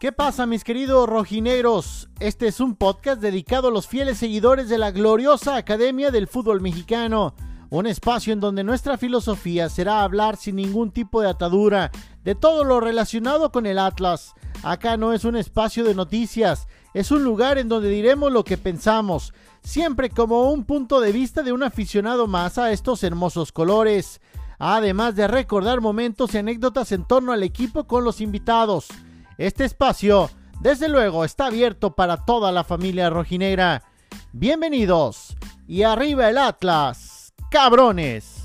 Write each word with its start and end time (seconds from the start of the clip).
¿Qué 0.00 0.12
pasa 0.12 0.46
mis 0.46 0.62
queridos 0.62 1.08
rojineros? 1.08 2.08
Este 2.20 2.46
es 2.46 2.60
un 2.60 2.76
podcast 2.76 3.20
dedicado 3.20 3.66
a 3.66 3.70
los 3.72 3.88
fieles 3.88 4.18
seguidores 4.18 4.68
de 4.68 4.78
la 4.78 4.92
gloriosa 4.92 5.56
Academia 5.56 6.12
del 6.12 6.28
Fútbol 6.28 6.60
Mexicano, 6.60 7.34
un 7.68 7.84
espacio 7.88 8.32
en 8.32 8.38
donde 8.38 8.62
nuestra 8.62 8.96
filosofía 8.96 9.68
será 9.68 10.02
hablar 10.02 10.36
sin 10.36 10.54
ningún 10.54 10.92
tipo 10.92 11.20
de 11.20 11.28
atadura 11.28 11.90
de 12.22 12.36
todo 12.36 12.62
lo 12.62 12.78
relacionado 12.78 13.50
con 13.50 13.66
el 13.66 13.76
Atlas. 13.76 14.34
Acá 14.62 14.96
no 14.96 15.12
es 15.12 15.24
un 15.24 15.34
espacio 15.34 15.82
de 15.82 15.96
noticias, 15.96 16.68
es 16.94 17.10
un 17.10 17.24
lugar 17.24 17.58
en 17.58 17.68
donde 17.68 17.88
diremos 17.88 18.30
lo 18.30 18.44
que 18.44 18.56
pensamos, 18.56 19.34
siempre 19.64 20.10
como 20.10 20.52
un 20.52 20.62
punto 20.62 21.00
de 21.00 21.10
vista 21.10 21.42
de 21.42 21.50
un 21.50 21.64
aficionado 21.64 22.28
más 22.28 22.56
a 22.56 22.70
estos 22.70 23.02
hermosos 23.02 23.50
colores, 23.50 24.20
además 24.60 25.16
de 25.16 25.26
recordar 25.26 25.80
momentos 25.80 26.34
y 26.34 26.38
anécdotas 26.38 26.92
en 26.92 27.04
torno 27.04 27.32
al 27.32 27.42
equipo 27.42 27.88
con 27.88 28.04
los 28.04 28.20
invitados. 28.20 28.86
Este 29.38 29.64
espacio, 29.64 30.28
desde 30.60 30.88
luego, 30.88 31.24
está 31.24 31.46
abierto 31.46 31.94
para 31.94 32.24
toda 32.24 32.50
la 32.50 32.64
familia 32.64 33.08
rojinegra. 33.08 33.84
Bienvenidos 34.32 35.36
y 35.68 35.84
arriba 35.84 36.28
el 36.28 36.38
Atlas, 36.38 37.32
cabrones. 37.48 38.37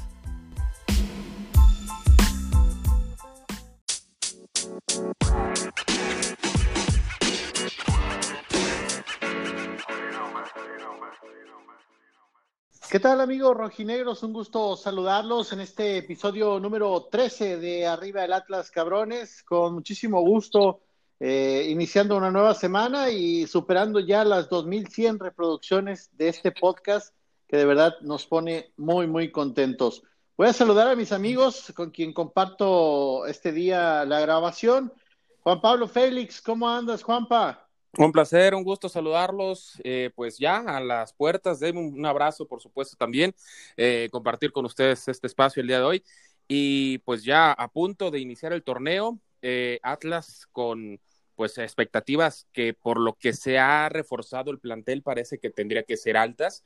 ¿Qué 12.94 13.00
tal 13.00 13.22
amigos 13.22 13.58
rojinegros? 13.58 14.22
Un 14.22 14.34
gusto 14.34 14.78
saludarlos 14.78 15.52
en 15.52 15.62
este 15.62 15.98
episodio 15.98 16.60
número 16.60 17.08
13 17.10 17.58
de 17.58 17.88
Arriba 17.88 18.24
el 18.24 18.32
Atlas 18.32 18.70
Cabrones. 18.70 19.42
Con 19.42 19.74
muchísimo 19.74 20.22
gusto, 20.22 20.82
eh, 21.20 21.66
iniciando 21.72 22.16
una 22.16 22.30
nueva 22.30 22.54
semana 22.54 23.10
y 23.10 23.48
superando 23.48 24.00
ya 24.00 24.24
las 24.24 24.48
2100 24.48 25.18
reproducciones 25.18 26.12
de 26.16 26.28
este 26.28 26.52
podcast 26.52 27.16
que 27.48 27.58
de 27.58 27.66
verdad 27.66 27.96
nos 28.02 28.28
pone 28.28 28.72
muy, 28.78 29.08
muy 29.08 29.32
contentos. 29.32 30.04
Voy 30.38 30.50
a 30.50 30.54
saludar 30.54 30.88
a 30.88 30.96
mis 30.96 31.12
amigos 31.12 31.74
con 31.76 31.90
quien 31.90 32.14
comparto 32.14 33.26
este 33.26 33.52
día 33.52 34.06
la 34.06 34.20
grabación. 34.20 34.94
Juan 35.40 35.62
Pablo 35.62 35.88
Félix, 35.88 36.44
¿cómo 36.44 36.70
andas, 36.70 37.02
Juanpa? 37.02 37.63
Un 37.96 38.12
placer, 38.12 38.56
un 38.56 38.64
gusto 38.64 38.90
saludarlos. 38.90 39.80
Eh, 39.84 40.10
pues 40.16 40.40
ya 40.40 40.58
a 40.58 40.80
las 40.82 41.14
puertas, 41.14 41.60
de 41.60 41.72
un 41.72 42.04
abrazo, 42.06 42.48
por 42.48 42.60
supuesto, 42.60 42.96
también, 42.98 43.36
eh, 43.78 44.10
compartir 44.12 44.52
con 44.52 44.66
ustedes 44.66 45.08
este 45.08 45.28
espacio 45.28 45.62
el 45.62 45.68
día 45.68 45.78
de 45.78 45.84
hoy. 45.86 46.04
Y 46.48 46.98
pues 47.00 47.24
ya 47.24 47.52
a 47.52 47.68
punto 47.70 48.10
de 48.10 48.20
iniciar 48.20 48.52
el 48.52 48.64
torneo, 48.64 49.20
eh, 49.44 49.80
Atlas 49.84 50.48
con 50.52 51.00
pues 51.36 51.58
expectativas 51.58 52.48
que 52.52 52.74
por 52.74 53.00
lo 53.00 53.14
que 53.16 53.34
se 53.34 53.58
ha 53.60 53.90
reforzado 53.90 54.52
el 54.52 54.60
plantel 54.60 55.02
parece 55.04 55.40
que 55.40 55.50
tendría 55.50 55.84
que 55.84 55.98
ser 55.98 56.18
altas. 56.18 56.64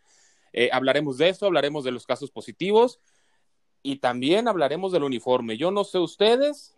hablaremos 0.71 1.17
de 1.17 1.29
eso, 1.29 1.45
hablaremos 1.45 1.83
de 1.83 1.91
los 1.91 2.05
casos 2.05 2.31
positivos 2.31 2.99
y 3.83 3.97
también 3.97 4.47
hablaremos 4.47 4.91
del 4.91 5.03
uniforme. 5.03 5.57
Yo 5.57 5.71
no 5.71 5.83
sé 5.83 5.99
ustedes, 5.99 6.75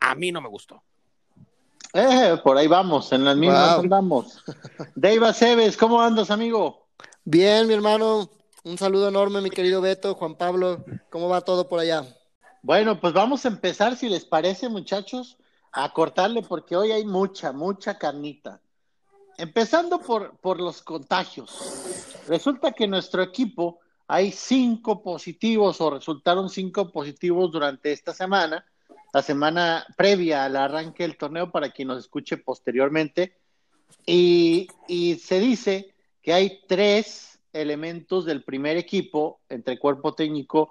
a 0.00 0.14
mí 0.14 0.32
no 0.32 0.40
me 0.42 0.48
gustó. 0.48 0.82
Eh, 1.96 2.36
por 2.42 2.58
ahí 2.58 2.66
vamos, 2.66 3.12
en 3.12 3.24
las 3.24 3.36
mismas 3.36 3.78
andamos. 3.78 4.44
Dave 4.96 5.28
Aceves, 5.28 5.76
¿cómo 5.76 6.02
andas, 6.02 6.28
amigo? 6.32 6.88
Bien, 7.24 7.68
mi 7.68 7.74
hermano. 7.74 8.28
Un 8.64 8.76
saludo 8.76 9.08
enorme, 9.08 9.40
mi 9.40 9.50
querido 9.50 9.80
Beto, 9.80 10.16
Juan 10.16 10.34
Pablo. 10.34 10.84
¿Cómo 11.08 11.28
va 11.28 11.42
todo 11.42 11.68
por 11.68 11.78
allá? 11.78 12.04
Bueno, 12.62 13.00
pues 13.00 13.12
vamos 13.12 13.44
a 13.44 13.48
empezar, 13.48 13.94
si 13.94 14.08
les 14.08 14.24
parece, 14.24 14.68
muchachos, 14.68 15.38
a 15.70 15.92
cortarle, 15.92 16.42
porque 16.42 16.74
hoy 16.74 16.90
hay 16.90 17.04
mucha, 17.04 17.52
mucha 17.52 17.96
carnita. 17.96 18.60
Empezando 19.38 20.00
por, 20.00 20.36
por 20.38 20.58
los 20.58 20.82
contagios. 20.82 22.24
Resulta 22.26 22.72
que 22.72 22.84
en 22.84 22.90
nuestro 22.90 23.22
equipo 23.22 23.78
hay 24.08 24.32
cinco 24.32 25.00
positivos 25.00 25.80
o 25.80 25.90
resultaron 25.90 26.50
cinco 26.50 26.90
positivos 26.90 27.52
durante 27.52 27.92
esta 27.92 28.12
semana 28.12 28.64
la 29.14 29.22
semana 29.22 29.86
previa 29.96 30.44
al 30.44 30.56
arranque 30.56 31.04
del 31.04 31.16
torneo 31.16 31.52
para 31.52 31.70
quien 31.70 31.86
nos 31.86 32.00
escuche 32.00 32.36
posteriormente. 32.36 33.38
Y, 34.04 34.66
se 35.22 35.38
dice 35.38 35.94
que 36.20 36.32
hay 36.32 36.62
tres 36.66 37.38
elementos 37.52 38.24
del 38.24 38.42
primer 38.42 38.76
equipo, 38.76 39.40
entre 39.48 39.78
cuerpo 39.78 40.14
técnico 40.14 40.70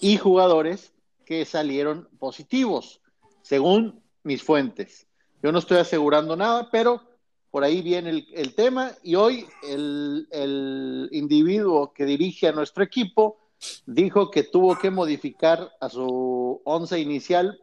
y 0.00 0.16
jugadores, 0.16 0.94
que 1.26 1.44
salieron 1.44 2.08
positivos, 2.18 3.02
según 3.42 4.02
mis 4.22 4.42
fuentes. 4.42 5.06
Yo 5.42 5.52
no 5.52 5.58
estoy 5.58 5.76
asegurando 5.76 6.36
nada, 6.36 6.70
pero 6.72 7.02
por 7.50 7.64
ahí 7.64 7.82
viene 7.82 8.26
el, 8.32 8.54
tema 8.54 8.92
y 9.02 9.14
hoy 9.16 9.46
el, 9.62 11.08
individuo 11.12 11.92
que 11.92 12.06
dirige 12.06 12.48
a 12.48 12.52
nuestro 12.52 12.82
equipo 12.82 13.36
dijo 13.84 14.30
que 14.30 14.42
tuvo 14.42 14.78
que 14.78 14.90
modificar 14.90 15.70
a 15.80 15.90
su 15.90 16.62
once 16.64 16.98
inicial 16.98 17.60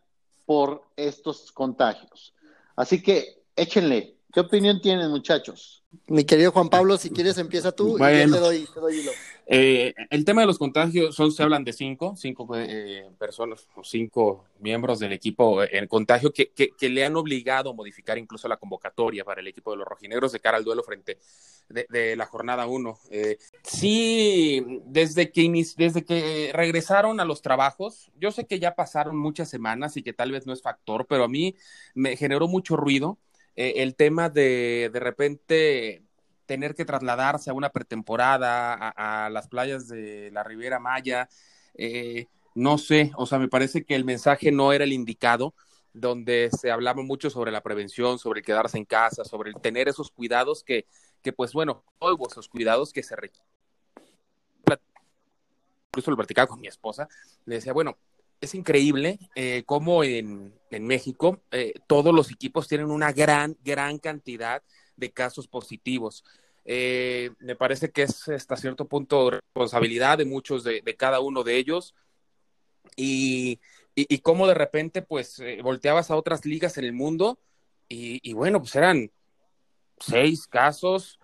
por 0.51 0.83
estos 0.97 1.49
contagios. 1.53 2.35
Así 2.75 3.01
que 3.01 3.41
échenle. 3.55 4.17
¿Qué 4.33 4.39
opinión 4.39 4.81
tienen, 4.81 5.09
muchachos? 5.09 5.83
Mi 6.07 6.23
querido 6.23 6.53
Juan 6.53 6.69
Pablo, 6.69 6.97
si 6.97 7.09
quieres 7.09 7.37
empieza 7.37 7.73
tú 7.73 7.97
y 7.97 7.99
yo 7.99 8.31
te 8.31 8.39
doy, 8.39 8.65
te 8.73 8.79
doy 8.79 8.99
hilo. 8.99 9.11
Eh, 9.45 9.93
el 10.09 10.23
tema 10.23 10.41
de 10.41 10.47
los 10.47 10.57
contagios, 10.57 11.13
son, 11.13 11.33
se 11.33 11.43
hablan 11.43 11.65
de 11.65 11.73
cinco, 11.73 12.15
cinco 12.15 12.47
eh, 12.55 13.09
personas 13.19 13.67
o 13.75 13.83
cinco 13.83 14.45
miembros 14.59 14.99
del 14.99 15.11
equipo 15.11 15.61
en 15.61 15.87
contagio 15.87 16.31
que, 16.31 16.51
que, 16.53 16.89
le 16.89 17.03
han 17.03 17.17
obligado 17.17 17.71
a 17.71 17.73
modificar 17.73 18.17
incluso 18.17 18.47
la 18.47 18.55
convocatoria 18.55 19.25
para 19.25 19.41
el 19.41 19.47
equipo 19.47 19.71
de 19.71 19.77
los 19.77 19.87
rojinegros 19.87 20.31
de 20.31 20.39
cara 20.39 20.55
al 20.55 20.63
duelo 20.63 20.83
frente 20.83 21.17
de, 21.67 22.15
la 22.15 22.25
jornada 22.25 22.67
uno. 22.67 22.97
Eh, 23.09 23.37
sí, 23.63 24.65
desde 24.85 25.31
que, 25.31 25.65
desde 25.75 26.05
que 26.05 26.51
regresaron 26.53 27.19
a 27.19 27.25
los 27.25 27.41
trabajos, 27.41 28.11
yo 28.17 28.31
sé 28.31 28.45
que 28.45 28.59
ya 28.59 28.75
pasaron 28.75 29.17
muchas 29.17 29.49
semanas 29.49 29.97
y 29.97 30.03
que 30.03 30.13
tal 30.13 30.31
vez 30.31 30.45
no 30.45 30.53
es 30.53 30.61
factor, 30.61 31.05
pero 31.09 31.25
a 31.25 31.27
mí 31.27 31.57
me 31.93 32.15
generó 32.15 32.47
mucho 32.47 32.77
ruido 32.77 33.17
el 33.55 33.95
tema 33.95 34.29
de 34.29 34.89
de 34.91 34.99
repente 34.99 36.03
tener 36.51 36.75
que 36.75 36.83
trasladarse 36.83 37.49
a 37.49 37.53
una 37.53 37.69
pretemporada, 37.69 38.73
a, 38.89 39.29
las 39.29 39.47
playas 39.47 39.87
de 39.87 40.31
la 40.31 40.43
Riviera 40.43 40.79
Maya, 40.79 41.29
eh, 41.75 42.27
no 42.55 42.77
sé, 42.77 43.11
o 43.15 43.25
sea, 43.25 43.39
me 43.39 43.47
parece 43.47 43.85
que 43.85 43.95
el 43.95 44.03
mensaje 44.03 44.51
no 44.51 44.73
era 44.73 44.83
el 44.83 44.91
indicado, 44.91 45.53
donde 45.93 46.49
se 46.51 46.69
hablaba 46.69 47.03
mucho 47.03 47.29
sobre 47.29 47.51
la 47.51 47.61
prevención, 47.61 48.19
sobre 48.19 48.41
el 48.41 48.45
quedarse 48.45 48.77
en 48.77 48.83
casa, 48.83 49.23
sobre 49.23 49.49
el 49.49 49.61
tener 49.61 49.87
esos 49.87 50.11
cuidados 50.11 50.63
que, 50.63 50.85
que 51.21 51.31
pues 51.31 51.53
bueno, 51.53 51.85
todos 51.99 52.33
esos 52.33 52.49
cuidados 52.49 52.91
que 52.91 53.03
se 53.03 53.15
requieren. 53.15 53.49
Incluso 55.91 56.11
lo 56.11 56.17
platicaba 56.17 56.47
con 56.47 56.59
mi 56.59 56.67
esposa, 56.67 57.07
le 57.45 57.55
decía, 57.55 57.71
bueno, 57.71 57.97
es 58.41 58.55
increíble 58.55 59.19
eh, 59.35 59.63
cómo 59.65 60.03
en, 60.03 60.53
en 60.71 60.87
México 60.87 61.43
eh, 61.51 61.75
todos 61.87 62.13
los 62.13 62.31
equipos 62.31 62.67
tienen 62.67 62.89
una 62.89 63.13
gran, 63.13 63.55
gran 63.63 63.99
cantidad 63.99 64.63
de 64.95 65.11
casos 65.11 65.47
positivos. 65.47 66.25
Eh, 66.65 67.31
me 67.39 67.55
parece 67.55 67.91
que 67.91 68.03
es 68.03 68.27
hasta 68.27 68.57
cierto 68.57 68.87
punto 68.87 69.29
responsabilidad 69.29 70.17
de 70.17 70.25
muchos 70.25 70.63
de, 70.63 70.81
cada 70.97 71.19
uno 71.19 71.43
de 71.43 71.57
ellos. 71.57 71.93
Y, 72.95 73.59
y, 73.95 74.19
cómo 74.19 74.47
de 74.47 74.55
repente, 74.55 75.01
pues, 75.01 75.41
volteabas 75.63 76.09
a 76.11 76.15
otras 76.15 76.45
ligas 76.45 76.77
en 76.77 76.85
el 76.85 76.93
mundo 76.93 77.39
y, 77.87 78.33
bueno, 78.33 78.59
pues 78.59 78.75
eran 78.75 79.11
seis 79.99 80.47
casos, 80.47 81.19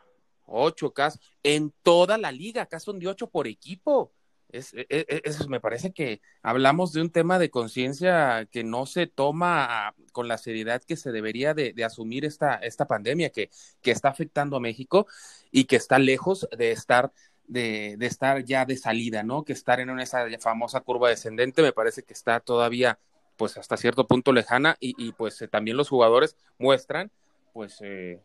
ocho 0.45 0.93
casos, 0.93 1.19
en 1.43 1.73
toda 1.81 2.17
la 2.17 2.31
liga, 2.31 2.63
acá 2.63 2.77
de 2.93 3.07
ocho 3.07 3.27
por 3.29 3.47
equipo. 3.47 4.13
Es, 4.49 4.73
e, 4.73 4.85
e, 4.89 5.21
es, 5.25 5.47
me 5.49 5.59
parece 5.59 5.91
que 5.91 6.21
hablamos 6.41 6.93
de 6.93 7.01
un 7.01 7.09
tema 7.09 7.37
de 7.37 7.49
conciencia 7.49 8.47
que 8.51 8.63
no 8.63 8.85
se 8.85 9.07
toma 9.07 9.93
con 10.13 10.27
la 10.27 10.37
seriedad 10.37 10.81
que 10.81 10.95
se 10.95 11.11
debería 11.11 11.53
de, 11.53 11.73
asumir 11.83 12.23
esta, 12.23 12.55
esta 12.55 12.87
pandemia 12.87 13.29
que, 13.29 13.49
que, 13.81 13.91
está 13.91 14.09
afectando 14.09 14.57
a 14.57 14.61
México 14.61 15.05
y 15.51 15.65
que 15.65 15.75
está 15.75 15.99
lejos 15.99 16.47
de 16.57 16.71
estar, 16.71 17.11
de, 17.47 17.95
de, 17.97 18.05
estar 18.05 18.43
ya 18.45 18.65
de 18.65 18.77
salida, 18.77 19.23
¿no? 19.23 19.43
Que 19.43 19.53
estar 19.53 19.79
en 19.79 19.99
esa 19.99 20.25
famosa 20.39 20.79
curva 20.81 21.09
descendente 21.09 21.61
me 21.61 21.73
parece 21.73 22.03
que 22.03 22.13
está 22.13 22.39
todavía 22.39 22.99
pues 23.35 23.57
hasta 23.57 23.77
cierto 23.77 24.07
punto 24.07 24.31
lejana 24.31 24.77
y, 24.79 24.95
y 24.97 25.11
pues 25.11 25.41
eh, 25.41 25.47
también 25.47 25.77
los 25.77 25.89
jugadores 25.89 26.35
muestran 26.57 27.11
pues 27.57 27.79
eh, 27.81 28.19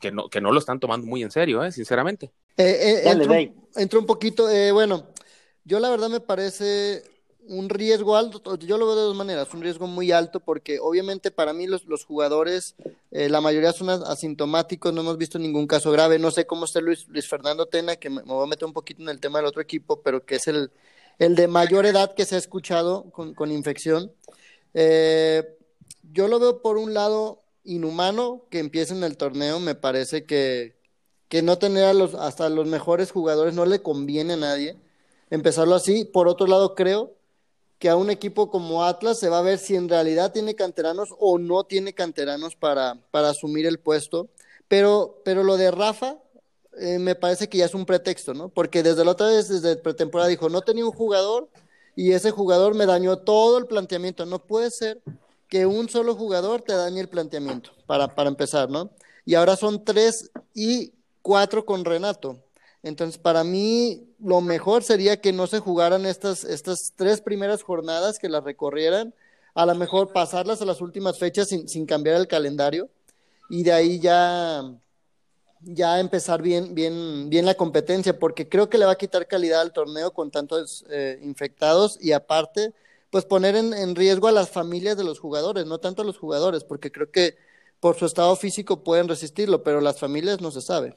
que, 0.00 0.10
no, 0.10 0.30
que 0.30 0.40
no 0.40 0.50
lo 0.50 0.58
están 0.58 0.80
tomando 0.80 1.06
muy 1.06 1.22
en 1.22 1.30
serio, 1.30 1.62
¿eh? 1.62 1.70
sinceramente. 1.72 2.30
Eh, 2.56 3.02
entro, 3.76 4.00
un 4.00 4.06
poquito, 4.06 4.48
bueno, 4.72 5.08
yo 5.68 5.80
la 5.80 5.90
verdad 5.90 6.08
me 6.08 6.20
parece 6.20 7.04
un 7.46 7.68
riesgo 7.68 8.16
alto, 8.16 8.56
yo 8.56 8.78
lo 8.78 8.86
veo 8.86 8.96
de 8.96 9.02
dos 9.02 9.16
maneras, 9.16 9.52
un 9.52 9.60
riesgo 9.60 9.86
muy 9.86 10.12
alto 10.12 10.40
porque 10.40 10.78
obviamente 10.80 11.30
para 11.30 11.52
mí 11.52 11.66
los, 11.66 11.84
los 11.84 12.04
jugadores, 12.04 12.74
eh, 13.10 13.28
la 13.28 13.42
mayoría 13.42 13.72
son 13.72 13.90
asintomáticos, 13.90 14.92
no 14.94 15.02
hemos 15.02 15.18
visto 15.18 15.38
ningún 15.38 15.66
caso 15.66 15.90
grave, 15.90 16.18
no 16.18 16.30
sé 16.30 16.46
cómo 16.46 16.64
está 16.64 16.80
Luis, 16.80 17.06
Luis 17.08 17.28
Fernando 17.28 17.66
Tena, 17.66 17.96
que 17.96 18.08
me, 18.08 18.22
voy 18.22 18.44
a 18.44 18.48
meter 18.48 18.64
un 18.64 18.72
poquito 18.72 19.02
en 19.02 19.10
el 19.10 19.20
tema 19.20 19.38
del 19.38 19.46
otro 19.46 19.60
equipo, 19.60 20.00
pero 20.02 20.24
que 20.24 20.36
es 20.36 20.48
el, 20.48 20.70
el 21.18 21.34
de 21.34 21.48
mayor 21.48 21.84
edad 21.84 22.14
que 22.14 22.24
se 22.24 22.36
ha 22.36 22.38
escuchado 22.38 23.10
con, 23.10 23.34
con 23.34 23.52
infección. 23.52 24.10
Eh, 24.72 25.54
yo 26.12 26.28
lo 26.28 26.38
veo 26.38 26.62
por 26.62 26.78
un 26.78 26.94
lado 26.94 27.42
inhumano 27.64 28.46
que 28.50 28.58
empiecen 28.58 29.04
el 29.04 29.18
torneo, 29.18 29.60
me 29.60 29.74
parece 29.74 30.24
que, 30.24 30.76
que 31.28 31.42
no 31.42 31.58
tener 31.58 31.84
a 31.84 31.94
los, 31.94 32.14
hasta 32.14 32.48
los 32.48 32.66
mejores 32.66 33.10
jugadores 33.10 33.54
no 33.54 33.66
le 33.66 33.82
conviene 33.82 34.34
a 34.34 34.38
nadie 34.38 34.76
empezarlo 35.30 35.74
así. 35.74 36.04
Por 36.04 36.28
otro 36.28 36.46
lado, 36.46 36.74
creo 36.74 37.14
que 37.78 37.88
a 37.88 37.96
un 37.96 38.10
equipo 38.10 38.50
como 38.50 38.84
Atlas 38.84 39.18
se 39.18 39.28
va 39.28 39.38
a 39.38 39.42
ver 39.42 39.58
si 39.58 39.76
en 39.76 39.88
realidad 39.88 40.32
tiene 40.32 40.54
canteranos 40.54 41.14
o 41.18 41.38
no 41.38 41.64
tiene 41.64 41.92
canteranos 41.94 42.56
para, 42.56 42.98
para 43.10 43.30
asumir 43.30 43.66
el 43.66 43.78
puesto. 43.78 44.28
Pero, 44.66 45.20
pero 45.24 45.44
lo 45.44 45.56
de 45.56 45.70
Rafa 45.70 46.18
eh, 46.80 46.98
me 46.98 47.14
parece 47.14 47.48
que 47.48 47.58
ya 47.58 47.64
es 47.64 47.74
un 47.74 47.86
pretexto, 47.86 48.34
¿no? 48.34 48.48
Porque 48.48 48.82
desde 48.82 49.04
la 49.04 49.12
otra 49.12 49.28
vez, 49.28 49.48
desde 49.48 49.76
pretemporada, 49.76 50.28
dijo, 50.28 50.48
no 50.48 50.62
tenía 50.62 50.84
un 50.84 50.92
jugador 50.92 51.48
y 51.96 52.12
ese 52.12 52.30
jugador 52.30 52.74
me 52.74 52.86
dañó 52.86 53.18
todo 53.18 53.58
el 53.58 53.66
planteamiento. 53.66 54.26
No 54.26 54.40
puede 54.40 54.70
ser 54.70 55.00
que 55.48 55.66
un 55.66 55.88
solo 55.88 56.14
jugador 56.14 56.62
te 56.62 56.74
dañe 56.74 57.00
el 57.00 57.08
planteamiento, 57.08 57.70
para, 57.86 58.14
para 58.14 58.28
empezar, 58.28 58.68
¿no? 58.68 58.90
Y 59.24 59.34
ahora 59.34 59.56
son 59.56 59.84
tres 59.84 60.30
y 60.54 60.92
cuatro 61.22 61.64
con 61.64 61.84
Renato. 61.84 62.38
Entonces, 62.88 63.18
para 63.18 63.44
mí, 63.44 64.08
lo 64.18 64.40
mejor 64.40 64.82
sería 64.82 65.20
que 65.20 65.32
no 65.32 65.46
se 65.46 65.60
jugaran 65.60 66.06
estas, 66.06 66.44
estas 66.44 66.92
tres 66.96 67.20
primeras 67.20 67.62
jornadas, 67.62 68.18
que 68.18 68.28
las 68.28 68.44
recorrieran, 68.44 69.14
a 69.54 69.66
lo 69.66 69.74
mejor 69.74 70.12
pasarlas 70.12 70.62
a 70.62 70.64
las 70.64 70.80
últimas 70.80 71.18
fechas 71.18 71.48
sin, 71.48 71.68
sin 71.68 71.86
cambiar 71.86 72.16
el 72.16 72.28
calendario. 72.28 72.88
Y 73.50 73.62
de 73.62 73.72
ahí 73.72 74.00
ya, 74.00 74.62
ya 75.60 76.00
empezar 76.00 76.42
bien, 76.42 76.74
bien, 76.74 77.28
bien 77.30 77.46
la 77.46 77.54
competencia, 77.54 78.18
porque 78.18 78.48
creo 78.48 78.68
que 78.68 78.78
le 78.78 78.86
va 78.86 78.92
a 78.92 78.98
quitar 78.98 79.26
calidad 79.26 79.60
al 79.60 79.72
torneo 79.72 80.12
con 80.12 80.30
tantos 80.30 80.84
eh, 80.90 81.18
infectados. 81.22 81.98
Y 82.00 82.12
aparte, 82.12 82.72
pues 83.10 83.24
poner 83.24 83.56
en, 83.56 83.74
en 83.74 83.94
riesgo 83.94 84.28
a 84.28 84.32
las 84.32 84.50
familias 84.50 84.96
de 84.96 85.04
los 85.04 85.18
jugadores, 85.18 85.66
no 85.66 85.78
tanto 85.78 86.02
a 86.02 86.04
los 86.04 86.18
jugadores, 86.18 86.64
porque 86.64 86.92
creo 86.92 87.10
que 87.10 87.36
por 87.80 87.96
su 87.96 88.06
estado 88.06 88.34
físico 88.36 88.82
pueden 88.82 89.08
resistirlo, 89.08 89.62
pero 89.62 89.80
las 89.80 89.98
familias 89.98 90.40
no 90.40 90.50
se 90.50 90.60
sabe. 90.60 90.96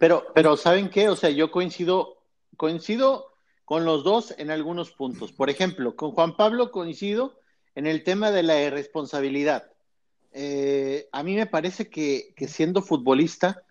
Pero, 0.00 0.24
pero 0.34 0.56
¿saben 0.56 0.88
qué? 0.88 1.10
O 1.10 1.14
sea, 1.14 1.28
yo 1.28 1.50
coincido, 1.50 2.16
coincido 2.56 3.34
con 3.66 3.84
los 3.84 4.02
dos 4.02 4.34
en 4.38 4.50
algunos 4.50 4.92
puntos. 4.92 5.30
Por 5.30 5.50
ejemplo, 5.50 5.94
con 5.94 6.12
Juan 6.12 6.38
Pablo 6.38 6.70
coincido 6.70 7.38
en 7.74 7.86
el 7.86 8.02
tema 8.02 8.30
de 8.30 8.42
la 8.42 8.62
irresponsabilidad. 8.62 9.70
Eh, 10.32 11.06
a 11.12 11.22
mí 11.22 11.34
me 11.34 11.44
parece 11.44 11.90
que, 11.90 12.32
que 12.34 12.48
siendo 12.48 12.80
futbolista, 12.80 13.62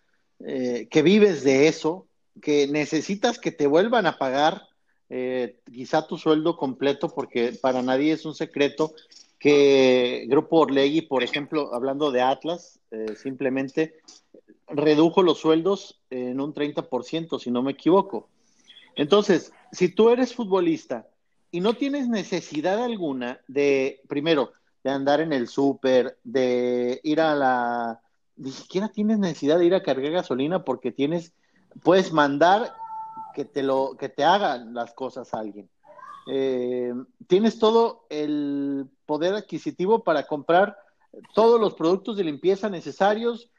eh, 0.46 0.88
que 0.92 1.02
vives 1.02 1.44
de 1.44 1.68
eso, 1.68 2.06
que 2.40 2.68
necesitas 2.68 3.40
que 3.40 3.52
te 3.52 3.66
vuelvan 3.66 4.06
a 4.06 4.20
pagar 4.20 4.68
eh, 5.10 5.58
quizá 5.66 6.06
tu 6.06 6.20
sueldo 6.20 6.58
completo, 6.58 7.10
porque 7.10 7.54
para 7.60 7.82
nadie 7.82 8.14
es 8.14 8.24
un 8.24 8.36
secreto 8.36 8.94
que 9.40 10.28
Grupo 10.30 10.60
Orlegui, 10.60 11.02
por 11.02 11.24
ejemplo, 11.24 11.74
hablando 11.74 12.12
de 12.12 12.22
Atlas, 12.22 12.80
simplemente 13.16 13.96
redujo 14.70 15.24
los 15.24 15.40
sueldos 15.40 16.02
en 16.10 16.40
un 16.40 16.54
30%, 16.54 17.40
si 17.40 17.52
no 17.52 17.62
me 17.62 17.72
equivoco. 17.72 18.30
Entonces, 18.96 19.54
si 19.72 19.90
tú 19.90 20.10
eres 20.10 20.34
futbolista 20.34 21.08
y 21.52 21.62
no 21.62 21.74
tienes 21.74 22.08
necesidad 22.08 22.84
alguna 22.84 23.40
de, 23.48 24.02
primero, 24.08 24.52
de 24.84 24.92
andar 24.92 25.22
en 25.22 25.34
el 25.34 25.48
súper, 25.48 26.18
de 26.24 27.00
ir 27.04 27.22
a 27.22 27.36
la... 27.36 28.02
Ni 28.36 28.52
siquiera 28.52 28.90
tienes 28.90 29.20
necesidad 29.20 29.60
de 29.60 29.66
ir 29.66 29.76
a 29.76 29.84
cargar 29.84 30.12
gasolina 30.12 30.64
porque 30.64 30.92
tienes, 30.92 31.34
puedes 31.84 32.14
mandar 32.14 32.74
que 33.34 33.46
te 33.46 33.64
lo, 33.64 33.98
que 33.98 34.10
te 34.10 34.24
hagan 34.24 34.74
las 34.74 34.94
cosas 34.94 35.34
a 35.34 35.40
alguien. 35.40 35.70
Eh, 36.32 36.94
tienes 37.28 37.60
todo 37.60 38.06
el 38.10 38.88
poder 39.06 39.34
adquisitivo 39.34 40.04
para 40.04 40.28
comprar 40.28 40.78
todos 41.34 41.60
los 41.60 41.74
productos 41.74 42.18
de 42.18 42.24
limpieza 42.24 42.70
necesarios, 42.70 43.50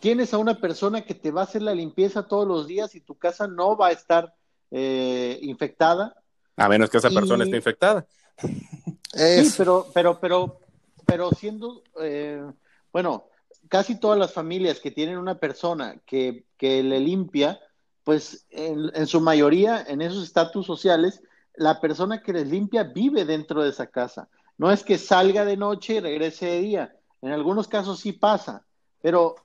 tienes 0.00 0.34
a 0.34 0.38
una 0.38 0.60
persona 0.60 1.02
que 1.02 1.14
te 1.14 1.30
va 1.30 1.42
a 1.42 1.44
hacer 1.44 1.62
la 1.62 1.74
limpieza 1.74 2.26
todos 2.26 2.46
los 2.46 2.66
días 2.66 2.94
y 2.94 3.00
tu 3.00 3.16
casa 3.16 3.46
no 3.46 3.76
va 3.76 3.88
a 3.88 3.92
estar 3.92 4.34
eh, 4.70 5.38
infectada. 5.42 6.14
A 6.56 6.68
menos 6.68 6.90
que 6.90 6.98
esa 6.98 7.10
persona 7.10 7.44
esté 7.44 7.56
infectada. 7.56 8.06
Sí, 8.38 9.52
pero, 9.56 9.86
pero, 9.94 10.20
pero, 10.20 10.60
pero 11.06 11.30
siendo, 11.30 11.82
eh, 12.00 12.44
bueno, 12.92 13.28
casi 13.68 13.98
todas 13.98 14.18
las 14.18 14.32
familias 14.32 14.80
que 14.80 14.90
tienen 14.90 15.18
una 15.18 15.38
persona 15.38 15.96
que, 16.04 16.44
que 16.56 16.82
le 16.82 17.00
limpia, 17.00 17.60
pues 18.04 18.46
en, 18.50 18.90
en 18.94 19.06
su 19.06 19.20
mayoría, 19.20 19.84
en 19.86 20.02
esos 20.02 20.22
estatus 20.24 20.66
sociales, 20.66 21.22
la 21.54 21.80
persona 21.80 22.22
que 22.22 22.32
les 22.32 22.46
limpia 22.48 22.84
vive 22.84 23.24
dentro 23.24 23.62
de 23.62 23.70
esa 23.70 23.86
casa. 23.86 24.28
No 24.58 24.70
es 24.70 24.82
que 24.82 24.98
salga 24.98 25.44
de 25.44 25.56
noche 25.56 25.94
y 25.94 26.00
regrese 26.00 26.46
de 26.46 26.60
día. 26.60 26.96
En 27.22 27.32
algunos 27.32 27.68
casos 27.68 28.00
sí 28.00 28.12
pasa, 28.12 28.64
pero 29.00 29.36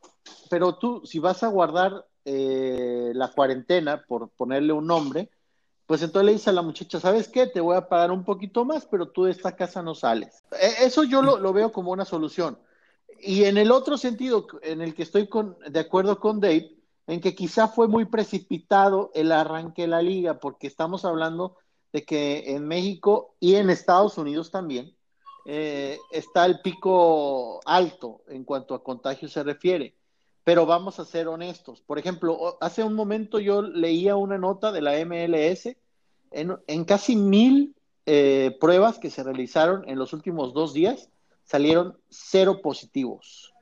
pero 0.50 0.76
tú, 0.76 1.02
si 1.06 1.20
vas 1.20 1.44
a 1.44 1.48
guardar 1.48 2.06
eh, 2.26 3.12
la 3.16 3.32
cuarentena, 3.32 4.04
por 4.08 4.30
ponerle 4.30 4.74
un 4.74 4.86
nombre, 4.86 5.30
pues 5.86 6.02
entonces 6.04 6.26
le 6.26 6.34
dice 6.34 6.50
a 6.50 6.54
la 6.54 6.62
muchacha, 6.62 7.00
¿sabes 7.00 7.28
qué? 7.28 7.48
Te 7.48 7.62
voy 7.62 7.76
a 7.76 7.90
pagar 7.90 8.12
un 8.12 8.24
poquito 8.24 8.64
más, 8.64 8.86
pero 8.86 9.10
tú 9.10 9.26
de 9.26 9.32
esta 9.32 9.56
casa 9.56 9.82
no 9.82 9.96
sales. 9.96 10.44
E, 10.52 10.86
eso 10.86 11.04
yo 11.04 11.22
lo, 11.22 11.54
veo 11.54 11.72
como 11.72 11.92
una 11.92 12.06
solución. 12.06 12.60
Y 13.20 13.46
en 13.46 13.58
el 13.58 13.72
otro 13.72 13.98
sentido, 13.98 14.48
en 14.62 14.82
el 14.82 14.96
que 14.96 15.04
estoy 15.04 15.28
con, 15.28 15.58
de 15.68 15.80
acuerdo 15.80 16.20
con 16.20 16.40
Dave, 16.40 16.76
en 17.08 17.20
que 17.20 17.36
quizá 17.36 17.68
fue 17.68 17.88
muy 17.88 18.06
precipitado 18.06 19.12
el 19.14 19.32
arranque 19.32 19.84
de 19.84 19.88
la 19.90 20.02
liga, 20.02 20.40
porque 20.40 20.68
estamos 20.68 21.04
hablando 21.04 21.58
de 21.92 22.06
que 22.06 22.56
en 22.56 22.68
México 22.68 23.36
y 23.40 23.56
en 23.56 23.70
Estados 23.70 24.18
Unidos 24.18 24.50
también 24.50 24.96
eh, 25.46 25.98
está 26.12 26.46
el 26.46 26.62
pico 26.62 27.60
alto 27.66 28.22
en 28.28 28.44
cuanto 28.44 28.76
a 28.76 28.84
contagio 28.84 29.28
se 29.28 29.44
refiere 29.44 29.96
pero 30.44 30.66
vamos 30.66 31.00
a 31.00 31.06
ser 31.06 31.28
honestos. 31.28 31.82
Por 31.82 32.00
ejemplo, 32.00 32.58
hace 32.62 32.84
un 32.84 32.94
momento 32.94 33.40
yo 33.40 33.62
leía 33.62 34.16
una 34.16 34.38
nota 34.38 34.72
de 34.72 34.82
la 34.82 34.94
MLS 35.06 35.76
en, 36.32 36.86
casi 36.86 37.16
mil 37.16 37.76
eh, 38.06 38.58
pruebas 38.60 38.98
que 38.98 39.10
se 39.10 39.24
realizaron 39.24 39.88
en 39.88 40.00
los 40.00 40.14
últimos 40.14 40.54
dos 40.54 40.74
días, 40.74 41.10
salieron 41.44 41.98
cero 42.10 42.62
positivos. 42.62 43.54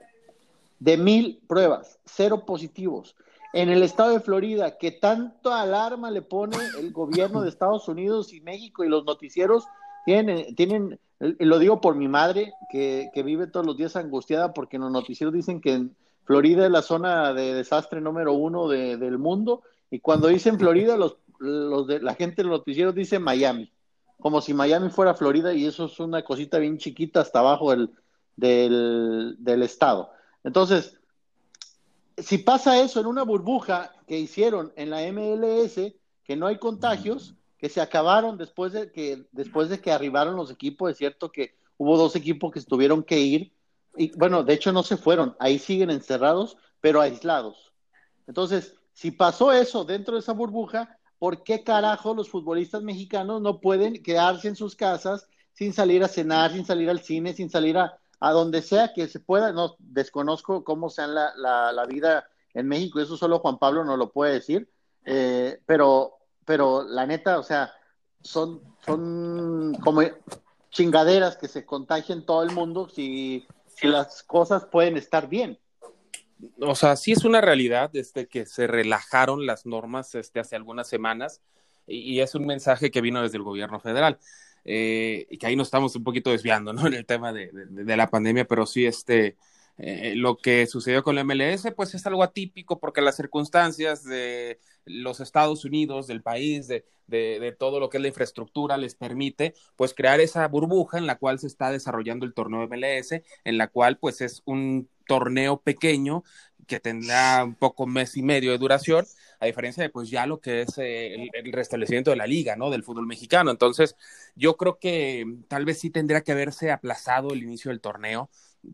De 0.79 0.95
mil 0.95 1.41
pruebas, 1.47 1.99
cero 2.05 2.45
positivos. 2.45 3.15
En 3.51 3.69
el 3.69 3.83
estado 3.83 4.11
de 4.11 4.19
Florida, 4.19 4.77
que 4.77 4.91
tanto 4.91 5.51
alarma 5.51 6.11
le 6.11 6.21
pone 6.21 6.55
el 6.77 6.93
gobierno 6.93 7.41
de 7.41 7.49
Estados 7.49 7.87
Unidos 7.87 8.31
y 8.31 8.41
México 8.41 8.83
y 8.83 8.89
los 8.89 9.03
noticieros 9.05 9.65
tienen, 10.05 10.99
lo 11.19 11.59
digo 11.59 11.81
por 11.81 11.95
mi 11.95 12.07
madre, 12.07 12.53
que, 12.71 13.09
que 13.13 13.23
vive 13.23 13.47
todos 13.47 13.65
los 13.65 13.75
días 13.75 13.95
angustiada 13.95 14.53
porque 14.53 14.77
en 14.77 14.83
los 14.83 14.91
noticieros 14.91 15.33
dicen 15.33 15.59
que 15.59 15.89
Florida 16.29 16.65
es 16.65 16.71
la 16.71 16.83
zona 16.83 17.33
de 17.33 17.55
desastre 17.55 17.99
número 18.01 18.33
uno 18.33 18.67
de, 18.67 18.97
del 18.97 19.17
mundo 19.17 19.63
y 19.89 19.99
cuando 19.99 20.27
dicen 20.27 20.59
Florida, 20.59 20.95
los, 20.95 21.17
los 21.39 21.87
de, 21.87 22.01
la 22.01 22.13
gente 22.13 22.43
de 22.43 22.47
los 22.47 22.59
noticieros 22.59 22.93
dice 22.93 23.17
Miami, 23.17 23.73
como 24.19 24.39
si 24.39 24.53
Miami 24.53 24.91
fuera 24.91 25.15
Florida 25.15 25.55
y 25.55 25.65
eso 25.65 25.85
es 25.85 25.99
una 25.99 26.23
cosita 26.23 26.59
bien 26.59 26.77
chiquita 26.77 27.21
hasta 27.21 27.39
abajo 27.39 27.71
del, 27.71 27.89
del, 28.35 29.37
del 29.39 29.63
estado. 29.63 30.11
Entonces, 30.43 30.99
si 32.15 32.37
pasa 32.37 32.79
eso 32.79 32.99
en 32.99 33.07
una 33.07 33.23
burbuja 33.23 33.91
que 34.05 34.19
hicieron 34.19 34.71
en 34.75 34.91
la 34.91 35.01
MLS, 35.11 35.95
que 36.23 36.35
no 36.35 36.45
hay 36.45 36.59
contagios, 36.59 37.33
que 37.57 37.69
se 37.69 37.81
acabaron 37.81 38.37
después 38.37 38.71
de 38.71 38.91
que, 38.91 39.25
después 39.31 39.69
de 39.69 39.81
que 39.81 39.91
arribaron 39.91 40.35
los 40.35 40.51
equipos, 40.51 40.91
es 40.91 40.97
cierto 40.99 41.31
que 41.31 41.55
hubo 41.77 41.97
dos 41.97 42.15
equipos 42.15 42.51
que 42.51 42.61
tuvieron 42.61 43.01
que 43.01 43.19
ir, 43.19 43.51
y 43.95 44.15
bueno, 44.17 44.43
de 44.43 44.53
hecho 44.53 44.71
no 44.71 44.83
se 44.83 44.97
fueron, 44.97 45.35
ahí 45.39 45.59
siguen 45.59 45.89
encerrados, 45.89 46.57
pero 46.81 47.01
aislados. 47.01 47.73
Entonces, 48.27 48.75
si 48.93 49.11
pasó 49.11 49.51
eso 49.51 49.85
dentro 49.85 50.15
de 50.15 50.21
esa 50.21 50.33
burbuja, 50.33 50.97
¿por 51.17 51.43
qué 51.43 51.63
carajo 51.63 52.13
los 52.13 52.29
futbolistas 52.29 52.81
mexicanos 52.81 53.41
no 53.41 53.59
pueden 53.59 54.01
quedarse 54.03 54.47
en 54.47 54.55
sus 54.55 54.75
casas 54.75 55.27
sin 55.53 55.73
salir 55.73 56.03
a 56.03 56.07
cenar, 56.07 56.51
sin 56.51 56.65
salir 56.65 56.89
al 56.89 57.01
cine, 57.01 57.33
sin 57.33 57.49
salir 57.49 57.77
a, 57.77 57.97
a 58.19 58.31
donde 58.31 58.61
sea 58.61 58.93
que 58.93 59.07
se 59.07 59.19
pueda? 59.19 59.51
No, 59.51 59.75
desconozco 59.79 60.63
cómo 60.63 60.89
sea 60.89 61.07
la, 61.07 61.33
la, 61.35 61.85
vida 61.85 62.25
en 62.53 62.67
México, 62.67 62.99
eso 62.99 63.17
solo 63.17 63.39
Juan 63.39 63.57
Pablo 63.57 63.83
no 63.83 63.97
lo 63.97 64.11
puede 64.11 64.33
decir, 64.33 64.69
eh, 65.05 65.61
pero, 65.65 66.17
pero 66.45 66.83
la 66.83 67.05
neta, 67.05 67.39
o 67.39 67.43
sea, 67.43 67.73
son, 68.21 68.61
son 68.85 69.75
como 69.83 70.01
chingaderas 70.71 71.37
que 71.37 71.47
se 71.47 71.65
contagian 71.65 72.25
todo 72.25 72.43
el 72.43 72.51
mundo 72.51 72.89
si 72.89 73.47
si 73.79 73.87
las 73.87 74.23
cosas 74.23 74.65
pueden 74.65 74.97
estar 74.97 75.29
bien. 75.29 75.59
O 76.61 76.75
sea, 76.75 76.95
sí 76.95 77.11
es 77.11 77.25
una 77.25 77.41
realidad 77.41 77.89
desde 77.91 78.27
que 78.27 78.45
se 78.45 78.67
relajaron 78.67 79.45
las 79.45 79.65
normas 79.65 80.15
este, 80.15 80.39
hace 80.39 80.55
algunas 80.55 80.87
semanas 80.87 81.41
y, 81.85 81.97
y 82.13 82.21
es 82.21 82.35
un 82.35 82.45
mensaje 82.45 82.91
que 82.91 83.01
vino 83.01 83.21
desde 83.21 83.37
el 83.37 83.43
gobierno 83.43 83.79
federal. 83.79 84.19
Eh, 84.65 85.25
y 85.29 85.37
que 85.37 85.47
ahí 85.47 85.55
nos 85.55 85.67
estamos 85.67 85.95
un 85.95 86.03
poquito 86.03 86.31
desviando, 86.31 86.73
¿no? 86.73 86.81
En 86.87 86.93
el 86.93 87.05
tema 87.05 87.33
de, 87.33 87.47
de, 87.51 87.83
de 87.83 87.97
la 87.97 88.09
pandemia, 88.09 88.45
pero 88.45 88.65
sí, 88.65 88.85
este, 88.85 89.37
eh, 89.79 90.13
lo 90.15 90.37
que 90.37 90.67
sucedió 90.67 91.03
con 91.03 91.15
la 91.15 91.23
MLS, 91.23 91.71
pues 91.75 91.95
es 91.95 92.05
algo 92.05 92.21
atípico 92.21 92.79
porque 92.79 93.01
las 93.01 93.15
circunstancias 93.15 94.03
de 94.03 94.59
los 94.85 95.21
Estados 95.21 95.63
Unidos, 95.63 96.05
del 96.05 96.21
país, 96.21 96.67
de, 96.67 96.85
de, 97.07 97.39
de, 97.39 97.51
todo 97.53 97.79
lo 97.79 97.89
que 97.89 97.97
es 97.97 98.01
la 98.01 98.09
infraestructura, 98.09 98.77
les 98.77 98.95
permite 98.95 99.53
pues 99.77 99.93
crear 99.93 100.19
esa 100.19 100.47
burbuja 100.49 100.97
en 100.97 101.07
la 101.07 101.17
cual 101.17 101.39
se 101.39 101.47
está 101.47 101.71
desarrollando 101.71 102.25
el 102.25 102.33
torneo 102.33 102.67
MLS, 102.67 103.21
en 103.45 103.57
la 103.57 103.67
cual 103.69 103.97
pues 103.97 104.19
es 104.19 104.41
un 104.45 104.89
torneo 105.07 105.61
pequeño 105.61 106.23
que 106.69 106.79
tendrá 106.79 107.43
un 107.43 107.55
poco 107.55 107.87
mes 107.87 108.15
y 108.15 108.21
medio 108.21 108.51
de 108.51 108.57
duración, 108.59 109.05
a 109.39 109.47
diferencia 109.47 109.83
de 109.83 109.89
pues 109.89 110.09
ya 110.09 110.25
lo 110.27 110.39
que 110.39 110.61
es 110.61 110.77
eh, 110.77 111.29
el, 111.33 111.51
restablecimiento 111.51 112.11
de 112.11 112.17
la 112.17 112.27
liga, 112.27 112.55
¿no? 112.55 112.69
Del 112.69 112.83
fútbol 112.83 113.07
mexicano. 113.07 113.49
Entonces, 113.49 113.95
yo 114.35 114.55
creo 114.55 114.77
que 114.77 115.25
tal 115.47 115.65
vez 115.65 115.79
sí 115.79 115.89
tendría 115.89 116.21
que 116.21 116.31
haberse 116.31 116.71
aplazado 116.71 117.33
el 117.33 117.43
inicio 117.43 117.71
del 117.71 117.81
torneo, 117.81 118.29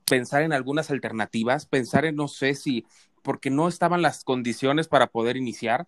pensar 0.10 0.44
en 0.44 0.54
algunas 0.54 0.92
alternativas, 0.92 1.66
pensar 1.66 2.06
en, 2.06 2.16
no 2.16 2.28
sé 2.28 2.56
si, 2.56 2.86
porque 3.22 3.50
no 3.50 3.68
estaban 3.68 4.02
las 4.02 4.24
condiciones 4.24 4.88
para 4.88 5.08
poder 5.08 5.38
iniciar, 5.38 5.88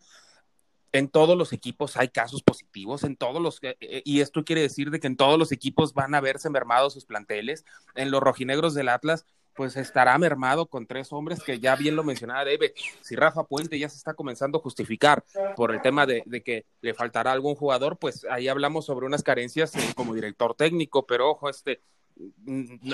en 0.92 1.10
todos 1.10 1.38
los 1.38 1.54
equipos 1.54 1.98
hay 1.98 2.10
casos 2.10 2.42
positivos, 2.42 3.04
en 3.04 3.16
todos 3.16 3.42
los, 3.42 3.60
eh, 3.62 3.77
eh, 3.82 4.01
y 4.06 4.22
esto 4.22 4.44
quiere 4.44 4.62
decir 4.62 4.89
de 4.89 5.00
que 5.00 5.08
en 5.08 5.18
todos 5.18 5.38
los 5.38 5.51
equipos 5.51 5.94
van 5.94 6.16
a 6.16 6.22
verse 6.22 6.50
mermados 6.50 6.94
sus 6.94 7.06
planteles. 7.06 7.66
En 7.96 8.10
los 8.10 8.22
rojinegros 8.22 8.74
del 8.74 8.89
Atlas, 8.89 9.25
pues 9.54 9.75
estará 9.75 10.18
mermado 10.18 10.68
con 10.68 10.86
tres 10.86 11.12
hombres 11.12 11.42
que 11.44 11.60
ya 11.60 11.75
bien 11.75 11.96
lo 11.96 12.04
mencionaba 12.04 12.46
Debe. 12.46 12.74
Si 13.01 13.16
Rafa 13.16 13.44
Puente 13.44 13.77
ya 13.80 13.89
se 13.89 13.98
está 13.98 14.13
comenzando 14.13 14.60
a 14.60 14.62
justificar 14.62 15.25
por 15.56 15.74
el 15.74 15.82
tema 15.82 16.06
de, 16.06 16.24
que 16.46 16.66
le 16.82 16.94
faltará 16.94 17.32
algún 17.32 17.56
jugador, 17.56 17.98
pues 17.98 18.25
ahí 18.30 18.48
hablamos 18.48 18.86
sobre 18.86 19.08
unas 19.08 19.24
carencias 19.24 19.75
eh, 19.75 19.94
como 19.96 20.13
director 20.13 20.54
técnico, 20.54 21.06
pero 21.08 21.32
ojo, 21.32 21.50
este 21.50 21.82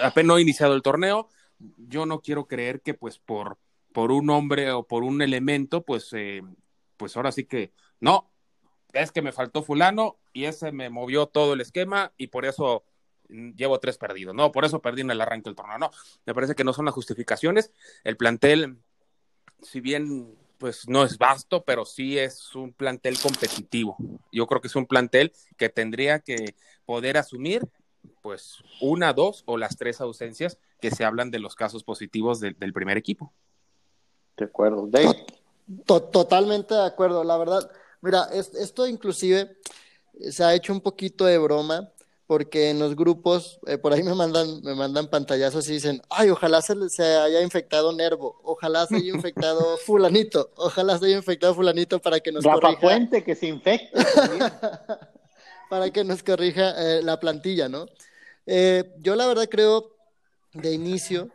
apenas 0.02 0.28
no 0.28 0.36
ha 0.36 0.42
iniciado 0.42 0.74
el 0.74 0.82
torneo. 0.82 1.30
Yo 1.78 2.06
no 2.06 2.22
quiero 2.22 2.48
creer 2.48 2.82
que 2.82 2.94
pues 2.94 3.20
por, 3.20 3.58
por 3.92 4.12
un 4.12 4.30
hombre 4.30 4.72
o 4.72 4.84
por 4.84 5.04
un 5.04 5.22
elemento, 5.22 5.84
pues, 5.84 6.12
pues 6.98 7.16
ahora 7.16 7.32
sí 7.32 7.46
que 7.46 7.72
no, 8.00 8.30
es 8.94 9.12
que 9.12 9.22
me 9.22 9.32
faltó 9.32 9.64
fulano 9.64 10.20
y 10.34 10.46
ese 10.46 10.72
me 10.72 10.90
movió 10.90 11.28
todo 11.28 11.54
el 11.54 11.62
esquema 11.62 12.14
y 12.18 12.28
por 12.28 12.46
eso 12.46 12.84
llevo 13.30 13.80
tres 13.80 13.98
perdidos. 13.98 14.36
No, 14.36 14.52
por 14.52 14.66
eso 14.66 14.82
perdí 14.82 15.02
en 15.02 15.12
el 15.12 15.22
arranque 15.22 15.50
del 15.50 15.56
torneo. 15.56 15.78
No, 15.78 15.92
me 16.26 16.34
parece 16.34 16.56
que 16.56 16.64
no 16.64 16.74
son 16.74 16.86
las 16.86 16.94
justificaciones. 16.94 17.72
El 18.04 18.18
plantel, 18.18 18.78
si 19.62 19.82
bien 19.82 20.38
pues 20.58 20.88
no 20.88 21.04
es 21.04 21.18
vasto, 21.18 21.66
pero 21.66 21.84
sí 21.84 22.18
es 22.18 22.56
un 22.56 22.72
plantel 22.72 23.20
competitivo. 23.20 23.98
Yo 24.32 24.48
creo 24.48 24.62
que 24.62 24.68
es 24.68 24.76
un 24.78 24.86
plantel 24.86 25.34
que 25.58 25.68
tendría 25.68 26.20
que 26.20 26.56
poder 26.86 27.18
asumir 27.18 27.68
pues 28.22 28.64
una, 28.82 29.14
dos 29.14 29.44
o 29.46 29.58
las 29.58 29.78
tres 29.78 30.02
ausencias 30.02 30.58
que 30.80 30.92
se 30.92 31.06
hablan 31.06 31.32
de 31.32 31.40
los 31.40 31.56
casos 31.56 31.84
positivos 31.84 32.40
del 32.40 32.74
primer 32.74 32.98
equipo. 32.98 33.34
De 34.38 34.46
acuerdo, 34.46 34.88
Dave. 34.88 35.26
Totalmente 35.86 36.74
de 36.74 36.86
acuerdo, 36.86 37.24
la 37.24 37.38
verdad. 37.38 37.72
Mira, 38.02 38.28
esto 38.34 38.88
inclusive 38.88 39.58
se 40.30 40.44
ha 40.44 40.54
hecho 40.54 40.74
un 40.74 40.82
poquito 40.82 41.26
de 41.26 41.38
broma 41.38 41.90
porque 42.26 42.70
en 42.70 42.80
los 42.80 42.96
grupos, 42.96 43.60
eh, 43.68 43.78
por 43.78 43.94
ahí 43.94 44.02
me 44.02 44.16
mandan, 44.16 44.62
me 44.64 44.74
mandan 44.76 45.08
pantallazos 45.08 45.68
y 45.70 45.74
dicen, 45.74 46.02
ay, 46.10 46.30
ojalá 46.30 46.62
se, 46.62 46.90
se 46.90 47.04
haya 47.04 47.42
infectado 47.42 47.94
Nervo, 47.94 48.40
ojalá 48.44 48.88
se 48.88 48.96
haya 48.96 49.14
infectado 49.14 49.78
fulanito, 49.86 50.50
ojalá 50.56 50.98
se 50.98 51.08
haya 51.08 51.18
infectado 51.18 51.54
fulanito 51.54 52.00
para 52.00 52.20
que 52.20 52.32
nos 52.32 52.44
Rafa 52.44 52.60
corrija. 52.60 52.82
Puente 52.82 53.24
que 53.24 53.36
se 53.36 53.48
infecte. 53.48 53.92
para 55.74 55.90
que 55.90 56.04
nos 56.04 56.22
corrija 56.22 56.76
eh, 56.78 57.02
la 57.02 57.20
plantilla, 57.20 57.68
¿no? 57.68 57.88
Eh, 58.46 58.94
yo 59.00 59.16
la 59.16 59.26
verdad 59.26 59.50
creo 59.50 59.96
de 60.54 60.72
inicio 60.72 61.30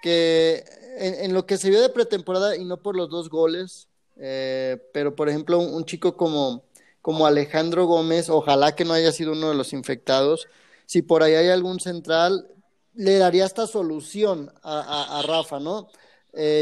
que 0.00 0.64
en, 0.96 1.34
lo 1.34 1.44
que 1.44 1.58
se 1.58 1.70
vio 1.70 1.82
de 1.82 1.88
pretemporada 1.88 2.56
y 2.56 2.64
no 2.64 2.76
por 2.76 2.94
los 2.94 3.10
dos 3.10 3.28
goles, 3.28 3.88
eh, 4.16 4.78
pero 4.92 5.16
por 5.16 5.28
ejemplo, 5.28 5.58
un, 5.58 5.84
chico 5.86 6.16
como, 6.16 6.62
como 7.02 7.26
Alejandro 7.26 7.86
Gómez, 7.86 8.28
ojalá 8.30 8.76
que 8.76 8.84
no 8.84 8.92
haya 8.92 9.10
sido 9.10 9.32
uno 9.32 9.48
de 9.48 9.56
los 9.56 9.72
infectados, 9.72 10.46
si 10.86 11.02
por 11.02 11.24
ahí 11.24 11.34
hay 11.34 11.48
algún 11.48 11.80
central, 11.80 12.46
le 12.94 13.18
daría 13.18 13.44
esta 13.44 13.66
solución 13.66 14.52
a, 14.62 15.20
Rafa, 15.26 15.58
¿no? 15.58 15.88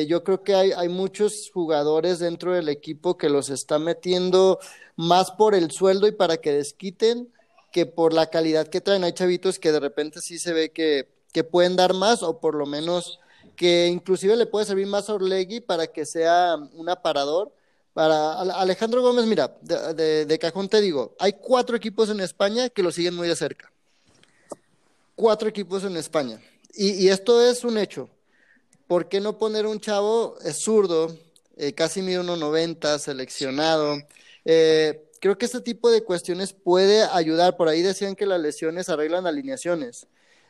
Yo 0.06 0.24
creo 0.24 0.42
que 0.42 0.54
hay, 0.54 0.72
hay, 0.72 0.88
muchos 0.88 1.50
jugadores 1.52 2.20
dentro 2.20 2.54
del 2.54 2.70
equipo 2.70 3.18
que 3.18 3.28
los 3.28 3.50
está 3.50 3.78
metiendo 3.78 4.58
más 4.98 5.30
por 5.30 5.54
el 5.54 5.70
sueldo 5.70 6.08
y 6.08 6.12
para 6.12 6.38
que 6.38 6.52
desquiten 6.52 7.32
que 7.70 7.86
por 7.86 8.12
la 8.12 8.30
calidad 8.30 8.66
que 8.66 8.80
traen. 8.80 9.04
Hay 9.04 9.12
chavitos 9.12 9.60
que 9.60 9.70
de 9.70 9.78
repente 9.78 10.20
sí 10.20 10.40
se 10.40 10.52
ve 10.52 10.72
que, 10.72 11.08
que 11.32 11.44
pueden 11.44 11.76
dar 11.76 11.94
más 11.94 12.24
o 12.24 12.40
por 12.40 12.56
lo 12.56 12.66
menos 12.66 13.20
que 13.54 13.86
inclusive 13.86 14.36
le 14.36 14.46
puede 14.46 14.66
servir 14.66 14.88
más 14.88 15.08
a 15.08 15.14
Orlegui 15.14 15.60
para 15.60 15.86
que 15.86 16.04
sea 16.04 16.56
un 16.72 16.88
aparador. 16.88 17.52
Para 17.94 18.40
Alejandro 18.40 19.00
Gómez, 19.00 19.24
mira, 19.26 19.56
de, 19.62 20.38
cajón 20.40 20.68
te 20.68 20.80
digo, 20.80 21.14
hay 21.20 21.34
cuatro 21.34 21.76
equipos 21.76 22.10
en 22.10 22.18
España 22.18 22.68
que 22.68 22.82
lo 22.82 22.90
siguen 22.90 23.14
muy 23.14 23.28
de 23.28 23.36
cerca. 23.36 23.70
Cuatro 25.14 25.48
equipos 25.48 25.84
en 25.84 25.96
España. 25.96 26.40
Y, 26.74 27.08
esto 27.08 27.40
es 27.40 27.62
un 27.62 27.78
hecho. 27.78 28.08
¿Por 28.88 29.08
qué 29.08 29.20
no 29.20 29.38
poner 29.38 29.66
un 29.66 29.80
chavo 29.80 30.38
es 30.44 30.60
zurdo, 30.62 31.16
eh, 31.56 31.72
casi 31.72 32.02
mide 32.02 32.20
1,90, 32.20 32.98
seleccionado? 32.98 33.96
Eh, 34.44 35.04
creo 35.20 35.36
que 35.36 35.46
este 35.46 35.60
tipo 35.60 35.90
de 35.90 36.02
cuestiones 36.02 36.52
puede 36.52 37.02
ayudar. 37.02 37.56
Por 37.56 37.68
ahí 37.68 37.82
decían 37.82 38.14
que 38.14 38.26
las 38.26 38.40
lesiones 38.40 38.88
arreglan 38.88 39.26
alineaciones. 39.26 40.06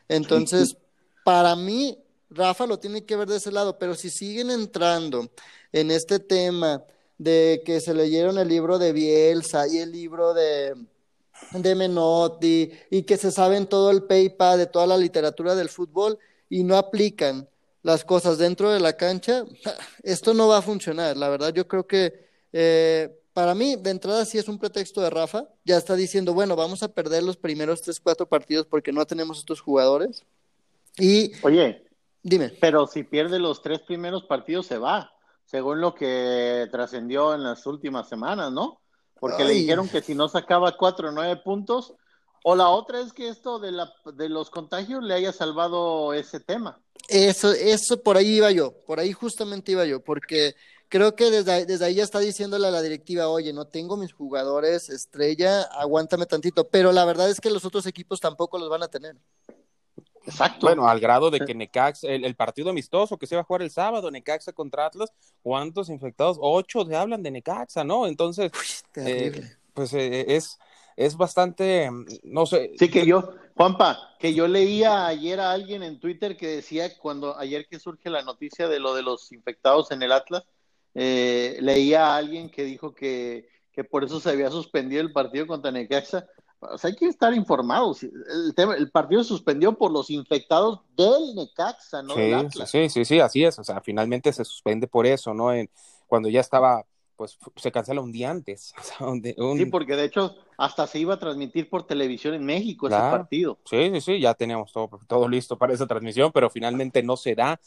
Entonces, 0.07 0.77
para 1.23 1.55
mí, 1.55 1.97
Rafa 2.29 2.65
lo 2.65 2.79
tiene 2.79 3.05
que 3.05 3.15
ver 3.15 3.27
de 3.27 3.37
ese 3.37 3.51
lado, 3.51 3.77
pero 3.79 3.95
si 3.95 4.09
siguen 4.09 4.51
entrando 4.51 5.29
en 5.71 5.91
este 5.91 6.19
tema 6.19 6.83
de 7.17 7.61
que 7.65 7.81
se 7.81 7.93
leyeron 7.93 8.37
el 8.37 8.47
libro 8.47 8.79
de 8.79 8.93
Bielsa 8.93 9.67
y 9.67 9.79
el 9.79 9.91
libro 9.91 10.33
de, 10.33 10.73
de 11.51 11.75
Menotti 11.75 12.71
y 12.89 13.03
que 13.03 13.17
se 13.17 13.31
saben 13.31 13.67
todo 13.67 13.91
el 13.91 14.03
PayPal 14.03 14.57
de 14.57 14.67
toda 14.67 14.87
la 14.87 14.97
literatura 14.97 15.55
del 15.55 15.69
fútbol 15.69 16.17
y 16.49 16.63
no 16.63 16.77
aplican 16.77 17.47
las 17.81 18.03
cosas 18.03 18.37
dentro 18.37 18.71
de 18.71 18.79
la 18.79 18.93
cancha, 18.93 19.45
esto 20.03 20.33
no 20.33 20.47
va 20.47 20.57
a 20.57 20.61
funcionar. 20.61 21.17
La 21.17 21.29
verdad, 21.29 21.53
yo 21.53 21.67
creo 21.67 21.87
que 21.87 22.27
eh, 22.51 23.09
para 23.39 23.55
mí, 23.55 23.77
de 23.77 23.89
entrada, 23.89 24.25
sí 24.25 24.37
es 24.37 24.49
un 24.49 24.59
pretexto 24.59 24.99
de 24.99 25.09
Rafa. 25.09 25.47
Ya 25.63 25.77
está 25.77 25.95
diciendo, 25.95 26.33
bueno, 26.33 26.57
vamos 26.57 26.83
a 26.83 26.89
perder 26.89 27.23
los 27.23 27.37
primeros 27.37 27.81
tres, 27.81 27.97
cuatro 28.01 28.27
partidos 28.27 28.65
porque 28.65 28.91
no 28.91 29.05
tenemos 29.05 29.39
estos 29.39 29.61
jugadores. 29.61 30.25
Y, 30.97 31.31
Oye, 31.43 31.85
Dime. 32.21 32.51
Pero 32.59 32.85
si 32.87 33.03
pierde 33.03 33.39
los 33.39 33.61
tres 33.61 33.79
primeros 33.79 34.23
partidos, 34.25 34.65
se 34.67 34.77
va, 34.77 35.13
según 35.45 35.79
lo 35.79 35.95
que 35.95 36.67
trascendió 36.69 37.33
en 37.33 37.43
las 37.43 37.65
últimas 37.65 38.09
semanas, 38.09 38.51
¿no? 38.51 38.81
Porque 39.19 39.45
le 39.45 39.53
dijeron 39.53 39.87
que 39.87 40.01
si 40.01 40.15
no 40.15 40.27
sacaba 40.27 40.75
cuatro 40.77 41.09
o 41.09 41.11
nueve 41.11 41.37
puntos, 41.37 41.93
o 42.43 42.55
la 42.55 42.67
otra 42.67 42.99
es 42.99 43.13
que 43.13 43.29
esto 43.29 43.59
de, 43.59 43.71
la, 43.71 43.93
de 44.13 44.27
los 44.27 44.49
contagios 44.49 45.01
le 45.01 45.13
haya 45.13 45.31
salvado 45.31 46.13
ese 46.13 46.41
tema. 46.41 46.79
Eso, 47.07 47.51
eso 47.51 48.01
por 48.01 48.17
ahí 48.17 48.35
iba 48.35 48.51
yo, 48.51 48.73
por 48.85 48.99
ahí 48.99 49.13
justamente 49.13 49.71
iba 49.71 49.85
yo, 49.85 50.01
porque 50.01 50.55
creo 50.89 51.15
que 51.15 51.29
desde, 51.29 51.65
desde 51.65 51.85
ahí 51.85 51.95
ya 51.95 52.03
está 52.03 52.19
diciéndole 52.19 52.67
a 52.67 52.71
la 52.71 52.81
directiva, 52.81 53.29
oye, 53.29 53.53
no 53.53 53.65
tengo 53.65 53.95
mis 53.95 54.11
jugadores 54.11 54.89
estrella, 54.89 55.61
aguántame 55.61 56.25
tantito, 56.25 56.67
pero 56.67 56.91
la 56.91 57.05
verdad 57.05 57.29
es 57.29 57.39
que 57.39 57.51
los 57.51 57.63
otros 57.63 57.85
equipos 57.85 58.19
tampoco 58.19 58.57
los 58.57 58.69
van 58.69 58.83
a 58.83 58.87
tener. 58.87 59.15
Exacto. 60.25 60.67
Bueno, 60.67 60.87
al 60.87 60.99
grado 60.99 61.31
de 61.31 61.39
que 61.39 61.55
Necaxa, 61.55 62.07
el, 62.07 62.35
partido 62.35 62.69
amistoso 62.69 63.17
que 63.17 63.25
se 63.25 63.35
va 63.35 63.41
a 63.41 63.45
jugar 63.45 63.61
el 63.61 63.71
sábado, 63.71 64.11
Necaxa 64.11 64.51
contra 64.51 64.85
Atlas, 64.85 65.11
¿cuántos 65.41 65.89
infectados? 65.89 66.37
Ocho 66.39 66.85
se 66.85 66.95
hablan 66.95 67.23
de 67.23 67.31
Necaxa, 67.31 67.83
¿no? 67.83 68.05
Entonces, 68.05 68.51
eh, 68.95 69.55
pues 69.73 69.93
eh, 69.93 70.35
es, 70.35 70.59
es 70.97 71.15
bastante, 71.15 71.89
no 72.23 72.45
sé. 72.45 72.73
Sí, 72.77 72.89
que 72.89 73.05
yo, 73.05 73.33
Juanpa, 73.55 74.15
que 74.19 74.33
yo 74.33 74.47
leía 74.47 75.07
ayer 75.07 75.39
a 75.39 75.51
alguien 75.51 75.81
en 75.83 75.99
Twitter 75.99 76.37
que 76.37 76.47
decía, 76.47 76.97
cuando 76.97 77.37
ayer 77.37 77.67
que 77.67 77.79
surge 77.79 78.09
la 78.09 78.21
noticia 78.21 78.67
de 78.67 78.79
lo 78.79 78.93
de 78.93 79.03
los 79.03 79.31
infectados 79.31 79.91
en 79.91 80.03
el 80.03 80.11
Atlas, 80.11 80.43
eh, 81.01 81.57
leía 81.61 82.07
a 82.07 82.17
alguien 82.17 82.49
que 82.49 82.65
dijo 82.65 82.93
que, 82.93 83.47
que 83.71 83.85
por 83.85 84.03
eso 84.03 84.19
se 84.19 84.31
había 84.31 84.51
suspendido 84.51 85.01
el 85.01 85.13
partido 85.13 85.47
contra 85.47 85.71
Necaxa, 85.71 86.27
o 86.59 86.77
sea, 86.77 86.89
hay 86.89 86.95
que 86.97 87.05
estar 87.05 87.33
informados. 87.33 88.03
El, 88.03 88.53
tema, 88.53 88.75
el 88.75 88.91
partido 88.91 89.23
suspendió 89.23 89.77
por 89.77 89.91
los 89.91 90.09
infectados 90.09 90.81
del 90.97 91.35
Necaxa, 91.35 92.03
¿no? 92.03 92.15
Sí, 92.15 92.65
sí, 92.65 92.89
sí, 92.89 93.05
sí, 93.05 93.19
así 93.21 93.45
es. 93.45 93.57
O 93.59 93.63
sea, 93.63 93.79
finalmente 93.79 94.33
se 94.33 94.43
suspende 94.43 94.87
por 94.87 95.05
eso, 95.05 95.33
¿no? 95.33 95.53
En, 95.53 95.69
cuando 96.05 96.27
ya 96.27 96.41
estaba, 96.41 96.83
pues 97.15 97.37
se 97.55 97.71
cancela 97.71 98.01
un 98.01 98.11
día 98.11 98.29
antes. 98.29 98.73
Sí, 99.55 99.65
porque 99.67 99.95
de 99.95 100.03
hecho 100.03 100.35
hasta 100.57 100.85
se 100.85 100.99
iba 100.99 101.13
a 101.13 101.19
transmitir 101.19 101.69
por 101.69 101.87
televisión 101.87 102.33
en 102.33 102.43
México 102.43 102.87
ese 102.87 102.97
partido. 102.97 103.57
Sí, 103.63 103.89
sí, 103.93 104.01
sí, 104.01 104.19
ya 104.19 104.33
teníamos 104.33 104.73
todo, 104.73 104.89
todo 105.07 105.29
listo 105.29 105.57
para 105.57 105.73
esa 105.73 105.87
transmisión, 105.87 106.33
pero 106.33 106.49
finalmente 106.49 107.01
no 107.03 107.15
se 107.15 107.35
da. 107.35 107.61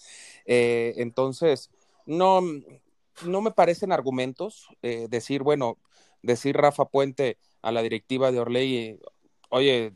Eh, 0.45 0.93
entonces, 0.99 1.71
no, 2.05 2.43
no 3.25 3.41
me 3.41 3.51
parecen 3.51 3.93
argumentos 3.93 4.69
eh, 4.83 5.07
decir, 5.09 5.43
bueno, 5.43 5.79
decir 6.23 6.57
Rafa 6.57 6.87
Puente 6.87 7.39
a 7.63 7.73
la 7.73 7.83
directiva 7.83 8.33
de 8.33 8.41
Orley, 8.41 9.01
oye, 9.51 9.95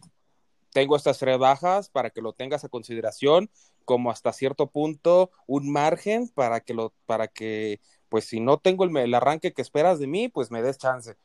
tengo 0.72 0.96
estas 0.96 1.18
tres 1.18 1.38
bajas 1.38 1.88
para 1.88 2.10
que 2.10 2.22
lo 2.22 2.32
tengas 2.32 2.64
a 2.64 2.68
consideración 2.68 3.50
como 3.84 4.10
hasta 4.10 4.32
cierto 4.32 4.70
punto 4.70 5.30
un 5.46 5.70
margen 5.70 6.28
para 6.28 6.60
que 6.60 6.74
lo 6.74 6.92
para 7.06 7.28
que 7.28 7.80
pues 8.08 8.24
si 8.24 8.40
no 8.40 8.58
tengo 8.58 8.84
el, 8.84 9.14
arranque 9.14 9.52
que 9.52 9.62
esperas 9.62 10.00
de 10.00 10.08
mí 10.08 10.28
pues 10.28 10.50
me 10.50 10.60
des 10.60 10.76
chance 10.76 11.16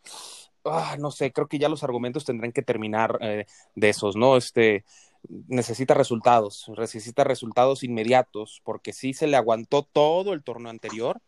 ah, 0.64 0.96
no 1.00 1.10
sé 1.10 1.34
creo 1.34 1.48
que 1.48 1.58
ya 1.58 1.70
los 1.70 1.84
argumentos 1.84 2.24
tendrán 2.24 2.52
que 2.52 2.62
terminar 2.62 3.18
eh, 3.20 3.46
de 3.76 3.90
esos 3.90 4.16
no 4.16 4.38
este 4.38 4.86
necesita 5.30 5.94
resultados, 5.94 6.72
necesita 6.78 7.24
resultados 7.24 7.84
inmediatos, 7.84 8.62
porque 8.64 8.94
sí 8.94 9.14
se 9.14 9.28
le 9.28 9.38
aguantó 9.38 9.84
todo 9.84 10.34
el 10.34 10.44
torneo 10.44 10.70
anterior. 10.70 11.22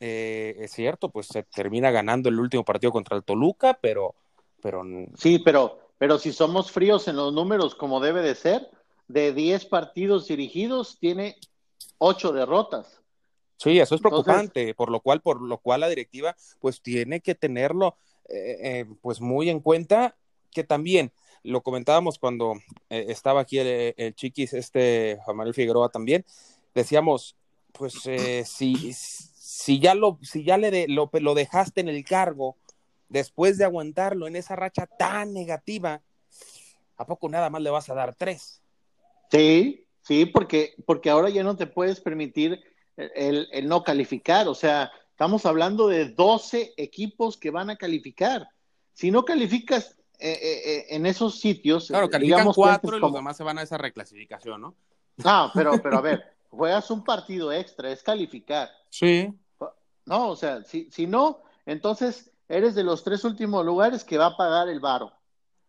Eh, 0.00 0.56
es 0.58 0.72
cierto, 0.72 1.10
pues 1.10 1.26
se 1.26 1.42
termina 1.42 1.90
ganando 1.90 2.28
el 2.28 2.40
último 2.40 2.64
partido 2.64 2.90
contra 2.90 3.16
el 3.16 3.22
Toluca, 3.22 3.78
pero, 3.80 4.14
pero... 4.62 4.82
Sí, 5.16 5.38
pero, 5.38 5.78
pero 5.98 6.18
si 6.18 6.32
somos 6.32 6.72
fríos 6.72 7.06
en 7.06 7.16
los 7.16 7.32
números 7.32 7.74
como 7.74 8.00
debe 8.00 8.22
de 8.22 8.34
ser, 8.34 8.70
de 9.08 9.32
10 9.32 9.66
partidos 9.66 10.26
dirigidos 10.26 10.98
tiene 10.98 11.36
8 11.98 12.32
derrotas. 12.32 13.00
Sí, 13.56 13.78
eso 13.78 13.94
es 13.94 14.00
preocupante, 14.00 14.74
por 14.74 14.90
lo 14.90 15.00
cual, 15.00 15.20
por 15.20 15.42
lo 15.42 15.58
cual 15.58 15.80
la 15.80 15.88
directiva 15.88 16.34
pues 16.60 16.80
tiene 16.80 17.20
que 17.20 17.34
tenerlo 17.34 17.98
eh, 18.30 18.58
eh, 18.62 18.86
pues 19.02 19.20
muy 19.20 19.50
en 19.50 19.60
cuenta 19.60 20.16
que 20.52 20.62
también 20.64 21.12
lo 21.42 21.62
comentábamos 21.62 22.18
cuando 22.18 22.54
eh, 22.88 23.06
estaba 23.08 23.40
aquí 23.40 23.58
el, 23.58 24.14
chiquis, 24.14 24.54
este 24.54 25.18
Juan 25.24 25.36
Manuel 25.36 25.54
Figueroa 25.54 25.88
también, 25.88 26.24
decíamos, 26.74 27.36
pues 27.72 27.94
si, 28.44 28.94
si 29.60 29.78
ya 29.78 29.94
lo, 29.94 30.18
si 30.22 30.44
ya 30.44 30.56
le 30.56 30.88
lo, 30.88 31.10
lo 31.12 31.34
dejaste 31.34 31.80
en 31.80 31.88
el 31.88 32.04
cargo 32.04 32.56
después 33.08 33.58
de 33.58 33.64
aguantarlo 33.64 34.26
en 34.26 34.36
esa 34.36 34.56
racha 34.56 34.86
tan 34.86 35.32
negativa, 35.32 36.00
¿a 36.96 37.06
poco 37.06 37.28
nada 37.28 37.50
más 37.50 37.62
le 37.62 37.70
vas 37.70 37.88
a 37.90 37.94
dar 37.94 38.14
tres? 38.14 38.62
Sí, 39.30 39.84
sí, 40.02 40.26
porque, 40.26 40.74
porque 40.86 41.10
ahora 41.10 41.28
ya 41.30 41.42
no 41.42 41.56
te 41.56 41.66
puedes 41.66 42.00
permitir 42.00 42.60
el, 42.96 43.48
el 43.52 43.68
no 43.68 43.82
calificar, 43.82 44.48
o 44.48 44.54
sea, 44.54 44.90
Estamos 45.20 45.44
hablando 45.44 45.86
de 45.86 46.08
12 46.08 46.72
equipos 46.78 47.36
que 47.36 47.50
van 47.50 47.68
a 47.68 47.76
calificar. 47.76 48.48
Si 48.94 49.10
no 49.10 49.26
calificas 49.26 49.98
eh, 50.18 50.30
eh, 50.32 50.62
eh, 50.64 50.86
en 50.88 51.04
esos 51.04 51.38
sitios. 51.38 51.88
Claro, 51.88 52.08
califican 52.08 52.50
cuatro 52.54 52.96
y 52.96 53.00
los 53.00 53.12
demás 53.12 53.36
se 53.36 53.44
van 53.44 53.58
a 53.58 53.62
esa 53.62 53.76
reclasificación, 53.76 54.62
¿no? 54.62 54.74
No, 55.18 55.50
pero, 55.52 55.72
pero 55.82 55.98
a 55.98 56.00
ver, 56.00 56.24
juegas 56.48 56.90
un 56.90 57.04
partido 57.04 57.52
extra, 57.52 57.92
es 57.92 58.02
calificar. 58.02 58.70
Sí. 58.88 59.28
No, 60.10 60.30
o 60.30 60.36
sea, 60.36 60.64
si, 60.64 60.90
si 60.90 61.06
no, 61.06 61.42
entonces 61.66 62.32
eres 62.48 62.74
de 62.74 62.82
los 62.82 63.04
tres 63.04 63.22
últimos 63.22 63.64
lugares 63.64 64.02
que 64.02 64.18
va 64.18 64.26
a 64.26 64.36
pagar 64.36 64.68
el 64.68 64.80
varo. 64.80 65.12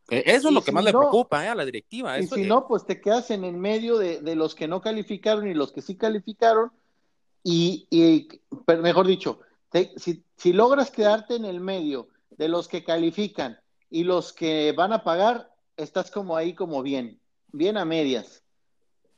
Eso 0.10 0.48
es 0.48 0.54
lo 0.54 0.64
que 0.64 0.72
más 0.72 0.84
le 0.84 0.92
preocupa 0.92 1.50
a 1.50 1.54
la 1.54 1.64
directiva. 1.64 2.20
Y 2.20 2.26
si 2.26 2.46
no, 2.46 2.68
pues 2.68 2.84
te 2.84 3.00
quedas 3.00 3.30
en 3.30 3.44
el 3.44 3.56
medio 3.56 4.00
de, 4.00 4.20
de, 4.20 4.36
los 4.36 4.56
que 4.56 4.68
no 4.68 4.82
calificaron 4.82 5.48
y 5.48 5.54
los 5.54 5.72
que 5.72 5.84
sí 5.84 5.96
calificaron, 5.96 6.72
y, 7.44 7.86
y 7.92 8.28
mejor 8.80 9.06
dicho, 9.06 9.42
si, 9.96 10.24
si 10.36 10.54
logras 10.54 10.90
quedarte 10.90 11.36
en 11.36 11.46
el 11.46 11.60
medio 11.60 12.08
de 12.32 12.48
los 12.48 12.68
que 12.68 12.84
califican 12.84 13.60
y 13.92 14.06
los 14.06 14.34
que 14.34 14.72
van 14.72 14.92
a 14.92 15.04
pagar, 15.04 15.54
estás 15.78 16.10
como 16.10 16.36
ahí 16.36 16.56
como 16.56 16.82
bien, 16.82 17.20
bien 17.52 17.78
a 17.78 17.86
medias. 17.86 18.42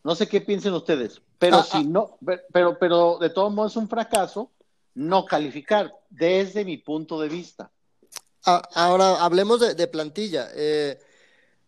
No 0.04 0.16
sé 0.16 0.28
qué 0.28 0.42
piensen 0.42 0.74
ustedes, 0.74 1.22
pero 1.40 1.60
ah, 1.60 1.64
si 1.64 1.78
ah. 1.78 1.86
no, 1.88 2.18
pero, 2.52 2.78
pero 2.78 3.20
de 3.20 3.30
todos 3.30 3.54
modos 3.54 3.72
es 3.72 3.78
un 3.78 3.88
fracaso 3.88 4.52
no 4.96 5.26
calificar, 5.26 5.94
desde 6.10 6.66
mi 6.66 6.78
punto 6.78 7.20
de 7.20 7.30
vista. 7.30 7.72
Ah, 8.46 8.62
ahora 8.74 9.24
hablemos 9.24 9.60
de, 9.60 9.88
plantilla. 9.88 10.50
Eh, 10.54 11.00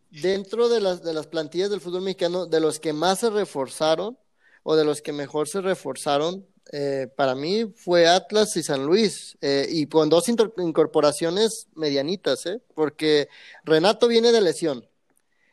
dentro 0.10 0.70
de 0.70 0.82
las, 0.82 1.03
de 1.03 1.13
las 1.13 1.27
plantillas 1.27 1.70
del 1.70 1.82
fútbol 1.82 2.01
mexicano, 2.01 2.46
de 2.46 2.60
los 2.60 2.79
que 2.79 2.94
más 2.94 3.20
se 3.20 3.29
reforzaron 3.29 4.17
o 4.63 4.75
de 4.75 4.84
los 4.84 5.01
que 5.01 5.12
mejor 5.12 5.48
se 5.48 5.62
reforzaron, 5.62 6.46
eh, 6.72 7.08
para 7.15 7.36
mí 7.36 7.72
fue 7.75 8.08
Atlas 8.08 8.58
y 8.58 8.63
San 8.63 8.86
Luis, 8.86 9.38
eh, 9.41 9.67
y 9.70 9.86
con 9.86 10.10
dos 10.10 10.27
incorporaciones 10.27 11.67
medianitas, 11.75 12.46
¿eh? 12.48 12.60
porque 12.74 13.29
Renato 13.63 14.08
viene 14.08 14.32
de 14.32 14.41
lesión 14.41 14.88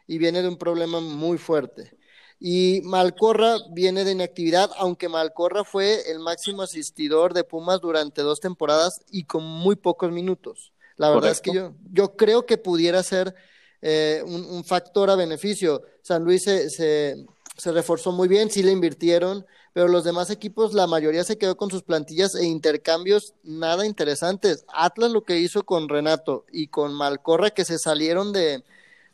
y 0.07 0.19
viene 0.19 0.43
de 0.43 0.49
un 0.49 0.57
problema 0.57 1.00
muy 1.00 1.37
fuerte. 1.37 1.97
Y 2.44 2.80
Malcorra 2.82 3.58
viene 3.71 4.02
de 4.04 4.10
inactividad, 4.10 4.69
aunque 4.76 5.08
Malcorra 5.08 5.62
fue 5.62 6.10
el 6.10 6.19
máximo 6.19 6.62
asistidor 6.62 7.34
de 7.34 7.45
Pumas 7.45 7.80
durante 7.80 8.23
dos 8.23 8.40
temporadas 8.40 9.00
y 9.12 9.26
con 9.26 9.45
muy 9.45 9.76
pocos 9.76 10.10
minutos. 10.10 10.73
La 10.97 11.10
verdad 11.10 11.30
es 11.30 11.40
que 11.40 11.52
yo, 11.52 11.73
yo 11.93 12.17
creo 12.17 12.45
que 12.45 12.58
pudiera 12.58 13.00
ser 13.04 13.36
un, 13.80 14.64
factor 14.64 15.08
a 15.08 15.14
beneficio. 15.14 15.82
San 16.02 16.25
Luis 16.25 16.43
se, 16.43 16.69
se 16.69 17.73
reforzó 17.73 18.10
muy 18.10 18.26
bien, 18.26 18.50
sí 18.50 18.64
le 18.64 18.73
invirtieron, 18.73 19.47
pero 19.73 19.86
los 19.86 20.02
demás 20.02 20.28
equipos, 20.30 20.75
la 20.75 20.88
mayoría 20.88 21.23
se 21.23 21.38
quedó 21.38 21.56
con 21.56 21.71
sus 21.71 21.84
plantillas 21.84 22.34
e 22.34 22.45
intercambios 22.45 23.34
nada 23.45 23.86
interesantes. 23.86 24.64
Atlas 24.75 25.12
lo 25.12 25.23
que 25.23 25.38
hizo 25.38 25.62
con 25.62 25.88
Renato 25.88 26.45
y 26.50 26.67
con 26.67 26.93
Malcorra, 26.93 27.50
que 27.50 27.64
se 27.64 27.78
salieron 27.78 28.32
de, 28.32 28.64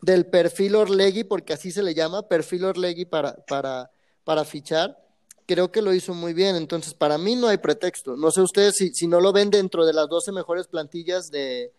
del 0.03 0.27
perfil 0.27 0.77
Orlegui, 0.77 1.25
porque 1.25 1.53
así 1.53 1.71
se 1.71 1.83
le 1.83 1.95
llama, 1.95 2.29
perfil 2.29 2.65
Orlegui 2.65 3.05
para, 3.05 3.35
para, 3.47 3.91
para 4.25 4.45
fichar, 4.45 4.97
creo 5.47 5.73
que 5.73 5.83
lo 5.83 5.95
hizo 5.95 6.15
muy 6.15 6.35
bien. 6.35 6.57
Entonces, 6.57 6.95
para 6.95 7.19
mí 7.19 7.35
no 7.37 7.49
hay 7.49 7.59
pretexto. 7.59 8.17
No 8.17 8.31
sé 8.31 8.43
ustedes 8.43 8.77
si, 8.77 8.95
si 8.95 9.07
no 9.07 9.21
lo 9.21 9.33
ven 9.33 9.51
dentro 9.51 9.87
de 9.87 9.93
las 9.93 10.09
12 10.09 10.33
mejores 10.33 10.67
plantillas 10.69 11.31
de, 11.31 11.73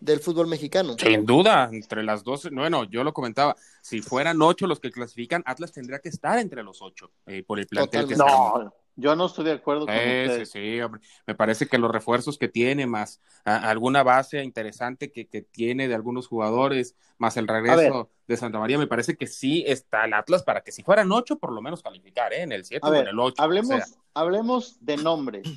del 0.00 0.20
fútbol 0.20 0.46
mexicano. 0.46 0.96
Sin 0.98 1.26
duda, 1.26 1.68
entre 1.70 2.02
las 2.02 2.24
dos, 2.24 2.48
bueno, 2.50 2.84
yo 2.84 3.04
lo 3.04 3.12
comentaba, 3.12 3.54
si 3.82 4.00
fueran 4.00 4.40
ocho 4.40 4.66
los 4.66 4.80
que 4.80 4.90
clasifican, 4.90 5.42
Atlas 5.46 5.72
tendría 5.72 5.98
que 5.98 6.08
estar 6.08 6.38
entre 6.38 6.62
los 6.62 6.80
ocho 6.82 7.10
eh, 7.26 7.42
por 7.42 7.58
el 7.58 7.66
plantel 7.66 8.06
que 8.06 8.16
No, 8.16 8.72
yo 8.96 9.16
no 9.16 9.26
estoy 9.26 9.44
de 9.44 9.52
acuerdo 9.52 9.86
con 9.86 9.94
sí, 9.94 10.46
sí, 10.46 10.80
hombre. 10.80 11.00
Me 11.26 11.34
parece 11.34 11.66
que 11.66 11.78
los 11.78 11.90
refuerzos 11.90 12.38
que 12.38 12.48
tiene, 12.48 12.86
más 12.86 13.20
alguna 13.44 14.02
base 14.02 14.42
interesante 14.42 15.10
que, 15.10 15.26
que, 15.26 15.42
tiene 15.42 15.88
de 15.88 15.94
algunos 15.94 16.26
jugadores, 16.26 16.96
más 17.18 17.36
el 17.36 17.48
regreso 17.48 18.10
de 18.26 18.36
Santa 18.36 18.58
María, 18.58 18.78
me 18.78 18.86
parece 18.86 19.16
que 19.16 19.26
sí 19.26 19.64
está 19.66 20.04
el 20.04 20.14
Atlas 20.14 20.42
para 20.42 20.62
que 20.62 20.72
si 20.72 20.82
fueran 20.82 21.10
ocho, 21.12 21.38
por 21.38 21.52
lo 21.52 21.62
menos 21.62 21.82
calificar, 21.82 22.32
¿eh? 22.32 22.42
en 22.42 22.52
el 22.52 22.64
siete 22.64 22.86
o 22.86 22.94
en 22.94 23.08
el 23.08 23.18
ocho. 23.18 23.42
Hablemos, 23.42 23.82
hablemos 24.14 24.84
de 24.84 24.96
nombres. 24.96 25.48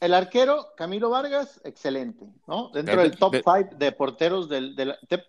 El 0.00 0.14
arquero, 0.14 0.68
Camilo 0.76 1.10
Vargas, 1.10 1.60
excelente, 1.64 2.24
¿no? 2.46 2.70
Dentro 2.72 3.00
del 3.00 3.16
top 3.16 3.34
5 3.34 3.76
de, 3.76 3.90
porteros 3.90 4.48
del, 4.48 4.76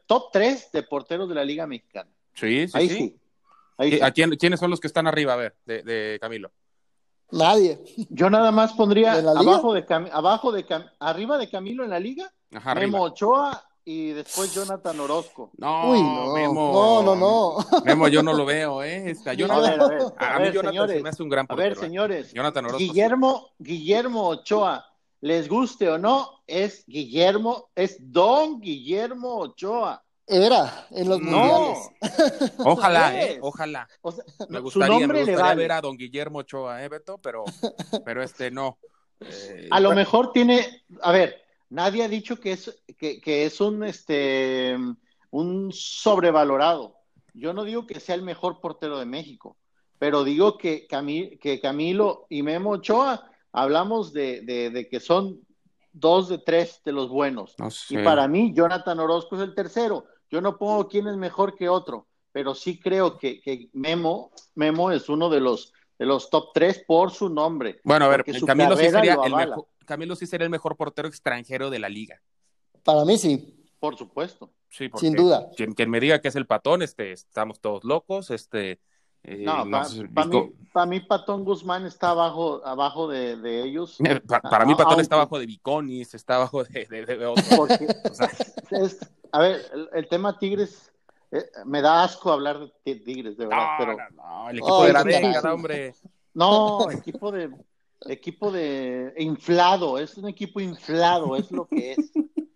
top 0.05 0.29
3 0.31 0.71
de 0.71 0.83
porteros 0.83 1.27
de 1.27 1.35
la 1.35 1.43
Liga 1.43 1.65
Mexicana. 1.65 2.09
Sí, 2.35 2.67
sí, 2.67 2.73
Ahí 2.75 2.89
sí. 2.89 3.19
¿A 4.01 4.11
quién, 4.11 4.31
quiénes 4.31 4.59
son 4.59 4.69
los 4.69 4.79
que 4.79 4.87
están 4.87 5.07
arriba, 5.07 5.33
a 5.33 5.37
ver, 5.37 5.55
de, 5.65 6.17
Camilo? 6.21 6.51
Nadie. 7.31 7.79
Yo 8.09 8.29
nada 8.29 8.51
más 8.51 8.73
pondría 8.73 9.13
abajo 9.13 9.73
de, 9.73 9.85
abajo 10.11 10.51
de 10.51 10.65
arriba 10.99 11.37
de 11.37 11.49
Camilo 11.49 11.83
en 11.83 11.91
la 11.91 11.99
liga, 11.99 12.31
Ajá, 12.53 12.75
Memo 12.75 13.01
Ochoa 13.03 13.63
y 13.85 14.09
después 14.11 14.53
Jonathan 14.53 14.99
Orozco. 14.99 15.51
No, 15.57 15.95
no, 15.95 16.33
Memo. 16.33 16.71
No, 16.73 17.03
no, 17.03 17.15
no. 17.15 17.81
Memo, 17.85 18.07
yo 18.07 18.21
no 18.21 18.33
lo 18.33 18.45
veo, 18.45 18.83
¿eh? 18.83 19.11
Está, 19.11 19.33
Jonathan, 19.33 19.81
a 19.81 19.87
ver, 19.87 20.01
a, 20.17 20.37
ver, 20.39 20.47
mí 20.47 20.53
Jonathan 20.53 20.71
señores, 20.71 20.97
se 20.97 21.03
me 21.03 21.09
hace 21.09 21.23
un 21.23 21.29
gran 21.29 21.47
portero. 21.47 21.65
A 21.65 21.69
ver, 21.69 21.77
¿eh? 21.77 21.81
señores. 21.81 22.33
Jonathan 22.33 22.65
Orozco. 22.65 22.79
Guillermo, 22.79 23.49
Guillermo 23.57 24.27
Ochoa, 24.27 24.85
les 25.21 25.49
guste 25.49 25.89
o 25.89 25.97
no, 25.97 26.41
es 26.45 26.83
Guillermo, 26.87 27.69
es 27.75 27.97
Don 27.99 28.59
Guillermo 28.59 29.37
Ochoa. 29.37 30.03
Era 30.31 30.87
en 30.91 31.09
los 31.09 31.19
mundiales. 31.19 31.89
Ojalá, 32.59 33.19
eh, 33.19 33.39
ojalá. 33.41 33.87
me 34.47 34.59
gustaría, 34.59 35.07
me 35.07 35.23
gustaría 35.23 35.55
ver 35.55 35.71
a 35.71 35.81
Don 35.81 35.97
Guillermo 35.97 36.39
Ochoa, 36.39 36.83
eh, 36.83 36.87
Beto, 36.87 37.17
pero, 37.17 37.43
pero 38.05 38.21
este 38.21 38.51
no. 38.51 38.77
Eh, 39.21 39.67
a 39.71 39.79
lo 39.79 39.91
mejor 39.95 40.31
tiene, 40.31 40.83
a 41.01 41.11
ver, 41.11 41.41
nadie 41.69 42.03
ha 42.03 42.07
dicho 42.07 42.39
que 42.39 42.51
es, 42.51 42.79
que, 42.95 43.19
que 43.19 43.45
es 43.45 43.59
un, 43.59 43.83
este, 43.83 44.77
un 45.31 45.71
sobrevalorado. 45.73 46.97
Yo 47.33 47.51
no 47.53 47.63
digo 47.63 47.87
que 47.87 47.99
sea 47.99 48.13
el 48.13 48.21
mejor 48.21 48.61
portero 48.61 48.99
de 48.99 49.07
México, 49.07 49.57
pero 49.97 50.23
digo 50.23 50.59
que, 50.59 50.87
que 51.41 51.59
Camilo 51.59 52.27
y 52.29 52.43
Memo 52.43 52.71
Ochoa 52.71 53.31
hablamos 53.51 54.13
de, 54.13 54.41
de, 54.41 54.87
que 54.89 54.99
son 54.99 55.39
dos 55.91 56.29
de 56.29 56.37
tres 56.37 56.81
de 56.85 56.91
los 56.91 57.09
buenos. 57.09 57.55
Y 57.89 57.97
para 57.97 58.27
mí, 58.27 58.53
Jonathan 58.53 58.99
Orozco 58.99 59.35
es 59.35 59.41
el 59.41 59.55
tercero. 59.55 60.05
Yo 60.29 60.41
no 60.41 60.57
pongo 60.57 60.87
quién 60.87 61.07
es 61.07 61.17
mejor 61.17 61.55
que 61.55 61.69
otro, 61.69 62.07
pero 62.31 62.53
sí 62.53 62.79
creo 62.79 63.17
que, 63.17 63.41
que 63.41 63.69
Memo, 63.73 64.31
Memo 64.55 64.91
es 64.91 65.09
uno 65.09 65.29
de 65.29 65.39
los, 65.39 65.73
de 65.97 66.05
los 66.05 66.29
top 66.29 66.51
tres 66.53 66.83
por 66.87 67.11
su 67.11 67.29
nombre. 67.29 67.79
Bueno, 67.83 68.05
a 68.05 68.09
ver, 68.09 68.23
Camilo 68.45 68.77
sí, 68.77 68.89
sería 68.89 69.17
el 69.23 69.35
mejor, 69.35 69.67
Camilo 69.85 70.15
sí 70.15 70.27
sería 70.27 70.45
el 70.45 70.51
mejor 70.51 70.75
portero 70.75 71.07
extranjero 71.07 71.69
de 71.69 71.79
la 71.79 71.89
liga. 71.89 72.21
Para 72.83 73.05
mí 73.05 73.17
sí. 73.17 73.55
Por 73.79 73.97
supuesto. 73.97 74.51
Sí, 74.69 74.89
Sin 74.97 75.15
duda. 75.15 75.49
Quien, 75.55 75.73
quien, 75.73 75.89
me 75.89 75.99
diga 75.99 76.19
que 76.21 76.27
es 76.27 76.35
el 76.35 76.45
patón, 76.45 76.81
este, 76.81 77.11
estamos 77.13 77.59
todos 77.59 77.83
locos, 77.83 78.29
este, 78.29 78.79
eh, 79.23 79.43
no, 79.43 79.65
para 80.71 80.85
mí, 80.85 80.99
Patón 80.99 81.43
Guzmán 81.43 81.85
está 81.85 82.11
abajo, 82.11 82.61
abajo 82.65 83.07
de, 83.07 83.63
ellos. 83.63 83.97
para 84.49 84.65
mí 84.65 84.75
Patón 84.75 84.99
está 84.99 85.15
abajo 85.15 85.39
de 85.39 85.45
Viconis, 85.45 86.13
está 86.13 86.35
abajo 86.35 86.63
de, 86.63 86.85
de, 86.85 87.25
otros. 87.25 87.69
a 89.31 89.39
ver, 89.39 89.61
el, 89.93 90.07
tema 90.07 90.37
Tigres, 90.37 90.91
eh, 91.31 91.43
me 91.65 91.81
da 91.81 92.03
asco 92.03 92.31
hablar 92.31 92.71
de 92.85 92.95
Tigres, 92.95 93.37
de 93.37 93.45
verdad. 93.47 93.75
pero... 93.77 93.97
no, 94.15 94.49
el 94.49 94.57
equipo 94.57 94.83
de 94.85 94.93
la 94.93 95.03
década, 95.03 95.53
hombre. 95.53 95.95
No, 96.33 96.89
equipo 96.91 97.31
de, 97.31 97.51
equipo 98.07 98.51
de 98.51 99.13
inflado, 99.17 99.97
es 99.97 100.17
un 100.17 100.27
equipo 100.27 100.59
inflado, 100.59 101.35
es 101.35 101.51
lo 101.51 101.67
que 101.67 101.93
es. 101.93 102.11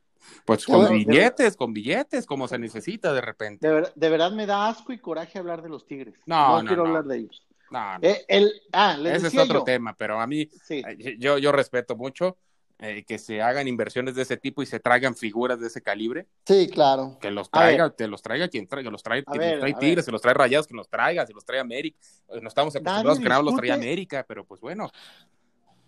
Pues 0.45 0.65
con 0.65 0.89
billetes, 0.89 1.55
con 1.55 1.73
billetes, 1.73 2.25
como 2.25 2.47
se 2.47 2.57
necesita 2.57 3.13
de 3.13 3.21
repente. 3.21 3.67
De, 3.95 4.09
verdad 4.09 4.31
me 4.31 4.45
da 4.45 4.67
asco 4.67 4.93
y 4.93 4.97
coraje 4.97 5.39
hablar 5.39 5.61
de 5.61 5.69
los 5.69 5.85
Tigres. 5.85 6.15
No, 6.25 6.61
no, 6.61 6.67
quiero 6.67 6.85
hablar 6.85 7.05
de 7.05 7.17
ellos. 7.17 7.45
No, 7.71 7.97
eh, 8.01 8.23
el, 8.27 8.51
ah, 8.71 8.97
Ese 9.03 9.27
es 9.27 9.37
otro 9.37 9.63
tema, 9.63 9.95
pero 9.97 10.19
a 10.19 10.27
mí, 10.27 10.47
eh, 10.69 11.17
yo, 11.17 11.37
yo 11.39 11.51
respeto 11.51 11.95
mucho 11.95 12.37
eh, 12.85 13.05
que 13.07 13.17
se 13.17 13.41
hagan 13.41 13.67
inversiones 13.67 14.13
de 14.13 14.23
ese 14.23 14.35
tipo 14.35 14.61
y 14.61 14.65
se 14.65 14.79
traigan 14.79 15.15
figuras 15.15 15.59
de 15.59 15.67
ese 15.67 15.81
calibre. 15.81 16.27
Sí, 16.45 16.67
claro. 16.69 17.17
Que 17.21 17.31
los 17.31 17.49
traiga, 17.49 17.95
que 17.95 18.07
los 18.07 18.21
traiga 18.21 18.49
quien 18.49 18.67
traiga, 18.67 18.91
los 18.91 19.01
trae, 19.01 19.23
que 19.23 19.37
los 19.37 19.59
trae 19.59 19.73
Tigres, 19.75 20.03
se 20.03 20.11
los 20.11 20.21
trae 20.21 20.33
Rayados, 20.33 20.67
que 20.67 20.73
los 20.73 20.89
traiga, 20.89 21.25
se 21.25 21.33
los 21.33 21.45
trae 21.45 21.59
América. 21.59 21.97
No 22.41 22.47
estamos 22.47 22.75
acostumbrados 22.75 23.19
que 23.19 23.29
nada 23.29 23.41
los 23.41 23.55
trae 23.55 23.71
América, 23.71 24.25
pero 24.27 24.43
pues 24.43 24.59
bueno. 24.59 24.91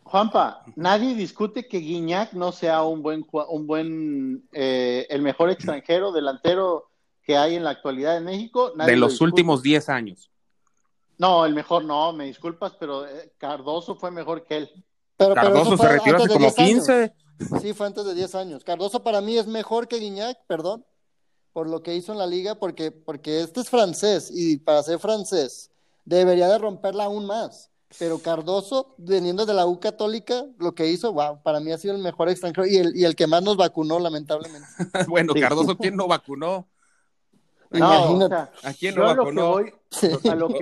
Juanpa, 0.05 0.63
nadie 0.75 1.15
discute 1.15 1.67
que 1.67 1.79
Guiñac 1.79 2.33
no 2.33 2.51
sea 2.51 2.83
un 2.83 3.01
buen, 3.01 3.25
un 3.49 3.65
buen, 3.65 4.47
eh, 4.53 5.07
el 5.09 5.23
mejor 5.23 5.49
extranjero 5.49 6.11
delantero 6.11 6.91
que 7.23 7.35
hay 7.35 7.55
en 7.55 7.63
la 7.63 7.71
actualidad 7.71 8.15
en 8.15 8.25
México. 8.25 8.71
de 8.71 8.95
los 8.97 9.19
últimos 9.19 9.63
10 9.63 9.89
años. 9.89 10.29
No, 11.17 11.43
el 11.43 11.55
mejor 11.55 11.85
no, 11.85 12.13
me 12.13 12.25
disculpas, 12.25 12.73
pero 12.79 13.07
eh, 13.07 13.33
Cardoso 13.39 13.95
fue 13.95 14.11
mejor 14.11 14.43
que 14.43 14.57
él. 14.57 14.85
Pero, 15.17 15.33
Cardoso 15.33 15.75
se 15.75 15.87
retiró 15.87 16.17
hace 16.17 16.27
como 16.27 16.53
15. 16.53 17.13
Sí, 17.61 17.73
fue 17.73 17.87
antes 17.87 18.05
de 18.05 18.13
10 18.13 18.35
años. 18.35 18.63
Cardoso 18.63 19.01
para 19.01 19.21
mí 19.21 19.39
es 19.39 19.47
mejor 19.47 19.87
que 19.87 19.97
Guiñac, 19.97 20.37
perdón, 20.45 20.85
por 21.51 21.67
lo 21.67 21.81
que 21.81 21.95
hizo 21.95 22.11
en 22.11 22.19
la 22.19 22.27
liga, 22.27 22.53
porque, 22.53 22.91
porque 22.91 23.41
este 23.41 23.61
es 23.61 23.71
francés 23.71 24.29
y 24.31 24.57
para 24.57 24.83
ser 24.83 24.99
francés 24.99 25.71
debería 26.03 26.47
de 26.47 26.59
romperla 26.59 27.05
aún 27.05 27.25
más 27.25 27.71
pero 27.97 28.19
Cardoso, 28.19 28.95
veniendo 28.97 29.45
de 29.45 29.53
la 29.53 29.65
U 29.65 29.79
Católica, 29.79 30.45
lo 30.57 30.73
que 30.73 30.87
hizo, 30.87 31.13
wow, 31.13 31.41
para 31.41 31.59
mí 31.59 31.71
ha 31.71 31.77
sido 31.77 31.95
el 31.95 32.01
mejor 32.01 32.29
extranjero 32.29 32.67
y 32.67 32.77
el, 32.77 32.95
y 32.95 33.05
el 33.05 33.15
que 33.15 33.27
más 33.27 33.43
nos 33.43 33.57
vacunó, 33.57 33.99
lamentablemente. 33.99 34.67
bueno, 35.07 35.33
Cardoso, 35.33 35.77
¿quién 35.77 35.95
no 35.95 36.07
vacunó? 36.07 36.67
No, 37.71 38.29
¿A 38.63 38.73
quién 38.73 38.95
no 38.95 39.03
vacunó? 39.03 39.57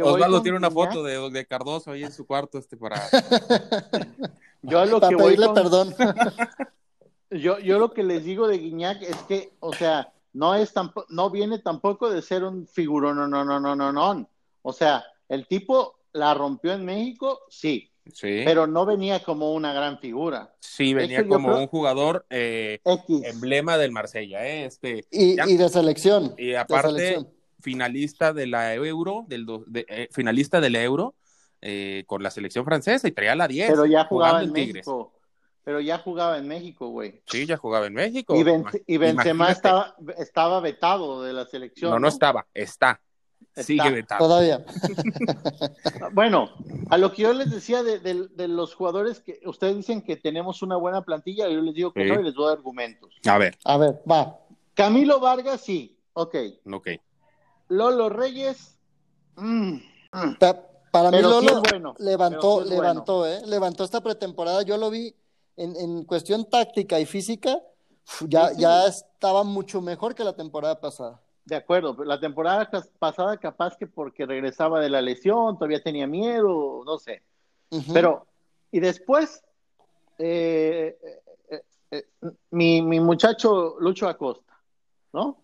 Osvaldo 0.03 0.41
tiene 0.41 0.57
una 0.57 0.71
foto 0.71 1.03
de, 1.03 1.29
de, 1.29 1.45
Cardoso 1.45 1.91
ahí 1.91 2.03
en 2.03 2.11
su 2.11 2.25
cuarto 2.25 2.57
este 2.57 2.77
para. 2.77 3.01
yo 4.61 4.79
a 4.79 4.85
lo 4.85 4.99
que 4.99 5.15
pedirle 5.15 5.49
perdón. 5.49 5.93
yo, 7.31 7.59
yo 7.59 7.79
lo 7.79 7.91
que 7.93 8.03
les 8.03 8.23
digo 8.23 8.47
de 8.47 8.57
Guiñac 8.57 9.01
es 9.01 9.17
que, 9.23 9.53
o 9.59 9.73
sea, 9.73 10.13
no 10.33 10.55
es 10.55 10.73
tampoco, 10.73 11.07
no 11.09 11.29
viene 11.29 11.59
tampoco 11.59 12.09
de 12.09 12.21
ser 12.21 12.43
un 12.43 12.67
figurón, 12.67 13.17
no, 13.17 13.27
no, 13.27 13.43
no, 13.43 13.59
no, 13.59 13.75
no, 13.75 13.91
no. 13.91 14.29
O 14.61 14.73
sea, 14.73 15.03
el 15.29 15.47
tipo 15.47 15.95
la 16.13 16.33
rompió 16.33 16.73
en 16.73 16.85
México, 16.85 17.41
sí. 17.49 17.89
Sí. 18.11 18.41
Pero 18.43 18.67
no 18.67 18.85
venía 18.85 19.23
como 19.23 19.53
una 19.53 19.71
gran 19.71 19.97
figura. 19.99 20.53
Sí, 20.59 20.93
venía 20.93 21.25
como 21.25 21.57
un 21.57 21.67
jugador 21.67 22.25
eh, 22.29 22.79
emblema 23.23 23.77
del 23.77 23.91
Marsella, 23.93 24.45
¿eh? 24.45 24.65
Este, 24.65 25.05
y, 25.09 25.35
de 25.35 25.69
selección. 25.69 26.35
Y 26.37 26.55
aparte, 26.55 27.25
finalista 27.61 28.33
de 28.33 28.47
la 28.47 28.73
Euro, 28.75 29.23
del 29.27 29.45
eh, 29.73 30.09
finalista 30.11 30.59
del 30.59 30.75
Euro 30.75 31.15
eh, 31.61 32.03
con 32.07 32.21
la 32.21 32.29
selección 32.29 32.65
francesa 32.65 33.07
y 33.07 33.13
traía 33.13 33.35
la 33.35 33.47
10. 33.47 33.69
Pero 33.69 33.85
ya 33.85 34.03
jugaba 34.03 34.43
en 34.43 34.51
México. 34.51 35.13
Pero 35.63 35.79
ya 35.79 35.97
jugaba 35.97 36.37
en 36.37 36.45
México, 36.45 36.89
güey. 36.89 37.21
Sí, 37.27 37.45
ya 37.45 37.55
jugaba 37.55 37.87
en 37.87 37.93
México. 37.93 38.35
Y, 38.85 38.97
Benzema 38.97 39.49
estaba, 39.49 39.95
estaba 40.17 40.59
vetado 40.59 41.23
de 41.23 41.31
la 41.31 41.45
selección. 41.45 41.91
no, 41.91 41.99
no 41.99 42.09
estaba, 42.09 42.45
está. 42.53 42.99
Sigue 43.55 44.03
Todavía. 44.17 44.65
bueno, 46.13 46.49
a 46.89 46.97
lo 46.97 47.11
que 47.11 47.23
yo 47.23 47.33
les 47.33 47.51
decía 47.51 47.83
de, 47.83 48.47
los 48.47 48.73
jugadores 48.75 49.19
que 49.19 49.39
ustedes 49.45 49.75
dicen 49.75 50.01
que 50.01 50.15
tenemos 50.15 50.61
una 50.61 50.75
buena 50.75 51.03
plantilla, 51.03 51.47
yo 51.47 51.61
les 51.61 51.73
digo 51.73 51.93
que 51.93 52.05
no 52.05 52.19
y 52.19 52.23
les 52.23 52.33
doy 52.33 52.51
argumentos. 52.51 53.13
A 53.25 53.37
ver. 53.37 53.57
A 53.63 53.77
ver, 53.77 54.01
va. 54.09 54.39
Camilo 54.73 55.19
Vargas, 55.19 55.61
sí. 55.61 55.97
Ok. 56.13 56.35
Ok. 56.71 56.87
Lolo 57.69 58.09
Reyes. 58.09 58.77
Mm, 59.35 59.75
mm. 60.11 60.37
para 60.91 61.09
mí 61.09 61.21
Lolo 61.21 61.61
levantó, 61.97 62.63
levantó, 62.63 63.27
¿eh? 63.27 63.41
Levantó 63.45 63.83
esta 63.83 64.01
pretemporada. 64.01 64.61
Yo 64.63 64.77
lo 64.77 64.89
vi 64.89 65.15
en, 65.57 66.03
cuestión 66.05 66.45
táctica 66.49 66.99
y 66.99 67.05
física. 67.05 67.59
Ya, 68.27 68.51
ya 68.53 68.85
estaba 68.85 69.43
mucho 69.43 69.81
mejor 69.81 70.13
que 70.13 70.23
la 70.23 70.35
temporada 70.35 70.79
pasada. 70.79 71.22
De 71.45 71.55
acuerdo, 71.57 72.03
la 72.05 72.19
temporada 72.19 72.69
pasada 72.99 73.37
capaz 73.37 73.75
que 73.75 73.85
porque 73.85 74.25
regresaba 74.25 74.79
de 74.79 74.89
la 74.89 75.01
lesión, 75.01 75.57
todavía 75.57 75.83
tenía 75.83 76.07
miedo, 76.07 76.83
no 76.85 76.97
sé. 76.97 77.21
Pero, 77.91 78.27
y 78.71 78.79
después, 78.79 79.43
eh, 80.19 80.97
eh, 81.49 81.61
eh, 81.91 82.03
mi, 82.51 82.81
mi, 82.81 82.99
muchacho 82.99 83.75
Lucho 83.79 84.07
Acosta, 84.07 84.53
¿no? 85.11 85.41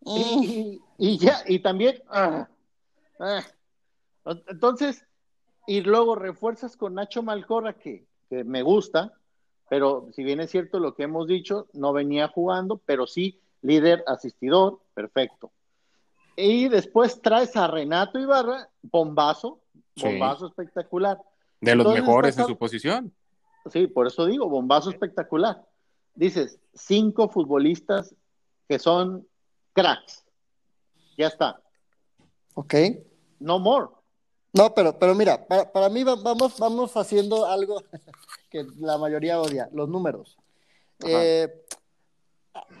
Y, 0.00 0.80
mm. 0.98 1.18
ya, 1.18 1.42
y 1.46 1.60
también, 1.60 2.02
ah, 2.08 2.48
ah. 3.20 3.44
entonces, 4.48 5.06
y 5.66 5.82
luego 5.82 6.16
refuerzas 6.16 6.76
con 6.76 6.94
Nacho 6.94 7.22
Malcorra, 7.22 7.74
que, 7.74 8.06
que 8.28 8.42
me 8.42 8.62
gusta, 8.62 9.12
pero 9.68 10.08
si 10.12 10.24
bien 10.24 10.40
es 10.40 10.50
cierto 10.50 10.80
lo 10.80 10.94
que 10.94 11.04
hemos 11.04 11.28
dicho, 11.28 11.68
no 11.74 11.92
venía 11.92 12.26
jugando, 12.26 12.80
pero 12.84 13.06
sí 13.06 13.40
líder 13.62 14.02
asistidor, 14.06 14.80
perfecto. 15.00 15.50
Y 16.36 16.68
después 16.68 17.20
traes 17.20 17.56
a 17.56 17.66
Renato 17.66 18.18
Ibarra, 18.18 18.68
bombazo, 18.82 19.60
bombazo 19.96 20.46
espectacular. 20.46 21.18
De 21.60 21.74
los 21.74 21.92
mejores 21.92 22.38
en 22.38 22.46
su 22.46 22.56
posición. 22.56 23.12
Sí, 23.70 23.86
por 23.86 24.06
eso 24.06 24.26
digo, 24.26 24.48
bombazo 24.48 24.90
espectacular. 24.90 25.62
Dices, 26.14 26.58
cinco 26.74 27.28
futbolistas 27.28 28.14
que 28.68 28.78
son 28.78 29.26
cracks. 29.72 30.24
Ya 31.16 31.26
está. 31.26 31.60
Ok. 32.54 32.74
No 33.38 33.58
more. 33.58 33.88
No, 34.52 34.74
pero, 34.74 34.98
pero 34.98 35.14
mira, 35.14 35.46
para, 35.46 35.88
mí 35.88 36.02
vamos, 36.02 36.58
vamos 36.58 36.96
haciendo 36.96 37.46
algo 37.46 37.82
que 38.50 38.66
la 38.78 38.98
mayoría 38.98 39.40
odia, 39.40 39.68
los 39.72 39.88
números. 39.88 40.38
Eh, 41.06 41.48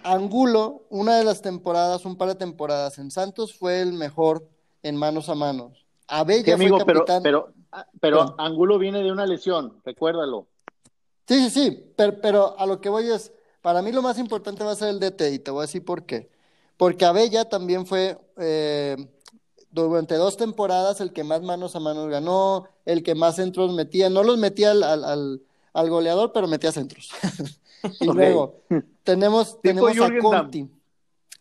Angulo, 0.02 0.86
una 0.90 1.16
de 1.16 1.24
las 1.24 1.42
temporadas, 1.42 2.04
un 2.04 2.16
par 2.16 2.28
de 2.28 2.34
temporadas 2.34 2.98
en 2.98 3.10
Santos, 3.10 3.54
fue 3.54 3.80
el 3.80 3.92
mejor 3.92 4.48
en 4.82 4.96
manos 4.96 5.28
a 5.28 5.34
manos. 5.34 5.84
Abella 6.08 6.54
amigo, 6.54 6.78
fue 6.80 6.86
capitán. 6.86 7.22
Pero, 7.22 7.52
pero, 8.00 8.34
Angulo 8.38 8.78
viene 8.78 9.02
de 9.02 9.12
una 9.12 9.26
lesión, 9.26 9.80
recuérdalo. 9.84 10.46
Sí, 11.28 11.48
sí, 11.48 11.50
sí, 11.50 11.92
pero, 11.96 12.58
a 12.58 12.66
lo 12.66 12.80
que 12.80 12.88
voy 12.88 13.08
es, 13.08 13.32
para 13.62 13.82
mí 13.82 13.92
lo 13.92 14.02
más 14.02 14.18
importante 14.18 14.64
va 14.64 14.72
a 14.72 14.76
ser 14.76 14.88
el 14.88 14.98
DT 14.98 15.32
y 15.32 15.38
te 15.38 15.50
voy 15.50 15.60
a 15.60 15.66
decir 15.66 15.84
por 15.84 16.04
qué. 16.04 16.30
Porque 16.76 17.04
Abella 17.04 17.48
también 17.48 17.86
fue 17.86 18.18
eh, 18.38 18.96
durante 19.70 20.16
dos 20.16 20.36
temporadas 20.36 21.00
el 21.00 21.12
que 21.12 21.22
más 21.22 21.42
manos 21.42 21.76
a 21.76 21.80
manos 21.80 22.08
ganó, 22.08 22.64
el 22.86 23.02
que 23.02 23.14
más 23.14 23.36
centros 23.36 23.72
metía, 23.74 24.08
no 24.08 24.22
los 24.24 24.38
metía 24.38 24.72
al, 24.72 24.82
al, 24.82 25.42
al 25.72 25.90
goleador, 25.90 26.32
pero 26.32 26.48
metía 26.48 26.72
centros. 26.72 27.10
y 28.00 28.06
luego 28.06 28.62
tenemos, 29.02 29.60
tenemos 29.60 29.98
a 29.98 30.10
Conti. 30.20 30.68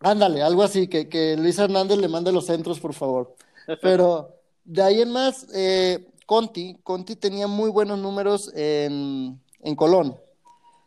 Ándale, 0.01 0.41
algo 0.41 0.63
así, 0.63 0.87
que, 0.87 1.09
que 1.09 1.35
Luis 1.37 1.59
Hernández 1.59 1.97
le 1.97 2.07
mande 2.07 2.31
los 2.31 2.45
centros, 2.45 2.79
por 2.79 2.93
favor. 2.93 3.35
Pero 3.81 4.35
de 4.63 4.81
ahí 4.81 5.01
en 5.01 5.11
más, 5.11 5.47
eh, 5.53 6.07
Conti, 6.25 6.77
Conti 6.83 7.15
tenía 7.15 7.47
muy 7.47 7.69
buenos 7.69 7.99
números 7.99 8.51
en, 8.55 9.39
en 9.61 9.75
Colón. 9.75 10.15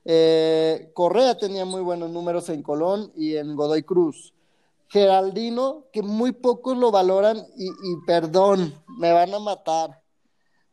Eh, 0.04 0.90
Correa 0.94 1.36
tenía 1.36 1.64
muy 1.64 1.82
buenos 1.82 2.10
números 2.10 2.48
en 2.48 2.62
Colón 2.62 3.12
y 3.16 3.36
en 3.36 3.54
Godoy 3.54 3.82
Cruz. 3.82 4.32
Geraldino, 4.88 5.84
que 5.92 6.02
muy 6.02 6.32
pocos 6.32 6.76
lo 6.76 6.90
valoran 6.90 7.38
y, 7.56 7.66
y 7.66 7.96
perdón, 8.06 8.74
me 8.98 9.12
van 9.12 9.32
a 9.32 9.38
matar 9.38 10.01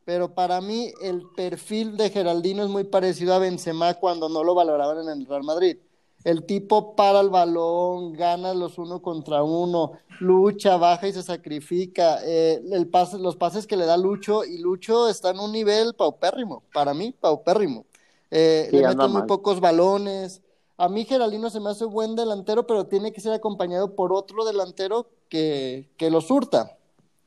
pero 0.09 0.33
para 0.33 0.59
mí 0.59 0.91
el 1.03 1.21
perfil 1.35 1.95
de 1.95 2.09
Geraldino 2.09 2.63
es 2.63 2.69
muy 2.71 2.83
parecido 2.83 3.35
a 3.35 3.37
Benzema 3.37 3.93
cuando 3.93 4.27
no 4.27 4.43
lo 4.43 4.55
valoraban 4.55 5.07
en 5.07 5.09
el 5.09 5.27
Real 5.27 5.43
Madrid. 5.43 5.77
El 6.23 6.47
tipo 6.47 6.95
para 6.95 7.19
el 7.19 7.29
balón, 7.29 8.13
gana 8.13 8.55
los 8.55 8.79
uno 8.79 9.03
contra 9.03 9.43
uno, 9.43 9.91
lucha, 10.19 10.77
baja 10.77 11.07
y 11.07 11.13
se 11.13 11.21
sacrifica. 11.21 12.21
Eh, 12.25 12.59
el 12.71 12.87
pase, 12.87 13.19
los 13.19 13.35
pases 13.35 13.67
que 13.67 13.77
le 13.77 13.85
da 13.85 13.97
Lucho, 13.97 14.43
y 14.45 14.57
Lucho 14.57 15.07
está 15.07 15.29
en 15.29 15.41
un 15.41 15.51
nivel 15.51 15.93
paupérrimo, 15.93 16.63
para 16.73 16.95
mí, 16.95 17.11
paupérrimo. 17.11 17.85
Eh, 18.31 18.67
le 18.71 18.87
mete 18.87 19.07
muy 19.09 19.27
pocos 19.27 19.59
balones. 19.59 20.41
A 20.75 20.89
mí 20.89 21.05
Geraldino 21.05 21.51
se 21.51 21.59
me 21.59 21.69
hace 21.69 21.85
buen 21.85 22.15
delantero, 22.15 22.65
pero 22.65 22.87
tiene 22.87 23.13
que 23.13 23.21
ser 23.21 23.33
acompañado 23.33 23.93
por 23.93 24.11
otro 24.11 24.43
delantero 24.43 25.05
que, 25.29 25.87
que 25.97 26.09
lo 26.09 26.19
surta. 26.19 26.78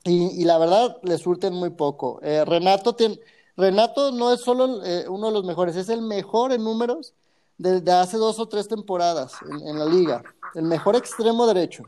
Y, 0.04 0.44
la 0.44 0.58
verdad, 0.58 0.98
le 1.02 1.16
surten 1.16 1.54
muy 1.54 1.70
poco. 1.70 2.18
Eh, 2.22 2.44
Renato, 2.44 2.94
tiene, 2.94 3.20
Renato 3.56 4.10
no 4.10 4.32
es 4.32 4.40
solo 4.40 4.84
eh, 4.84 5.08
uno 5.08 5.28
de 5.28 5.32
los 5.32 5.44
mejores, 5.44 5.76
es 5.76 5.88
el 5.88 6.02
mejor 6.02 6.52
en 6.52 6.64
números 6.64 7.14
desde 7.58 7.92
hace 7.92 8.16
dos 8.16 8.38
o 8.40 8.48
tres 8.48 8.66
temporadas 8.66 9.34
en, 9.64 9.78
la 9.78 9.84
liga. 9.84 10.22
El 10.54 10.64
mejor 10.64 10.96
extremo 10.96 11.46
derecho. 11.46 11.84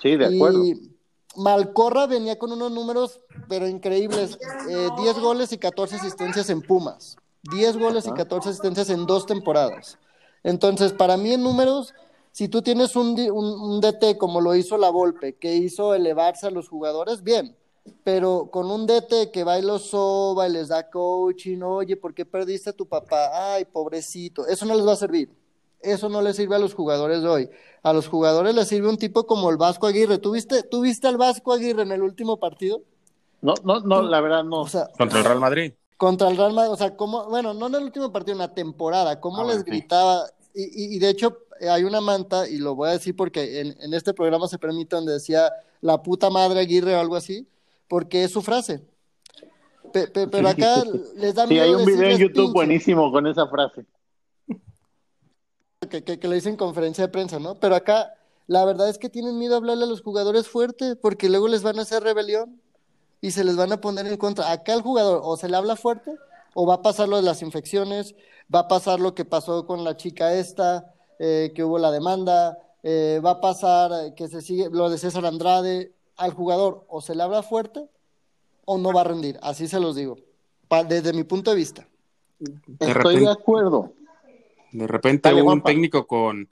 Sí, 0.00 0.16
de 0.16 0.26
acuerdo. 0.26 0.64
Y 0.64 0.92
Malcorra 1.36 2.06
venía 2.06 2.38
con 2.38 2.52
unos 2.52 2.70
números, 2.70 3.20
pero 3.48 3.66
increíbles. 3.66 4.38
Eh, 4.68 4.88
10 5.00 5.18
goles 5.18 5.52
y 5.52 5.58
14 5.58 5.96
asistencias 5.96 6.48
en 6.50 6.62
Pumas. 6.62 7.16
10 7.50 7.76
goles 7.76 8.06
y 8.06 8.12
14 8.12 8.50
asistencias 8.50 8.90
en 8.90 9.06
dos 9.06 9.26
temporadas. 9.26 9.98
Entonces, 10.44 10.92
para 10.92 11.16
mí 11.16 11.32
en 11.32 11.42
números, 11.42 11.94
si 12.38 12.48
tú 12.48 12.62
tienes 12.62 12.94
un, 12.94 13.18
un, 13.32 13.80
DT 13.80 14.16
como 14.16 14.40
lo 14.40 14.54
hizo 14.54 14.78
la 14.78 14.90
Volpe, 14.90 15.34
que 15.38 15.56
hizo 15.56 15.92
elevarse 15.92 16.46
a 16.46 16.52
los 16.52 16.68
jugadores, 16.68 17.24
bien, 17.24 17.56
pero 18.04 18.48
con 18.52 18.70
un 18.70 18.86
DT 18.86 19.32
que 19.32 19.42
va 19.42 19.58
y 19.58 19.62
los 19.62 19.90
soba 19.90 20.46
y 20.46 20.52
les 20.52 20.68
da 20.68 20.88
coaching, 20.88 21.60
oye, 21.62 21.96
¿por 21.96 22.14
qué 22.14 22.24
perdiste 22.24 22.70
a 22.70 22.72
tu 22.72 22.86
papá? 22.86 23.54
Ay, 23.54 23.64
pobrecito, 23.64 24.46
eso 24.46 24.66
no 24.66 24.76
les 24.76 24.86
va 24.86 24.92
a 24.92 24.96
servir. 24.96 25.28
Eso 25.80 26.08
no 26.08 26.22
le 26.22 26.32
sirve 26.32 26.54
a 26.54 26.60
los 26.60 26.74
jugadores 26.74 27.22
de 27.22 27.28
hoy. 27.28 27.50
A 27.82 27.92
los 27.92 28.06
jugadores 28.06 28.54
les 28.54 28.68
sirve 28.68 28.88
un 28.88 28.98
tipo 28.98 29.26
como 29.26 29.50
el 29.50 29.56
Vasco 29.56 29.88
Aguirre. 29.88 30.18
¿Tú 30.18 30.30
viste, 30.30 30.62
¿tú 30.62 30.82
viste 30.82 31.08
al 31.08 31.16
Vasco 31.16 31.52
Aguirre 31.52 31.82
en 31.82 31.90
el 31.90 32.02
último 32.02 32.36
partido? 32.36 32.82
No, 33.42 33.54
no, 33.64 33.80
no, 33.80 34.00
la 34.00 34.20
verdad 34.20 34.44
no. 34.44 34.64
contra 34.96 35.18
el 35.18 35.24
Real 35.24 35.40
Madrid. 35.40 35.72
Contra 35.96 36.28
el 36.28 36.36
Real 36.36 36.52
Madrid, 36.52 36.70
o 36.70 36.76
sea, 36.76 36.96
como, 36.96 37.24
bueno, 37.24 37.52
no 37.52 37.66
en 37.66 37.74
el 37.74 37.82
último 37.82 38.12
partido, 38.12 38.34
en 38.34 38.38
la 38.38 38.54
temporada, 38.54 39.18
cómo 39.18 39.40
ah, 39.42 39.46
les 39.46 39.64
gritaba. 39.64 40.26
Y, 40.54 40.94
y, 40.94 40.98
de 41.00 41.10
hecho, 41.10 41.38
hay 41.60 41.84
una 41.84 42.00
manta, 42.00 42.48
y 42.48 42.58
lo 42.58 42.74
voy 42.74 42.88
a 42.88 42.92
decir 42.92 43.16
porque 43.16 43.60
en, 43.60 43.76
en 43.80 43.94
este 43.94 44.14
programa 44.14 44.48
se 44.48 44.58
permite 44.58 44.96
donde 44.96 45.12
decía 45.12 45.50
la 45.80 46.02
puta 46.02 46.30
madre 46.30 46.60
Aguirre 46.60 46.94
o 46.94 47.00
algo 47.00 47.16
así, 47.16 47.46
porque 47.88 48.24
es 48.24 48.32
su 48.32 48.42
frase. 48.42 48.82
pero 49.92 50.48
acá 50.48 50.84
les 51.16 51.34
da 51.34 51.46
miedo. 51.46 51.64
Sí, 51.64 51.70
hay 51.70 51.74
un 51.74 51.84
video 51.84 52.10
en 52.10 52.18
YouTube 52.18 52.52
buenísimo 52.52 53.10
con 53.10 53.26
esa 53.26 53.46
frase. 53.46 53.84
Que, 55.88 56.04
que, 56.04 56.18
que 56.18 56.28
le 56.28 56.34
dicen 56.34 56.56
conferencia 56.56 57.06
de 57.06 57.12
prensa, 57.12 57.38
¿no? 57.38 57.54
Pero 57.54 57.74
acá 57.74 58.12
la 58.46 58.64
verdad 58.64 58.88
es 58.88 58.98
que 58.98 59.08
tienen 59.08 59.38
miedo 59.38 59.54
a 59.54 59.58
hablarle 59.58 59.84
a 59.84 59.86
los 59.86 60.02
jugadores 60.02 60.48
fuerte 60.48 60.96
porque 60.96 61.28
luego 61.28 61.48
les 61.48 61.62
van 61.62 61.78
a 61.78 61.82
hacer 61.82 62.02
rebelión 62.02 62.60
y 63.20 63.30
se 63.30 63.44
les 63.44 63.56
van 63.56 63.72
a 63.72 63.80
poner 63.80 64.06
en 64.06 64.16
contra. 64.16 64.50
Acá 64.50 64.74
el 64.74 64.82
jugador 64.82 65.20
o 65.22 65.36
se 65.36 65.48
le 65.48 65.56
habla 65.56 65.76
fuerte 65.76 66.14
o 66.54 66.66
va 66.66 66.74
a 66.74 66.82
pasar 66.82 67.08
lo 67.08 67.16
de 67.16 67.22
las 67.22 67.42
infecciones, 67.42 68.14
va 68.52 68.60
a 68.60 68.68
pasar 68.68 69.00
lo 69.00 69.14
que 69.14 69.24
pasó 69.24 69.66
con 69.66 69.84
la 69.84 69.96
chica 69.96 70.34
esta, 70.34 70.94
eh, 71.18 71.52
que 71.54 71.64
hubo 71.64 71.78
la 71.78 71.90
demanda, 71.90 72.58
eh, 72.82 73.20
va 73.24 73.32
a 73.32 73.40
pasar 73.40 74.14
que 74.14 74.28
se 74.28 74.40
sigue 74.40 74.68
lo 74.70 74.90
de 74.90 74.98
César 74.98 75.26
Andrade. 75.26 75.92
Al 76.16 76.32
jugador 76.32 76.84
o 76.88 77.00
se 77.00 77.14
le 77.14 77.22
habla 77.22 77.44
fuerte 77.44 77.86
o 78.64 78.76
no 78.76 78.92
va 78.92 79.02
a 79.02 79.04
rendir. 79.04 79.38
Así 79.40 79.68
se 79.68 79.78
los 79.78 79.94
digo, 79.94 80.18
desde 80.88 81.12
mi 81.12 81.22
punto 81.22 81.50
de 81.52 81.56
vista. 81.56 81.86
Estoy 82.80 83.20
de 83.20 83.30
acuerdo. 83.30 83.92
De 84.72 84.86
repente 84.86 85.32
un 85.32 85.62
técnico 85.62 86.06
con 86.06 86.48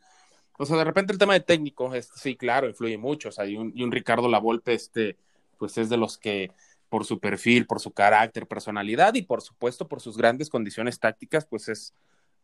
o 0.59 0.65
sea, 0.65 0.77
de 0.77 0.85
repente 0.85 1.13
el 1.13 1.19
tema 1.19 1.35
de 1.35 1.41
técnico, 1.41 1.93
sí, 2.15 2.37
claro, 2.37 2.69
influye 2.69 2.97
mucho. 2.97 3.29
O 3.29 3.33
sea, 3.33 3.47
y 3.47 3.57
un, 3.57 3.73
y 3.75 3.83
un 3.83 3.93
Ricardo 3.93 4.29
Lavolpe, 4.29 4.73
este, 4.75 5.17
pues 5.59 5.77
es 5.79 5.89
de 5.89 5.97
los 5.97 6.17
que 6.17 6.51
por 6.89 7.05
su 7.05 7.19
perfil, 7.19 7.67
por 7.67 7.81
su 7.81 7.91
carácter, 7.91 8.47
personalidad 8.47 9.15
y 9.15 9.23
por 9.23 9.43
supuesto 9.43 9.89
por 9.89 10.01
sus 10.01 10.17
grandes 10.17 10.49
condiciones 10.49 10.99
tácticas, 10.99 11.45
pues 11.45 11.69
es 11.69 11.93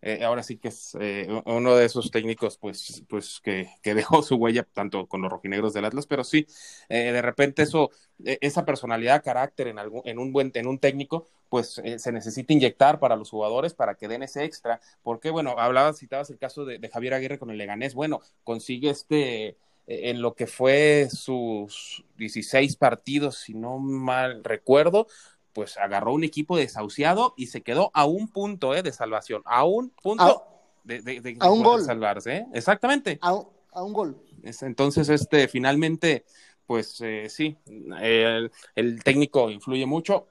eh, 0.05 0.25
ahora 0.25 0.43
sí 0.43 0.59
que 0.59 0.69
es 0.69 0.97
eh, 1.01 1.29
uno 1.47 1.77
de 1.77 1.85
esos 1.85 2.11
técnicos 2.11 2.59
pues, 2.59 3.05
pues 3.09 3.41
que, 3.41 3.71
que, 3.83 3.95
dejó 3.95 4.23
su 4.23 4.35
huella 4.35 4.65
tanto 4.65 5.07
con 5.07 5.23
los 5.23 5.31
rojinegros 5.31 5.73
del 5.73 5.85
Atlas, 5.85 6.07
pero 6.07 6.25
sí, 6.25 6.47
eh, 6.89 7.13
de 7.13 7.23
repente 7.23 7.63
eso, 7.63 7.91
esa 8.19 8.65
personalidad, 8.65 9.23
carácter 9.23 9.69
en, 9.69 9.79
algún, 9.79 10.03
en, 10.05 10.19
un 10.19 10.33
buen, 10.33 10.51
en 10.55 10.67
un 10.67 10.79
técnico, 10.81 11.29
pues 11.49 11.81
se 11.99 12.13
necesita 12.13 12.53
inyectar 12.53 12.99
para 12.99 13.15
los 13.15 13.31
jugadores 13.31 13.75
para 13.75 13.95
que 13.95 14.09
den 14.09 14.25
ese 14.25 14.45
extra, 14.45 14.81
porque 15.03 15.31
bueno, 15.31 15.55
hablabas, 15.59 15.99
citabas 15.99 16.31
el 16.31 16.39
caso 16.39 16.65
de, 16.65 16.79
de 16.79 16.89
Javier 16.89 17.15
Aguirre 17.15 17.39
con 17.39 17.51
el 17.51 17.59
Leganés, 17.59 17.95
bueno, 17.95 18.21
consigue 18.43 18.91
este 18.91 19.57
en 19.87 20.23
lo 20.23 20.35
que 20.35 20.47
fue 20.47 21.09
sus 21.11 22.05
16 22.17 22.77
partidos, 22.77 23.39
si 23.39 23.55
no 23.55 23.79
mal 23.79 24.45
recuerdo, 24.45 25.09
pues 25.53 25.77
agarró 25.79 26.13
un 26.13 26.25
equipo 26.25 26.57
desahuciado 26.57 27.35
y 27.37 27.49
se 27.49 27.63
quedó 27.63 27.91
a 27.95 28.05
un 28.05 28.29
punto 28.29 28.75
eh, 28.75 28.83
de 28.83 28.93
salvación, 28.93 29.43
a 29.45 29.65
un 29.65 29.91
punto 29.91 30.45
de, 30.85 31.03
de, 31.03 31.37
a 31.41 31.51
un 31.51 31.63
gol. 31.63 31.83
salvarse, 31.83 32.37
¿eh? 32.37 32.47
exactamente. 32.53 33.19
A, 33.23 33.33
un 33.35 33.93
gol. 33.93 34.23
Entonces, 34.43 35.09
este, 35.09 35.49
finalmente, 35.49 36.25
pues 36.67 37.01
eh, 37.01 37.29
sí, 37.29 37.57
el, 37.67 38.51
el, 38.75 39.03
técnico 39.03 39.51
influye 39.51 39.87
mucho. 39.87 40.27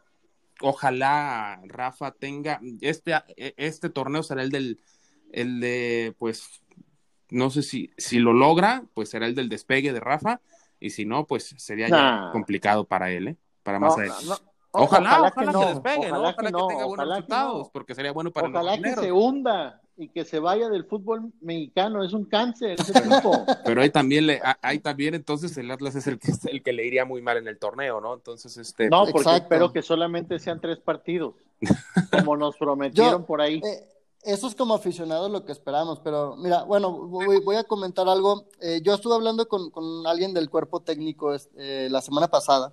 Ojalá 0.61 1.59
Rafa 1.65 2.11
tenga, 2.11 2.59
este, 2.81 3.13
este 3.35 3.89
torneo 3.89 4.21
será 4.21 4.43
el 4.43 4.51
del, 4.51 4.79
el 5.31 5.59
de, 5.59 6.15
pues, 6.19 6.61
no 7.29 7.49
sé 7.49 7.63
si, 7.63 7.91
si 7.97 8.19
lo 8.19 8.33
logra, 8.33 8.83
pues 8.93 9.09
será 9.09 9.25
el 9.25 9.33
del 9.33 9.49
despegue 9.49 9.93
de 9.93 9.99
Rafa, 9.99 10.41
y 10.79 10.91
si 10.91 11.05
no, 11.05 11.25
pues 11.25 11.55
sería 11.57 11.87
ya 11.87 12.29
complicado 12.31 12.85
para 12.85 13.11
él, 13.11 13.29
¿eh? 13.29 13.37
Para 13.63 13.79
más 13.79 13.97
adelante. 13.97 14.50
Ojalá, 14.73 15.19
ojalá, 15.19 15.31
que, 15.31 15.45
no, 15.45 15.59
despegue, 15.59 16.11
ojalá 16.11 16.11
¿no? 16.11 16.19
Ojalá 16.19 16.35
que, 16.35 16.43
tenga 16.43 16.85
buenos 16.85 17.07
resultados, 17.09 17.69
porque 17.71 17.95
sería 17.95 18.11
bueno 18.11 18.31
para 18.31 18.47
Ojalá 18.47 18.77
que 18.77 18.95
se 18.95 19.11
hunda 19.11 19.81
y 19.97 20.07
que 20.07 20.23
se 20.23 20.39
vaya 20.39 20.69
del 20.69 20.85
fútbol 20.85 21.33
mexicano, 21.41 22.03
es 22.03 22.13
un 22.13 22.25
cáncer 22.25 22.79
ese 22.79 22.93
tipo. 22.93 23.45
Pero 23.65 23.81
ahí 23.81 23.89
también 23.89 24.27
le, 24.27 24.41
ahí 24.61 24.79
también 24.79 25.13
entonces 25.13 25.55
el 25.57 25.69
Atlas 25.69 25.95
es 25.95 26.07
el 26.07 26.19
que 26.19 26.31
el 26.49 26.63
que 26.63 26.71
le 26.71 26.85
iría 26.85 27.03
muy 27.03 27.21
mal 27.21 27.37
en 27.37 27.47
el 27.47 27.59
torneo, 27.59 27.99
¿no? 27.99 28.13
Entonces 28.13 28.55
este 28.57 28.89
No, 28.89 29.05
porque 29.07 29.35
espero 29.35 29.73
que 29.73 29.81
solamente 29.81 30.39
sean 30.39 30.61
tres 30.61 30.79
partidos, 30.79 31.35
como 32.11 32.37
nos 32.37 32.55
prometieron 32.55 33.25
por 33.25 33.41
ahí. 33.41 33.61
Eh, 33.63 33.87
eso 34.23 34.47
es 34.47 34.55
como 34.55 34.75
aficionados 34.75 35.31
lo 35.31 35.45
que 35.45 35.51
esperamos, 35.51 35.99
pero 35.99 36.35
mira, 36.37 36.63
bueno, 36.63 36.91
voy, 36.91 37.55
a 37.55 37.63
comentar 37.63 38.07
algo. 38.07 38.45
Eh, 38.61 38.79
yo 38.83 38.93
estuve 38.93 39.15
hablando 39.15 39.47
con, 39.47 39.71
con, 39.71 40.05
alguien 40.05 40.33
del 40.33 40.49
cuerpo 40.49 40.79
técnico 40.79 41.35
eh, 41.57 41.87
la 41.89 42.01
semana 42.01 42.27
pasada. 42.27 42.71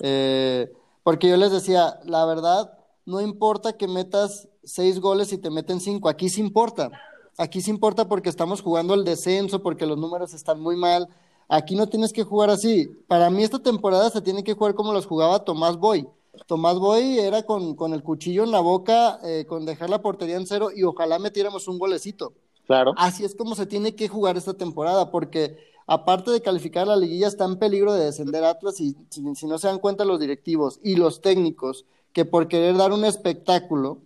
Eh, 0.00 0.72
porque 1.10 1.28
yo 1.28 1.36
les 1.36 1.50
decía, 1.50 1.98
la 2.04 2.24
verdad, 2.24 2.72
no 3.04 3.20
importa 3.20 3.72
que 3.72 3.88
metas 3.88 4.46
seis 4.62 5.00
goles 5.00 5.32
y 5.32 5.38
te 5.38 5.50
meten 5.50 5.80
cinco, 5.80 6.08
aquí 6.08 6.28
sí 6.28 6.40
importa. 6.40 6.88
Aquí 7.36 7.60
sí 7.60 7.72
importa 7.72 8.06
porque 8.06 8.28
estamos 8.28 8.62
jugando 8.62 8.94
el 8.94 9.02
descenso, 9.02 9.60
porque 9.60 9.86
los 9.86 9.98
números 9.98 10.34
están 10.34 10.60
muy 10.60 10.76
mal. 10.76 11.08
Aquí 11.48 11.74
no 11.74 11.88
tienes 11.88 12.12
que 12.12 12.22
jugar 12.22 12.48
así. 12.48 12.86
Para 13.08 13.28
mí 13.28 13.42
esta 13.42 13.58
temporada 13.58 14.08
se 14.10 14.20
tiene 14.20 14.44
que 14.44 14.54
jugar 14.54 14.76
como 14.76 14.92
los 14.92 15.04
jugaba 15.04 15.44
Tomás 15.44 15.78
Boy. 15.78 16.06
Tomás 16.46 16.78
Boy 16.78 17.18
era 17.18 17.42
con, 17.42 17.74
con 17.74 17.92
el 17.92 18.04
cuchillo 18.04 18.44
en 18.44 18.52
la 18.52 18.60
boca, 18.60 19.18
eh, 19.24 19.46
con 19.48 19.66
dejar 19.66 19.90
la 19.90 20.02
portería 20.02 20.36
en 20.36 20.46
cero 20.46 20.68
y 20.72 20.84
ojalá 20.84 21.18
metiéramos 21.18 21.66
un 21.66 21.80
golecito. 21.80 22.34
Claro. 22.68 22.94
Así 22.96 23.24
es 23.24 23.34
como 23.34 23.56
se 23.56 23.66
tiene 23.66 23.96
que 23.96 24.06
jugar 24.06 24.36
esta 24.36 24.54
temporada, 24.54 25.10
porque 25.10 25.58
aparte 25.86 26.30
de 26.30 26.42
calificar 26.42 26.86
la 26.86 26.96
liguilla, 26.96 27.28
está 27.28 27.44
en 27.44 27.58
peligro 27.58 27.92
de 27.92 28.04
descender 28.04 28.44
Atlas 28.44 28.80
y 28.80 28.96
si, 29.10 29.22
no 29.22 29.58
se 29.58 29.66
dan 29.66 29.78
cuenta 29.78 30.04
los 30.04 30.20
directivos 30.20 30.78
y 30.82 30.96
los 30.96 31.20
técnicos 31.20 31.84
que 32.12 32.24
por 32.24 32.48
querer 32.48 32.76
dar 32.76 32.92
un 32.92 33.04
espectáculo 33.04 33.98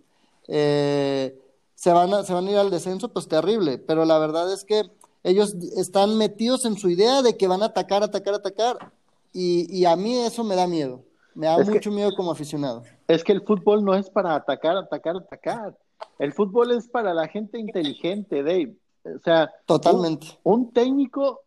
eh, 0.47 1.39
se, 1.75 1.91
van 1.91 2.13
a, 2.13 2.23
se 2.23 2.33
van 2.33 2.47
a 2.47 2.51
ir 2.51 2.57
al 2.57 2.69
descenso, 2.69 3.09
pues 3.09 3.27
terrible. 3.27 3.77
Pero 3.77 4.05
la 4.05 4.17
verdad 4.17 4.51
es 4.51 4.63
que 4.63 4.89
ellos 5.23 5.55
están 5.75 6.17
metidos 6.17 6.65
en 6.65 6.77
su 6.77 6.89
idea 6.89 7.21
de 7.21 7.35
que 7.35 7.47
van 7.47 7.63
a 7.63 7.67
atacar, 7.67 8.03
atacar, 8.03 8.35
atacar. 8.35 8.91
Y, 9.33 9.83
a 9.83 9.95
mí 9.97 10.17
eso 10.19 10.43
me 10.43 10.55
da 10.55 10.65
miedo. 10.65 11.03
Me 11.33 11.47
da 11.47 11.57
mucho 11.57 11.91
miedo 11.91 12.11
como 12.15 12.31
aficionado. 12.31 12.83
Es 13.07 13.23
que 13.23 13.33
el 13.33 13.41
fútbol 13.41 13.83
no 13.83 13.93
es 13.93 14.09
para 14.09 14.33
atacar, 14.33 14.77
atacar, 14.77 15.17
atacar. 15.17 15.75
El 16.19 16.31
fútbol 16.31 16.71
es 16.71 16.87
para 16.87 17.13
la 17.13 17.27
gente 17.27 17.59
inteligente, 17.59 18.43
Dave. 18.43 18.77
O 19.03 19.19
sea, 19.19 19.51
totalmente. 19.65 20.27
un 20.43 20.71
técnico 20.71 21.41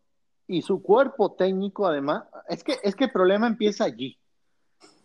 y 0.48 0.62
su 0.62 0.82
cuerpo 0.82 1.32
técnico 1.32 1.86
además, 1.86 2.24
es 2.48 2.64
que, 2.64 2.78
es 2.82 2.96
que 2.96 3.04
el 3.04 3.12
problema 3.12 3.46
empieza 3.46 3.84
allí. 3.84 4.18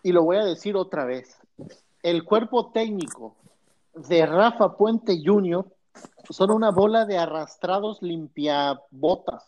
Y 0.01 0.13
lo 0.13 0.23
voy 0.23 0.37
a 0.37 0.45
decir 0.45 0.75
otra 0.77 1.05
vez. 1.05 1.37
El 2.01 2.23
cuerpo 2.23 2.71
técnico 2.71 3.35
de 3.93 4.25
Rafa 4.25 4.77
Puente 4.77 5.21
Jr. 5.23 5.65
son 6.29 6.49
una 6.49 6.71
bola 6.71 7.05
de 7.05 7.17
arrastrados 7.17 8.01
limpiabotas. 8.01 9.43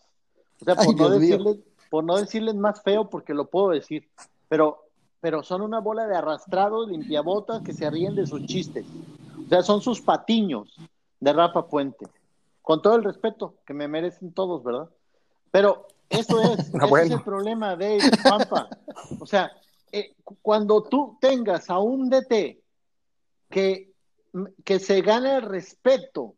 O 0.61 0.65
sea, 0.65 0.75
por, 0.75 0.95
no 0.95 1.09
decirles, 1.09 1.57
por 1.89 2.03
no 2.03 2.17
decirles 2.17 2.55
más 2.55 2.83
feo, 2.83 3.09
porque 3.09 3.33
lo 3.33 3.49
puedo 3.49 3.69
decir, 3.69 4.09
pero, 4.49 4.83
pero 5.21 5.43
son 5.43 5.61
una 5.61 5.79
bola 5.79 6.07
de 6.07 6.17
arrastrados 6.17 6.89
limpiabotas 6.89 7.61
que 7.61 7.73
se 7.73 7.89
ríen 7.89 8.15
de 8.15 8.27
sus 8.27 8.45
chistes. 8.45 8.85
O 9.45 9.47
sea, 9.47 9.63
son 9.63 9.81
sus 9.81 10.01
patiños 10.01 10.75
de 11.21 11.33
Rafa 11.33 11.67
Puente. 11.67 12.05
Con 12.61 12.81
todo 12.81 12.95
el 12.95 13.03
respeto 13.03 13.55
que 13.65 13.73
me 13.73 13.87
merecen 13.87 14.33
todos, 14.33 14.63
¿verdad? 14.63 14.89
Pero 15.55 15.87
eso 16.09 16.41
es, 16.41 16.59
ese 16.73 17.01
es 17.05 17.11
el 17.11 17.23
problema 17.23 17.77
de 17.77 17.97
Pampa. 18.21 18.67
O 19.21 19.25
sea, 19.25 19.53
eh, 19.89 20.13
cuando 20.41 20.83
tú 20.83 21.17
tengas 21.21 21.69
a 21.69 21.79
un 21.79 22.09
DT 22.09 22.61
que, 23.49 23.93
que 24.65 24.79
se 24.79 25.01
gana 25.01 25.37
el 25.37 25.43
respeto 25.43 26.35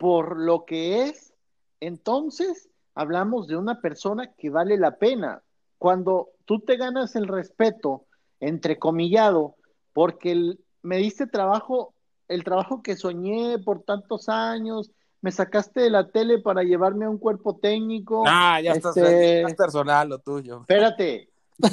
por 0.00 0.36
lo 0.36 0.64
que 0.64 1.04
es, 1.04 1.32
entonces 1.78 2.68
hablamos 2.96 3.46
de 3.46 3.56
una 3.56 3.80
persona 3.80 4.32
que 4.32 4.50
vale 4.50 4.76
la 4.78 4.96
pena. 4.96 5.44
Cuando 5.78 6.30
tú 6.44 6.58
te 6.58 6.76
ganas 6.76 7.14
el 7.14 7.28
respeto, 7.28 8.06
entrecomillado, 8.40 9.54
porque 9.92 10.56
me 10.82 10.96
diste 10.96 11.28
trabajo, 11.28 11.94
el 12.26 12.42
trabajo 12.42 12.82
que 12.82 12.96
soñé 12.96 13.60
por 13.60 13.84
tantos 13.84 14.28
años, 14.28 14.90
me 15.22 15.30
sacaste 15.30 15.80
de 15.80 15.90
la 15.90 16.08
tele 16.08 16.38
para 16.38 16.62
llevarme 16.62 17.04
a 17.04 17.10
un 17.10 17.18
cuerpo 17.18 17.56
técnico. 17.56 18.24
Ah, 18.26 18.60
ya 18.60 18.72
estás, 18.72 18.96
este, 18.96 19.54
personal 19.54 20.08
lo 20.08 20.18
tuyo. 20.18 20.60
Espérate. 20.60 21.28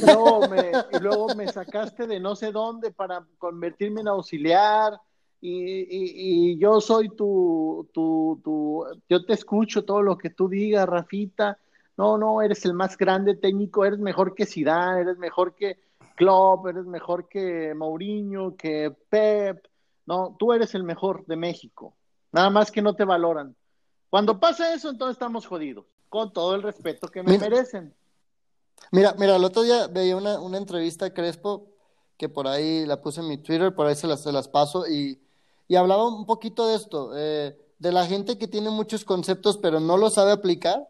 Luego 0.05 0.47
me, 0.49 0.71
y 0.91 0.99
luego 0.99 1.27
me 1.35 1.47
sacaste 1.47 2.07
de 2.07 2.19
no 2.19 2.35
sé 2.35 2.51
dónde 2.51 2.91
para 2.91 3.25
convertirme 3.37 4.01
en 4.01 4.09
auxiliar. 4.09 4.99
y, 5.39 6.57
yo 6.57 6.81
soy 6.81 7.09
tu, 7.09 7.87
tu, 7.93 8.41
tu, 8.43 8.85
yo 9.07 9.25
te 9.25 9.33
escucho 9.33 9.85
todo 9.85 10.01
lo 10.01 10.17
que 10.17 10.29
tú 10.29 10.49
digas, 10.49 10.87
Rafita. 10.87 11.57
No, 11.95 12.17
no, 12.17 12.41
eres 12.41 12.63
el 12.65 12.73
más 12.73 12.97
grande 12.97 13.35
técnico, 13.35 13.85
eres 13.85 13.99
mejor 13.99 14.35
que 14.35 14.45
Zidane, 14.45 15.01
eres 15.01 15.17
mejor 15.17 15.55
que 15.55 15.79
Klopp, 16.15 16.67
eres 16.67 16.85
mejor 16.85 17.27
que 17.27 17.73
Mourinho, 17.73 18.55
que 18.55 18.93
Pep. 19.09 19.65
No, 20.05 20.35
tú 20.37 20.53
eres 20.53 20.75
el 20.75 20.83
mejor 20.83 21.25
de 21.25 21.35
México. 21.37 21.95
Nada 22.31 22.49
más 22.49 22.71
que 22.71 22.81
no 22.81 22.95
te 22.95 23.03
valoran. 23.03 23.55
Cuando 24.09 24.39
pasa 24.39 24.73
eso, 24.73 24.89
entonces 24.89 25.13
estamos 25.13 25.45
jodidos, 25.45 25.85
con 26.09 26.31
todo 26.31 26.55
el 26.55 26.63
respeto 26.63 27.07
que 27.07 27.23
me 27.23 27.37
merecen. 27.37 27.93
Mira, 28.91 29.15
mira, 29.17 29.35
el 29.35 29.43
otro 29.43 29.63
día 29.63 29.87
veía 29.87 30.15
una, 30.15 30.39
una, 30.39 30.57
entrevista 30.57 31.07
a 31.07 31.13
Crespo, 31.13 31.67
que 32.17 32.29
por 32.29 32.47
ahí 32.47 32.85
la 32.85 33.01
puse 33.01 33.21
en 33.21 33.27
mi 33.27 33.37
Twitter, 33.37 33.75
por 33.75 33.87
ahí 33.87 33.95
se 33.95 34.07
las, 34.07 34.21
se 34.21 34.31
las 34.31 34.47
paso, 34.47 34.87
y, 34.87 35.19
y, 35.67 35.75
hablaba 35.75 36.07
un 36.07 36.25
poquito 36.25 36.67
de 36.67 36.75
esto, 36.75 37.11
eh, 37.15 37.57
de 37.79 37.91
la 37.91 38.05
gente 38.05 38.37
que 38.37 38.47
tiene 38.47 38.69
muchos 38.69 39.05
conceptos 39.05 39.57
pero 39.57 39.79
no 39.79 39.97
lo 39.97 40.09
sabe 40.09 40.31
aplicar, 40.31 40.87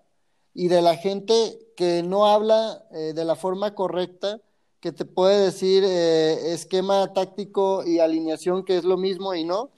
y 0.53 0.67
de 0.67 0.81
la 0.81 0.95
gente 0.95 1.59
que 1.75 2.03
no 2.03 2.25
habla 2.25 2.83
eh, 2.91 3.13
de 3.13 3.25
la 3.25 3.35
forma 3.35 3.73
correcta, 3.73 4.41
que 4.79 4.91
te 4.91 5.05
puede 5.05 5.45
decir 5.45 5.83
eh, 5.85 6.53
esquema 6.53 7.13
táctico 7.13 7.83
y 7.85 7.99
alineación, 7.99 8.63
que 8.63 8.77
es 8.77 8.83
lo 8.83 8.97
mismo 8.97 9.33
y 9.33 9.43
no, 9.43 9.69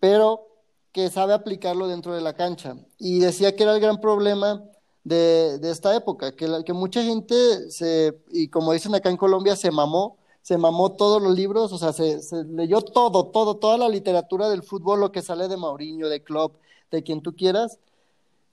pero 0.00 0.46
que 0.94 1.10
sabe 1.10 1.34
aplicarlo 1.34 1.88
dentro 1.88 2.14
de 2.14 2.20
la 2.20 2.34
cancha. 2.34 2.76
Y 2.98 3.18
decía 3.18 3.56
que 3.56 3.64
era 3.64 3.74
el 3.74 3.80
gran 3.80 4.00
problema 4.00 4.62
de, 5.02 5.58
esta 5.64 5.94
época, 5.96 6.36
que, 6.36 6.62
que 6.64 6.72
mucha 6.72 7.02
gente, 7.02 7.68
se, 7.70 8.16
y 8.30 8.46
como 8.46 8.72
dicen 8.72 8.94
acá 8.94 9.10
en 9.10 9.16
Colombia, 9.16 9.56
se 9.56 9.72
mamó, 9.72 10.16
se 10.40 10.56
mamó 10.56 10.92
todos 10.92 11.20
los 11.20 11.34
libros, 11.34 11.72
o 11.72 11.78
sea, 11.78 11.92
se, 11.92 12.44
leyó 12.44 12.80
todo, 12.80 13.26
todo, 13.26 13.56
toda 13.56 13.76
la 13.76 13.88
literatura 13.88 14.48
del 14.48 14.62
fútbol, 14.62 15.00
lo 15.00 15.10
que 15.10 15.20
sale 15.20 15.48
de 15.48 15.56
Mauriño, 15.56 16.08
de 16.08 16.22
Klopp, 16.22 16.58
de 16.92 17.02
quien 17.02 17.22
tú 17.22 17.34
quieras, 17.34 17.80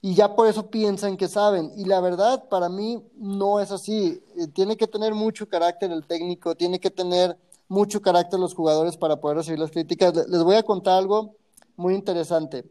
y 0.00 0.14
ya 0.14 0.34
por 0.34 0.48
eso 0.48 0.68
piensan 0.68 1.16
que 1.16 1.28
saben. 1.28 1.70
Y 1.76 1.84
la 1.84 2.00
verdad, 2.00 2.48
para 2.48 2.68
mí, 2.68 3.04
no 3.14 3.60
es 3.60 3.70
así. 3.70 4.20
Eh, 4.36 4.48
tiene 4.48 4.76
que 4.76 4.88
tener 4.88 5.14
mucho 5.14 5.48
carácter 5.48 5.92
el 5.92 6.04
técnico, 6.04 6.56
tiene 6.56 6.80
que 6.80 6.90
tener 6.90 7.38
mucho 7.68 8.02
carácter 8.02 8.40
los 8.40 8.52
jugadores 8.52 8.96
para 8.96 9.20
poder 9.20 9.36
recibir 9.36 9.60
las 9.60 9.70
críticas. 9.70 10.12
Les 10.28 10.42
voy 10.42 10.56
a 10.56 10.64
contar 10.64 10.98
algo 10.98 11.36
muy 11.76 11.94
interesante. 11.94 12.64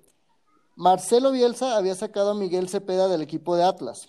Marcelo 0.76 1.32
Bielsa 1.32 1.78
había 1.78 1.96
sacado 1.96 2.32
a 2.32 2.36
Miguel 2.36 2.70
Cepeda 2.70 3.08
del 3.08 3.22
equipo 3.22 3.56
de 3.56 3.64
Atlas 3.64 4.08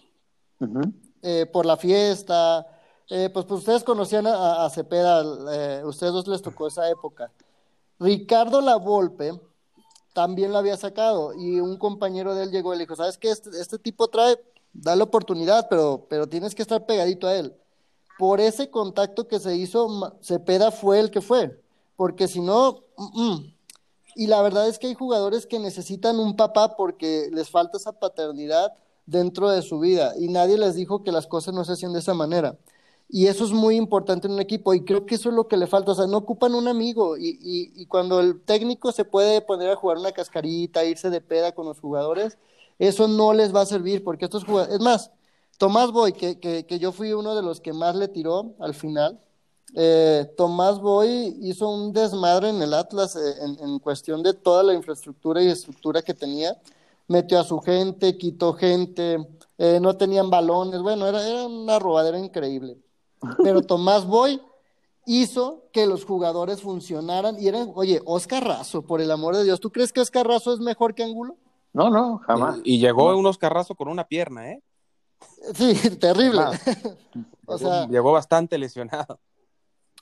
eh, 1.23 1.47
por 1.53 1.67
la 1.67 1.77
fiesta. 1.77 2.67
Eh, 3.09 3.29
pues, 3.33 3.45
pues, 3.45 3.61
ustedes 3.61 3.85
conocían 3.85 4.27
a, 4.27 4.69
Cepeda, 4.71 5.23
eh, 5.53 5.83
ustedes 5.85 6.13
dos 6.13 6.29
les 6.29 6.41
tocó 6.41 6.67
esa 6.67 6.89
época. 6.89 7.31
Ricardo 7.99 8.61
Lavolpe 8.61 9.39
también 10.13 10.53
lo 10.53 10.59
había 10.59 10.77
sacado 10.77 11.35
y 11.35 11.61
un 11.61 11.77
compañero 11.77 12.35
de 12.35 12.45
él 12.45 12.51
llegó 12.51 12.75
y 12.75 12.79
le 12.79 12.85
dijo, 12.85 12.97
¿sabes 12.97 13.19
qué? 13.19 13.31
Este, 13.31 13.51
este 13.61 13.79
tipo 13.79 14.09
trae, 14.09 14.39
da 14.73 14.97
la 14.97 15.05
oportunidad, 15.05 15.69
pero, 15.69 16.07
pero 16.09 16.27
tienes 16.27 16.55
que 16.55 16.63
estar 16.63 16.87
pegadito 16.87 17.27
a 17.27 17.35
él. 17.35 17.55
Por 18.19 18.41
ese 18.41 18.71
contacto 18.71 19.27
que 19.27 19.41
se 19.41 19.57
hizo, 19.57 20.17
Cepeda 20.23 20.71
fue 20.71 21.01
el 21.01 21.11
que 21.11 21.21
fue, 21.21 21.61
porque 21.97 22.29
si 22.29 22.41
no, 22.41 22.83
mm, 22.97 23.23
mm, 23.23 23.52
y 24.15 24.27
la 24.27 24.43
verdad 24.43 24.69
es 24.69 24.79
que 24.79 24.89
hay 24.89 24.95
jugadores 24.95 25.47
que 25.47 25.59
necesitan 25.59 26.19
un 26.19 26.37
papá 26.37 26.77
porque 26.77 27.29
les 27.33 27.51
falta 27.51 27.77
esa 27.79 27.93
paternidad 27.93 28.73
dentro 29.07 29.51
de 29.51 29.63
su 29.63 29.81
vida 29.81 30.15
y 30.19 30.29
nadie 30.29 30.59
les 30.59 30.75
dijo 30.75 31.03
que 31.03 31.13
las 31.13 31.27
cosas 31.27 31.55
no 31.55 31.65
se 31.65 31.73
hacían 31.73 31.93
de 31.93 32.01
esa 32.01 32.15
manera. 32.15 32.57
Y 33.09 33.27
eso 33.27 33.45
es 33.45 33.53
muy 33.53 33.77
importante 33.77 34.27
en 34.27 34.35
un 34.35 34.41
equipo 34.41 34.73
y 34.73 34.85
creo 34.85 35.05
que 35.05 35.17
eso 35.17 35.29
es 35.29 35.35
lo 35.35 35.47
que 35.47 35.59
le 35.59 35.67
falta. 35.67 35.93
O 35.93 35.95
sea, 35.95 36.07
no 36.07 36.17
ocupan 36.19 36.55
un 36.55 36.67
amigo 36.67 37.19
y, 37.19 37.39
y, 37.43 37.87
cuando 37.87 38.21
el 38.21 38.41
técnico 38.41 38.91
se 38.91 39.05
puede 39.05 39.43
poner 39.43 39.71
a 39.71 39.77
jugar 39.77 39.99
una 39.99 40.13
cascarita, 40.13 40.85
irse 40.85 41.11
de 41.11 41.21
peda 41.21 41.53
con 41.53 41.67
los 41.67 41.79
jugadores, 41.79 42.39
eso 42.79 43.09
no 43.09 43.35
les 43.35 43.55
va 43.55 43.63
a 43.63 43.67
servir 43.67 44.03
porque 44.03 44.25
estos 44.25 44.45
jugadores... 44.45 44.77
Es 44.77 44.81
más, 44.81 45.11
Tomás 45.59 45.93
Boy, 45.93 46.15
que, 46.15 46.41
que, 46.41 46.65
que 46.65 46.79
yo 46.79 46.91
fui 46.91 47.13
uno 47.13 47.35
de 47.35 47.43
los 47.43 47.61
que 47.61 47.75
más 47.75 47.95
le 47.97 48.09
tiró 48.09 48.55
al 48.59 48.75
final, 48.75 49.21
eh, 49.75 50.31
Tomás 50.37 50.81
Boy 50.81 51.37
hizo 51.41 51.69
un 51.69 51.93
desmadre 51.93 52.51
en 52.51 52.61
el 52.61 52.75
Atlas 52.75 53.17
eh, 53.17 53.35
en, 53.61 53.79
cuestión 53.79 54.23
de 54.23 54.35
toda 54.35 54.63
la 54.63 54.75
infraestructura 54.75 55.43
y 55.43 55.49
estructura 55.49 56.03
que 56.03 56.15
tenía. 56.15 56.57
Metió 57.09 57.41
a 57.41 57.45
su 57.45 57.59
gente, 57.61 58.17
quitó 58.17 58.53
gente, 58.53 59.27
eh, 59.59 59.79
no 59.81 59.97
tenían 59.97 60.31
balones, 60.31 60.83
bueno, 60.83 61.07
era, 61.07 61.27
era, 61.27 61.47
una 61.47 61.79
robadera 61.79 62.19
increíble. 62.19 62.79
Pero 63.43 63.63
Tomás 63.67 64.07
Boy 64.07 64.41
hizo 65.07 65.65
que 65.73 65.87
los 65.87 66.05
jugadores 66.05 66.61
funcionaran 66.61 67.41
y 67.41 67.49
eran, 67.49 67.73
oye, 67.75 68.01
Oscar 68.05 68.45
Razo, 68.45 68.83
por 68.83 69.01
el 69.01 69.11
amor 69.11 69.37
de 69.37 69.45
Dios, 69.45 69.59
¿tú 69.59 69.71
crees 69.71 69.93
que 69.93 70.01
Oscar 70.01 70.27
Razo 70.27 70.53
es 70.53 70.61
mejor 70.61 70.95
que 70.95 71.03
Angulo? 71.03 71.37
No, 71.73 71.91
no, 71.91 72.19
jamás. 72.19 72.61
Y, 72.65 72.79
llegó 72.79 73.17
un 73.17 73.27
Oscar 73.27 73.55
Razo 73.55 73.75
con 73.75 73.89
una 73.89 74.05
pierna, 74.05 74.51
¿eh? 74.51 74.63
Sí, 75.55 75.75
terrible. 76.01 76.43
o 77.47 77.59
sea, 77.59 77.87
llegó 77.89 78.13
bastante 78.13 78.59
lesionado. 78.59 79.19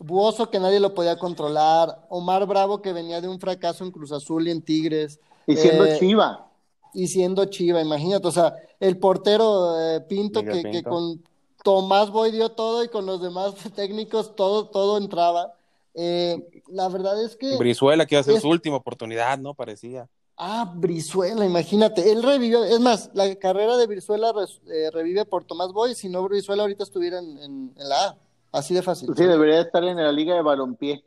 Buoso 0.02 0.48
que 0.48 0.58
nadie 0.58 0.80
lo 0.80 0.94
podía 0.94 1.18
controlar, 1.18 2.06
Omar 2.08 2.46
Bravo 2.46 2.80
que 2.80 2.94
venía 2.94 3.20
de 3.20 3.28
un 3.28 3.38
fracaso 3.38 3.84
en 3.84 3.90
Cruz 3.90 4.12
Azul 4.12 4.48
y 4.48 4.50
en 4.50 4.62
Tigres. 4.62 5.20
Y 5.46 5.56
siendo 5.56 5.84
eh, 5.84 5.98
Chiva. 5.98 6.50
Y 6.94 7.08
siendo 7.08 7.44
Chiva, 7.44 7.82
imagínate, 7.82 8.26
o 8.26 8.32
sea, 8.32 8.54
el 8.80 8.96
portero 8.96 9.78
eh, 9.78 10.00
Pinto, 10.00 10.42
que, 10.42 10.82
con 10.82 11.22
Tomás 11.62 12.10
Boy 12.10 12.30
dio 12.30 12.48
todo 12.48 12.82
y 12.82 12.88
con 12.88 13.04
los 13.04 13.20
demás 13.20 13.54
técnicos 13.76 14.34
todo, 14.34 14.68
todo 14.68 14.96
entraba. 14.96 15.52
Eh, 15.92 16.48
la 16.68 16.88
verdad 16.88 17.22
es 17.22 17.36
que... 17.36 17.58
Brizuela 17.58 18.06
que 18.06 18.14
iba 18.14 18.20
a 18.20 18.24
ser 18.24 18.40
su 18.40 18.48
última 18.48 18.76
oportunidad, 18.76 19.38
¿no? 19.38 19.52
Parecía. 19.52 20.08
Ah, 20.38 20.72
Brizuela, 20.74 21.44
imagínate, 21.44 22.10
él 22.10 22.22
revivió, 22.22 22.64
es 22.64 22.80
más, 22.80 23.10
la 23.12 23.34
carrera 23.34 23.76
de 23.76 23.86
Brizuela 23.86 24.32
revive 24.94 25.26
por 25.26 25.44
Tomás 25.44 25.74
Boy, 25.74 25.94
si 25.94 26.08
no 26.08 26.22
Brizuela 26.22 26.62
ahorita 26.62 26.84
estuviera 26.84 27.18
en 27.18 27.74
la 27.76 28.06
A. 28.06 28.18
Así 28.52 28.74
de 28.74 28.82
fácil. 28.82 29.10
Sí, 29.16 29.24
debería 29.24 29.60
estar 29.60 29.82
en 29.84 29.96
la 29.96 30.12
liga 30.12 30.34
de 30.34 30.42
balompié. 30.42 31.04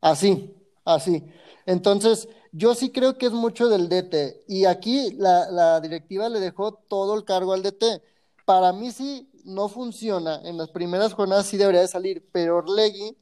Así, 0.00 0.54
así. 0.84 1.24
Entonces, 1.64 2.28
yo 2.52 2.74
sí 2.74 2.90
creo 2.90 3.18
que 3.18 3.26
es 3.26 3.32
mucho 3.32 3.68
del 3.68 3.88
DT. 3.88 4.44
Y 4.48 4.64
aquí 4.64 5.12
la, 5.12 5.50
la 5.50 5.80
directiva 5.80 6.28
le 6.28 6.40
dejó 6.40 6.72
todo 6.72 7.14
el 7.14 7.24
cargo 7.24 7.52
al 7.52 7.62
DT. 7.62 8.02
Para 8.44 8.72
mí 8.72 8.90
sí 8.90 9.30
no 9.44 9.68
funciona. 9.68 10.40
En 10.44 10.56
las 10.56 10.70
primeras 10.70 11.14
jornadas 11.14 11.46
sí 11.46 11.56
debería 11.56 11.80
de 11.80 11.88
salir, 11.88 12.28
pero 12.32 12.58
Orlegui 12.58 13.16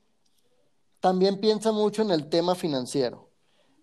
también 1.01 1.39
piensa 1.39 1.71
mucho 1.71 2.03
en 2.03 2.11
el 2.11 2.31
tema 2.31 2.55
financiero. 2.55 3.29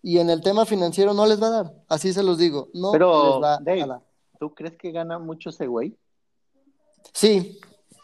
Y 0.02 0.18
en 0.18 0.32
el 0.32 0.42
tema 0.42 0.66
financiero 0.66 1.14
no 1.14 1.28
les 1.28 1.42
va 1.42 1.48
a 1.48 1.52
dar, 1.52 1.74
así 1.88 2.12
se 2.12 2.24
los 2.24 2.40
digo. 2.40 2.70
No 2.74 2.92
pero, 2.92 3.36
les 3.36 3.44
va 3.44 3.56
a 3.56 3.60
dar. 3.60 4.02
¿Tú 4.40 4.56
crees 4.56 4.76
que 4.76 4.92
gana 4.92 5.20
mucho 5.20 5.52
ese 5.52 5.68
güey? 5.68 5.96
Sí, 7.14 7.60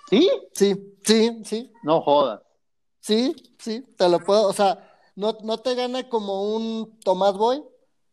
¿Sí? 0.10 0.30
Sí, 0.54 0.98
sí, 1.04 1.41
sí. 1.43 1.74
No 1.84 2.02
jodas. 2.02 2.41
Sí, 3.00 3.36
sí, 3.60 3.82
te 3.98 4.10
lo 4.10 4.20
puedo, 4.20 4.48
o 4.48 4.54
sea, 4.54 4.91
no, 5.15 5.38
no 5.43 5.58
te 5.60 5.76
gana 5.76 6.10
como 6.10 6.56
un 6.56 7.00
Tomás 7.00 7.38
Boy, 7.38 7.63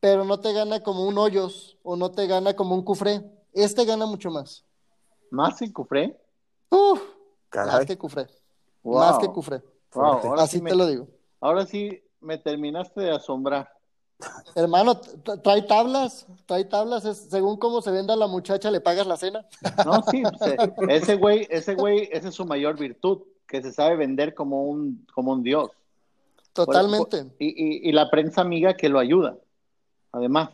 pero 0.01 0.25
no 0.25 0.41
te 0.41 0.53
gana 0.53 0.83
como 0.83 1.07
un 1.07 1.19
Hoyos 1.19 1.79
o 1.83 1.97
no 1.97 2.11
te 2.13 2.27
gana 2.27 2.55
como 2.55 2.75
un 2.75 2.83
Cufré. 2.83 3.23
Este 3.53 3.85
gana 3.85 4.07
mucho 4.07 4.31
más. 4.31 4.65
¿Más 5.31 5.59
que 5.59 5.73
Cufré? 5.73 6.17
Uf, 6.71 7.01
más 7.55 7.87
que 7.87 7.97
Cufré. 7.97 8.27
Más 8.83 9.19
que 9.19 9.29
Cufré. 9.29 9.63
Así 10.37 10.61
te 10.61 10.75
lo 10.75 10.87
digo. 10.87 11.09
Ahora 11.41 11.67
sí 11.67 12.03
me 12.21 12.39
terminaste 12.39 13.01
de 13.01 13.11
asombrar. 13.11 13.74
Hermano, 14.55 15.01
trae 15.43 15.63
tablas, 15.63 16.27
trae 16.47 16.65
tablas, 16.65 17.03
según 17.29 17.57
cómo 17.57 17.83
se 17.83 17.91
venda 17.91 18.17
la 18.17 18.27
muchacha, 18.27 18.71
le 18.71 18.81
pagas 18.81 19.07
la 19.07 19.17
cena. 19.17 19.47
No, 19.85 20.03
sí, 20.11 20.23
ese 20.89 21.17
güey, 21.17 21.47
ese 21.51 21.75
güey, 21.75 22.09
esa 22.13 22.29
es 22.29 22.35
su 22.35 22.45
mayor 22.45 22.79
virtud, 22.79 23.23
que 23.47 23.63
se 23.63 23.73
sabe 23.73 23.97
vender 23.97 24.35
como 24.35 24.65
un, 24.65 25.07
como 25.13 25.33
un 25.33 25.43
dios. 25.43 25.71
Totalmente. 26.53 27.27
y, 27.39 27.89
y, 27.89 27.93
la 27.93 28.11
prensa 28.11 28.41
amiga 28.41 28.75
que 28.75 28.89
lo 28.89 29.01
ayuda, 29.01 29.37
además. 30.13 30.51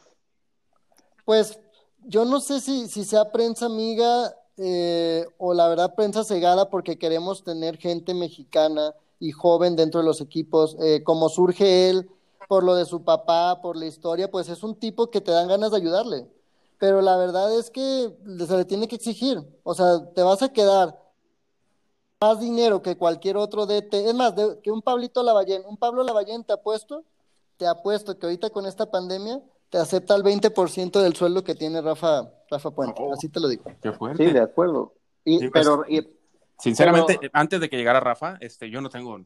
Pues 1.27 1.61
yo 2.05 2.25
no 2.25 2.41
sé 2.41 2.61
si, 2.61 2.89
si 2.89 3.05
sea 3.05 3.31
prensa 3.31 3.67
amiga 3.67 4.35
eh, 4.57 5.27
o 5.39 5.55
la 5.55 5.69
verdad 5.69 5.95
prensa 5.95 6.25
cegada 6.25 6.71
porque 6.71 6.99
queremos 6.99 7.45
tener 7.45 7.77
gente 7.77 8.15
mexicana 8.15 8.95
y 9.19 9.33
joven 9.33 9.77
dentro 9.77 10.01
de 10.01 10.07
los 10.07 10.21
equipos, 10.21 10.77
eh, 10.81 11.03
como 11.03 11.29
surge 11.29 11.91
él 11.91 12.11
por 12.51 12.65
lo 12.65 12.75
de 12.75 12.85
su 12.85 13.05
papá, 13.05 13.61
por 13.63 13.77
la 13.77 13.87
historia, 13.87 14.29
pues 14.29 14.49
es 14.49 14.65
un 14.65 14.75
tipo 14.75 15.09
que 15.09 15.21
te 15.21 15.31
dan 15.31 15.47
ganas 15.47 15.71
de 15.71 15.77
ayudarle. 15.77 16.27
Pero 16.79 17.01
la 17.01 17.17
verdad 17.17 17.57
es 17.57 17.71
que 17.71 18.13
se 18.45 18.57
le 18.57 18.65
tiene 18.65 18.89
que 18.89 18.97
exigir. 18.97 19.41
O 19.63 19.73
sea, 19.73 20.13
te 20.17 20.25
vas 20.25 20.43
a 20.43 20.53
quedar 20.53 21.01
más 22.21 22.41
dinero 22.41 22.83
que 22.83 22.97
cualquier 22.97 23.37
otro 23.37 23.67
DT. 23.67 23.95
Es 23.95 24.15
más, 24.15 24.35
que 24.65 24.73
un 24.73 24.83
Pablito 24.83 25.23
Lavallén. 25.23 25.63
Un 25.65 25.77
Pablo 25.77 26.03
Lavallén 26.03 26.43
te 26.43 26.53
apuesto, 26.53 27.05
te 27.57 27.69
apuesto 27.69 28.19
que 28.19 28.27
ahorita 28.27 28.51
con 28.51 28.67
esta 28.67 28.91
pandemia 28.91 29.41
te 29.69 29.79
acepta 29.79 30.17
el 30.17 30.25
20% 30.25 31.01
del 31.01 31.15
sueldo 31.15 31.45
que 31.45 31.55
tiene 31.55 31.81
Rafa, 31.81 32.33
Rafa 32.51 32.73
Puente. 32.73 33.01
Oh, 33.01 33.13
Así 33.13 33.29
te 33.29 33.39
lo 33.39 33.47
digo. 33.47 33.63
Qué 33.81 33.93
fuerte. 33.93 34.27
Sí, 34.27 34.33
de 34.33 34.41
acuerdo. 34.41 34.93
Y, 35.25 35.39
pues, 35.39 35.53
pero, 35.53 35.85
sinceramente, 36.59 37.31
antes 37.33 37.61
de 37.61 37.71
que 37.71 37.77
llegara 37.77 38.01
Rafa, 38.01 38.39
este, 38.41 38.71
yo 38.71 38.81
no 38.81 38.91
tengo 38.91 39.21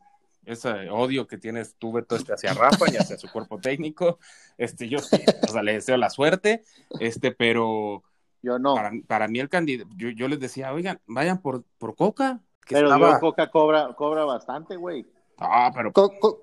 ese 0.46 0.90
odio 0.90 1.26
que 1.26 1.38
tienes 1.38 1.76
tú, 1.76 1.92
Beto, 1.92 2.16
este, 2.16 2.32
hacia 2.32 2.54
Rafa 2.54 2.86
y 2.92 2.96
hacia 2.96 3.18
su 3.18 3.30
cuerpo 3.30 3.58
técnico. 3.58 4.18
Este, 4.58 4.88
yo 4.88 4.98
sí, 4.98 5.22
o 5.48 5.52
sea, 5.52 5.62
le 5.62 5.74
deseo 5.74 5.96
la 5.96 6.10
suerte, 6.10 6.64
este, 7.00 7.32
pero 7.32 8.02
yo 8.42 8.58
no. 8.58 8.74
Para, 8.74 8.92
para 9.06 9.28
mí 9.28 9.40
el 9.40 9.48
candidato, 9.48 9.90
yo, 9.96 10.10
yo, 10.10 10.28
les 10.28 10.40
decía, 10.40 10.72
oigan, 10.72 11.00
vayan 11.06 11.40
por, 11.40 11.64
por 11.78 11.94
Coca. 11.94 12.40
Que 12.66 12.76
pero 12.76 12.88
estaba... 12.88 13.18
Coca 13.20 13.50
cobra, 13.50 13.94
cobra 13.94 14.24
bastante, 14.24 14.76
güey. 14.76 15.06
Ah, 15.38 15.70
pero... 15.74 15.92
Co 15.92 16.18
Co 16.18 16.42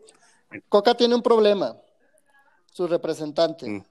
Coca 0.67 0.95
tiene 0.95 1.15
un 1.15 1.21
problema, 1.21 1.77
su 2.71 2.87
representante. 2.87 3.69
Mm. 3.69 3.85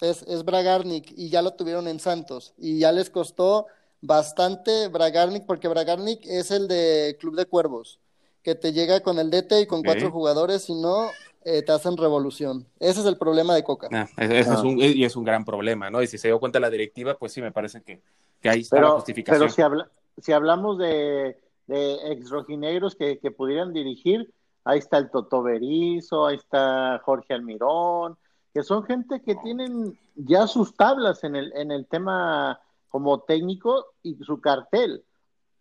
Es, 0.00 0.22
es 0.22 0.44
Bragarnik 0.44 1.12
y 1.16 1.30
ya 1.30 1.42
lo 1.42 1.54
tuvieron 1.54 1.88
en 1.88 1.98
Santos 1.98 2.54
y 2.58 2.78
ya 2.78 2.92
les 2.92 3.08
costó 3.08 3.66
bastante 4.02 4.88
Bragarnik 4.88 5.46
porque 5.46 5.68
Bragarnik 5.68 6.20
es 6.26 6.50
el 6.50 6.68
de 6.68 7.16
Club 7.18 7.34
de 7.34 7.46
Cuervos 7.46 7.98
que 8.46 8.54
te 8.54 8.72
llega 8.72 9.00
con 9.00 9.18
el 9.18 9.28
DT 9.28 9.62
y 9.62 9.66
con 9.66 9.82
cuatro 9.82 10.08
jugadores, 10.12 10.70
y 10.70 10.74
no, 10.80 11.08
eh, 11.44 11.62
te 11.62 11.72
hacen 11.72 11.96
revolución. 11.96 12.64
Ese 12.78 13.00
es 13.00 13.06
el 13.06 13.18
problema 13.18 13.56
de 13.56 13.64
Coca. 13.64 13.88
Ah, 13.90 14.06
ese 14.18 14.38
es 14.38 14.60
un, 14.62 14.78
y 14.78 15.04
es 15.04 15.16
un 15.16 15.24
gran 15.24 15.44
problema, 15.44 15.90
¿no? 15.90 16.00
Y 16.00 16.06
si 16.06 16.16
se 16.16 16.28
dio 16.28 16.38
cuenta 16.38 16.60
la 16.60 16.70
directiva, 16.70 17.18
pues 17.18 17.32
sí, 17.32 17.42
me 17.42 17.50
parece 17.50 17.82
que, 17.82 18.00
que 18.40 18.48
ahí 18.48 18.60
está 18.60 18.76
pero, 18.76 18.86
la 18.90 18.94
justificación. 18.94 19.40
Pero 19.40 19.52
si, 19.52 19.62
habla, 19.62 19.90
si 20.18 20.32
hablamos 20.32 20.78
de, 20.78 21.36
de 21.66 22.12
ex 22.12 22.30
rojinegros 22.30 22.94
que, 22.94 23.18
que 23.18 23.32
pudieran 23.32 23.72
dirigir, 23.72 24.32
ahí 24.62 24.78
está 24.78 24.98
el 24.98 25.10
Toto 25.10 25.42
Berizo, 25.42 26.24
ahí 26.24 26.36
está 26.36 27.00
Jorge 27.04 27.34
Almirón, 27.34 28.16
que 28.54 28.62
son 28.62 28.84
gente 28.84 29.22
que 29.22 29.34
tienen 29.34 29.98
ya 30.14 30.46
sus 30.46 30.76
tablas 30.76 31.24
en 31.24 31.34
el, 31.34 31.52
en 31.56 31.72
el 31.72 31.84
tema 31.86 32.60
como 32.90 33.22
técnico 33.22 33.86
y 34.04 34.14
su 34.22 34.40
cartel. 34.40 35.02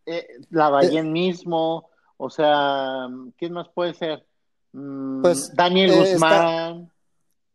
Eh, 0.05 0.27
la 0.51 0.69
Ballén 0.69 1.11
mismo, 1.11 1.89
o 2.17 2.29
sea, 2.29 3.07
¿quién 3.37 3.53
más 3.53 3.69
puede 3.69 3.93
ser? 3.93 4.25
Mm, 4.73 5.21
Pues 5.21 5.53
Daniel 5.55 5.91
eh, 5.91 6.13
Guzmán. 6.13 6.91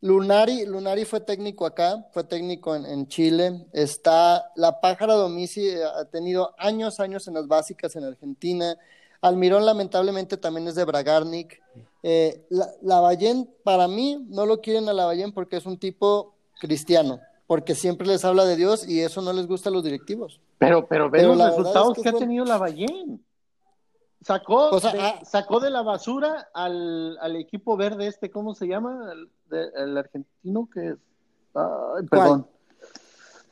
Lunari, 0.02 0.64
Lunari 0.64 1.04
fue 1.04 1.20
técnico 1.20 1.66
acá, 1.66 2.06
fue 2.12 2.24
técnico 2.24 2.74
en, 2.74 2.86
en, 2.86 3.06
Chile. 3.08 3.66
Está 3.72 4.50
la 4.56 4.80
Pájara 4.80 5.14
Domici, 5.14 5.70
ha 5.72 6.06
tenido 6.06 6.54
años, 6.56 7.00
años 7.00 7.28
en 7.28 7.34
las 7.34 7.46
básicas 7.46 7.94
en 7.96 8.04
Argentina. 8.04 8.78
Almirón, 9.20 9.66
lamentablemente, 9.66 10.38
también 10.38 10.68
es 10.68 10.74
de 10.74 10.84
Bragarnik. 10.84 11.60
Eh, 12.02 12.46
la, 12.48 12.70
Lavallén, 12.82 13.50
para 13.62 13.88
mí, 13.88 14.24
no 14.28 14.46
lo 14.46 14.60
quieren 14.62 14.88
a 14.88 14.94
Lavallén 14.94 15.32
porque 15.32 15.56
es 15.56 15.66
un 15.66 15.78
tipo 15.78 16.34
cristiano, 16.58 17.20
porque 17.46 17.74
siempre 17.74 18.06
les 18.06 18.24
habla 18.24 18.46
de 18.46 18.56
Dios 18.56 18.88
y 18.88 19.00
eso 19.00 19.20
no 19.20 19.34
les 19.34 19.46
gusta 19.46 19.68
a 19.68 19.72
los 19.72 19.84
directivos. 19.84 20.40
Pero, 20.56 20.86
pero 20.86 21.10
ve 21.10 21.22
los 21.22 21.36
resultados 21.36 21.98
es 21.98 22.02
que, 22.02 22.10
que, 22.10 22.16
ha 22.16 22.18
tenido 22.18 22.46
Lavallén. 22.46 23.22
Sacó, 24.22 24.68
O 24.70 24.80
sea, 24.80 24.92
de, 24.92 25.00
ah. 25.00 25.20
sacó 25.24 25.60
de 25.60 25.70
la 25.70 25.82
basura 25.82 26.50
al, 26.52 27.16
al 27.20 27.36
equipo 27.36 27.76
verde 27.76 28.06
este, 28.06 28.30
¿cómo 28.30 28.54
se 28.54 28.66
llama? 28.66 29.10
El, 29.12 29.30
de- 29.48 29.70
el 29.82 29.96
argentino 29.96 30.68
que 30.72 30.88
es... 30.90 30.96
Perdón. 32.10 32.46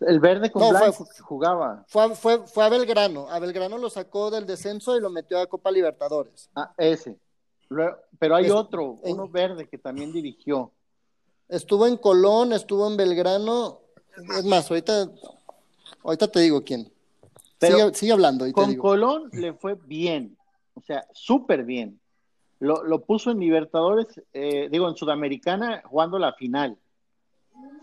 El 0.01 0.21
verde 0.21 0.53
con 0.53 0.63
No, 0.63 0.71
blanco 0.71 0.93
fue- 0.93 1.07
que 1.15 1.23
jugaba. 1.23 1.85
Fue, 1.89 2.15
fue, 2.15 2.47
fue 2.47 2.65
a 2.65 2.69
Belgrano. 2.69 3.29
A 3.29 3.41
Belgrano 3.41 3.79
lo 3.79 3.91
sacó 3.91 4.31
del 4.31 4.47
descenso 4.47 4.97
y 4.97 5.01
lo 5.01 5.11
metió 5.11 5.41
a 5.41 5.47
Copa 5.47 5.71
Libertadores. 5.73 6.49
Ah, 6.55 6.73
ese. 6.77 7.19
Pero 8.19 8.37
hay 8.37 8.47
Es- 8.47 8.53
otro, 8.53 8.97
en- 9.03 9.15
uno 9.15 9.29
verde 9.29 9.67
que 9.69 9.79
también 9.79 10.13
dirigió. 10.13 10.71
Estuvo 11.49 11.87
en 11.87 11.97
Colón, 11.97 12.53
estuvo 12.53 12.87
en 12.89 12.97
Belgrano. 12.97 13.81
Es 14.39 14.45
más, 14.45 14.71
ahorita, 14.71 15.09
ahorita 16.05 16.29
te 16.29 16.41
digo 16.41 16.63
quién. 16.63 16.93
Pero 17.59 17.77
sigue, 17.79 17.95
sigue 17.95 18.13
hablando 18.13 18.47
y 18.47 18.51
te 18.51 18.55
Con 18.55 18.71
digo. 18.71 18.83
Colón 18.83 19.31
le 19.33 19.53
fue 19.53 19.75
bien, 19.75 20.38
o 20.79 20.83
sea, 20.83 21.05
súper 21.13 21.65
bien. 21.65 22.01
Lo, 22.61 22.83
lo 22.85 23.05
puso 23.05 23.31
en 23.31 23.39
Libertadores, 23.39 24.21
eh, 24.33 24.69
digo, 24.71 24.89
en 24.89 24.97
Sudamericana, 24.97 25.83
jugando 25.85 26.19
la 26.19 26.33
final, 26.33 26.77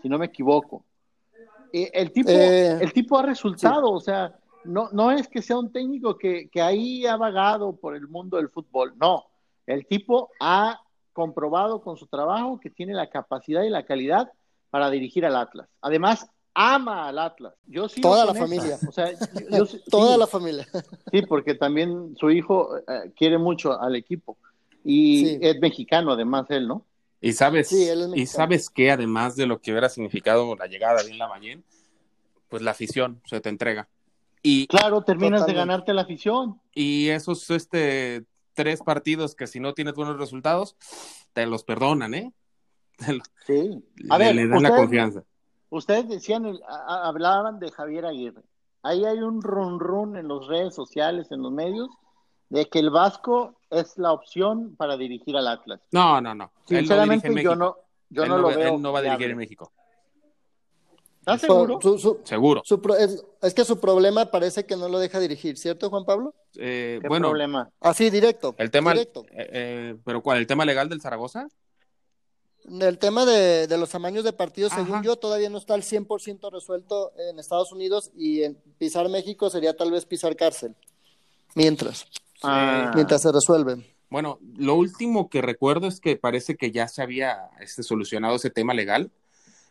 si 0.02 0.08
no 0.08 0.18
me 0.18 0.26
equivoco. 0.26 0.84
Eh, 1.72 1.90
el, 1.94 2.12
tipo, 2.12 2.30
Eh, 2.30 2.78
el 2.80 2.92
tipo 2.92 3.18
ha 3.18 3.22
resultado, 3.22 3.90
o 3.90 4.00
sea, 4.00 4.34
no, 4.64 4.88
no 4.92 5.10
es 5.10 5.28
que 5.28 5.42
sea 5.42 5.58
un 5.58 5.72
técnico 5.72 6.16
que, 6.16 6.48
que 6.48 6.60
ahí 6.60 7.06
ha 7.06 7.16
vagado 7.16 7.76
por 7.76 7.94
el 7.94 8.08
mundo 8.08 8.36
del 8.36 8.50
fútbol, 8.50 8.94
no. 8.98 9.24
El 9.66 9.86
tipo 9.86 10.30
ha 10.40 10.80
comprobado 11.12 11.80
con 11.80 11.96
su 11.96 12.06
trabajo 12.06 12.60
que 12.60 12.70
tiene 12.70 12.92
la 12.92 13.08
capacidad 13.08 13.62
y 13.62 13.70
la 13.70 13.84
calidad 13.84 14.30
para 14.70 14.90
dirigir 14.90 15.24
al 15.24 15.36
Atlas. 15.36 15.68
Además, 15.80 16.30
ama 16.58 17.08
al 17.08 17.18
Atlas. 17.18 17.52
Yo 17.66 17.86
sí 17.88 18.00
Toda 18.00 18.24
la 18.24 18.34
familia. 18.34 18.78
O 18.88 18.92
sea, 18.92 19.12
yo- 19.12 19.66
Toda 19.90 20.14
sí. 20.14 20.20
la 20.20 20.26
familia. 20.26 20.66
Sí, 21.12 21.22
porque 21.22 21.54
también 21.54 22.16
su 22.18 22.30
hijo 22.30 22.78
eh, 22.78 23.12
quiere 23.14 23.36
mucho 23.36 23.78
al 23.80 23.94
equipo. 23.94 24.38
Y 24.82 25.26
Sí. 25.26 25.38
es 25.42 25.60
mexicano, 25.60 26.12
además, 26.12 26.46
él, 26.48 26.66
¿no? 26.66 26.84
Y 27.20 27.32
sabes, 27.34 27.68
Sí, 27.68 27.86
él 27.88 28.12
es 28.14 28.16
y 28.16 28.26
sabes 28.26 28.70
que 28.70 28.90
además 28.90 29.36
de 29.36 29.46
lo 29.46 29.60
que 29.60 29.70
hubiera 29.72 29.88
significado 29.88 30.54
la 30.56 30.66
llegada 30.66 31.02
de 31.02 31.12
Lavallén, 31.14 31.62
pues 32.48 32.62
la 32.62 32.70
afición 32.70 33.20
se 33.26 33.40
te 33.40 33.48
entrega. 33.48 33.88
Y, 34.42 34.66
Claro, 34.68 35.02
terminas 35.02 35.40
Totalmente. 35.40 35.52
de 35.52 35.58
ganarte 35.58 35.92
la 35.94 36.02
afición. 36.02 36.60
y 36.72 37.08
esos 37.08 37.50
este, 37.50 38.24
tres 38.54 38.80
partidos 38.82 39.34
que 39.34 39.46
si 39.46 39.60
no 39.60 39.74
tienes 39.74 39.94
buenos 39.94 40.18
resultados, 40.18 40.76
te 41.32 41.46
los 41.46 41.64
perdonan, 41.64 42.14
¿eh? 42.14 42.32
Te 42.96 43.12
lo- 43.14 43.24
Sí. 43.46 43.82
le, 43.96 44.06
A 44.08 44.18
ver, 44.18 44.34
le 44.36 44.46
dan 44.46 44.62
la 44.62 44.76
confianza. 44.76 45.22
Ustedes 45.70 46.08
decían, 46.08 46.46
el- 46.46 46.60
a- 46.68 46.76
a- 47.04 47.08
hablaban 47.08 47.58
de 47.58 47.70
Javier 47.70 48.06
Aguirre. 48.06 48.42
Ahí 48.82 49.04
hay 49.04 49.18
un 49.18 49.42
run 49.42 49.80
run 49.80 50.16
en 50.16 50.28
las 50.28 50.46
redes 50.46 50.74
sociales, 50.74 51.30
en 51.32 51.42
los 51.42 51.50
medios, 51.52 51.88
de 52.48 52.66
que 52.66 52.78
el 52.78 52.90
Vasco 52.90 53.58
es 53.70 53.98
la 53.98 54.12
opción 54.12 54.76
para 54.76 54.96
dirigir 54.96 55.36
al 55.36 55.48
Atlas. 55.48 55.80
No, 55.90 56.20
no, 56.20 56.34
no. 56.34 56.44
Él 56.44 56.50
no 56.76 56.78
Sinceramente, 56.78 57.26
en 57.28 57.36
yo 57.38 57.56
no, 57.56 57.76
yo 58.10 58.22
Él 58.22 58.28
no 58.28 58.38
lo 58.38 58.48
va- 58.48 58.54
veo. 58.56 58.74
Él 58.76 58.82
no 58.82 58.92
va 58.92 59.00
a 59.00 59.02
dirigir 59.02 59.30
en 59.30 59.36
México. 59.38 59.72
¿Estás 61.20 61.40
seguro? 61.40 61.80
Su- 61.82 61.98
su- 61.98 62.20
Seguro. 62.22 62.62
su 62.64 62.80
pro- 62.80 62.94
es, 62.94 63.26
es 63.42 63.52
que 63.52 63.64
su 63.64 63.80
problema 63.80 64.26
parece 64.26 64.64
que 64.64 64.76
no 64.76 64.88
lo 64.88 65.00
deja 65.00 65.18
dirigir, 65.18 65.58
¿cierto, 65.58 65.90
Juan 65.90 66.04
Pablo? 66.04 66.34
Eh, 66.54 67.00
¿Qué 67.02 67.08
bueno, 67.08 67.26
problema? 67.30 67.68
Así, 67.80 68.10
directo. 68.10 68.54
el 68.58 68.70
tema, 68.70 68.92
eh, 68.92 68.94
Directo. 68.94 69.26
eh, 69.32 69.96
pero 70.04 70.22
¿cuál? 70.22 70.38
¿El 70.38 70.46
tema 70.46 70.64
legal 70.64 70.88
del 70.88 71.00
Zaragoza? 71.00 71.48
El 72.68 72.98
tema 72.98 73.24
de, 73.24 73.66
de 73.66 73.78
los 73.78 73.90
tamaños 73.90 74.24
de 74.24 74.32
partidos, 74.32 74.72
Ajá. 74.72 74.84
según 74.84 75.02
yo, 75.02 75.16
todavía 75.16 75.48
no 75.48 75.58
está 75.58 75.74
al 75.74 75.82
100% 75.82 76.50
resuelto 76.50 77.12
en 77.16 77.38
Estados 77.38 77.70
Unidos 77.72 78.10
y 78.16 78.42
en 78.42 78.56
pisar 78.78 79.08
México 79.08 79.50
sería 79.50 79.76
tal 79.76 79.92
vez 79.92 80.04
pisar 80.04 80.34
cárcel. 80.34 80.74
Mientras, 81.54 82.06
Ah. 82.42 82.92
mientras 82.94 83.22
se 83.22 83.32
resuelve. 83.32 83.84
Bueno, 84.10 84.38
lo 84.56 84.74
último 84.74 85.28
que 85.30 85.42
recuerdo 85.42 85.86
es 85.86 86.00
que 86.00 86.16
parece 86.16 86.56
que 86.56 86.70
ya 86.70 86.86
se 86.88 87.02
había 87.02 87.50
este, 87.60 87.82
solucionado 87.82 88.36
ese 88.36 88.50
tema 88.50 88.74
legal. 88.74 89.10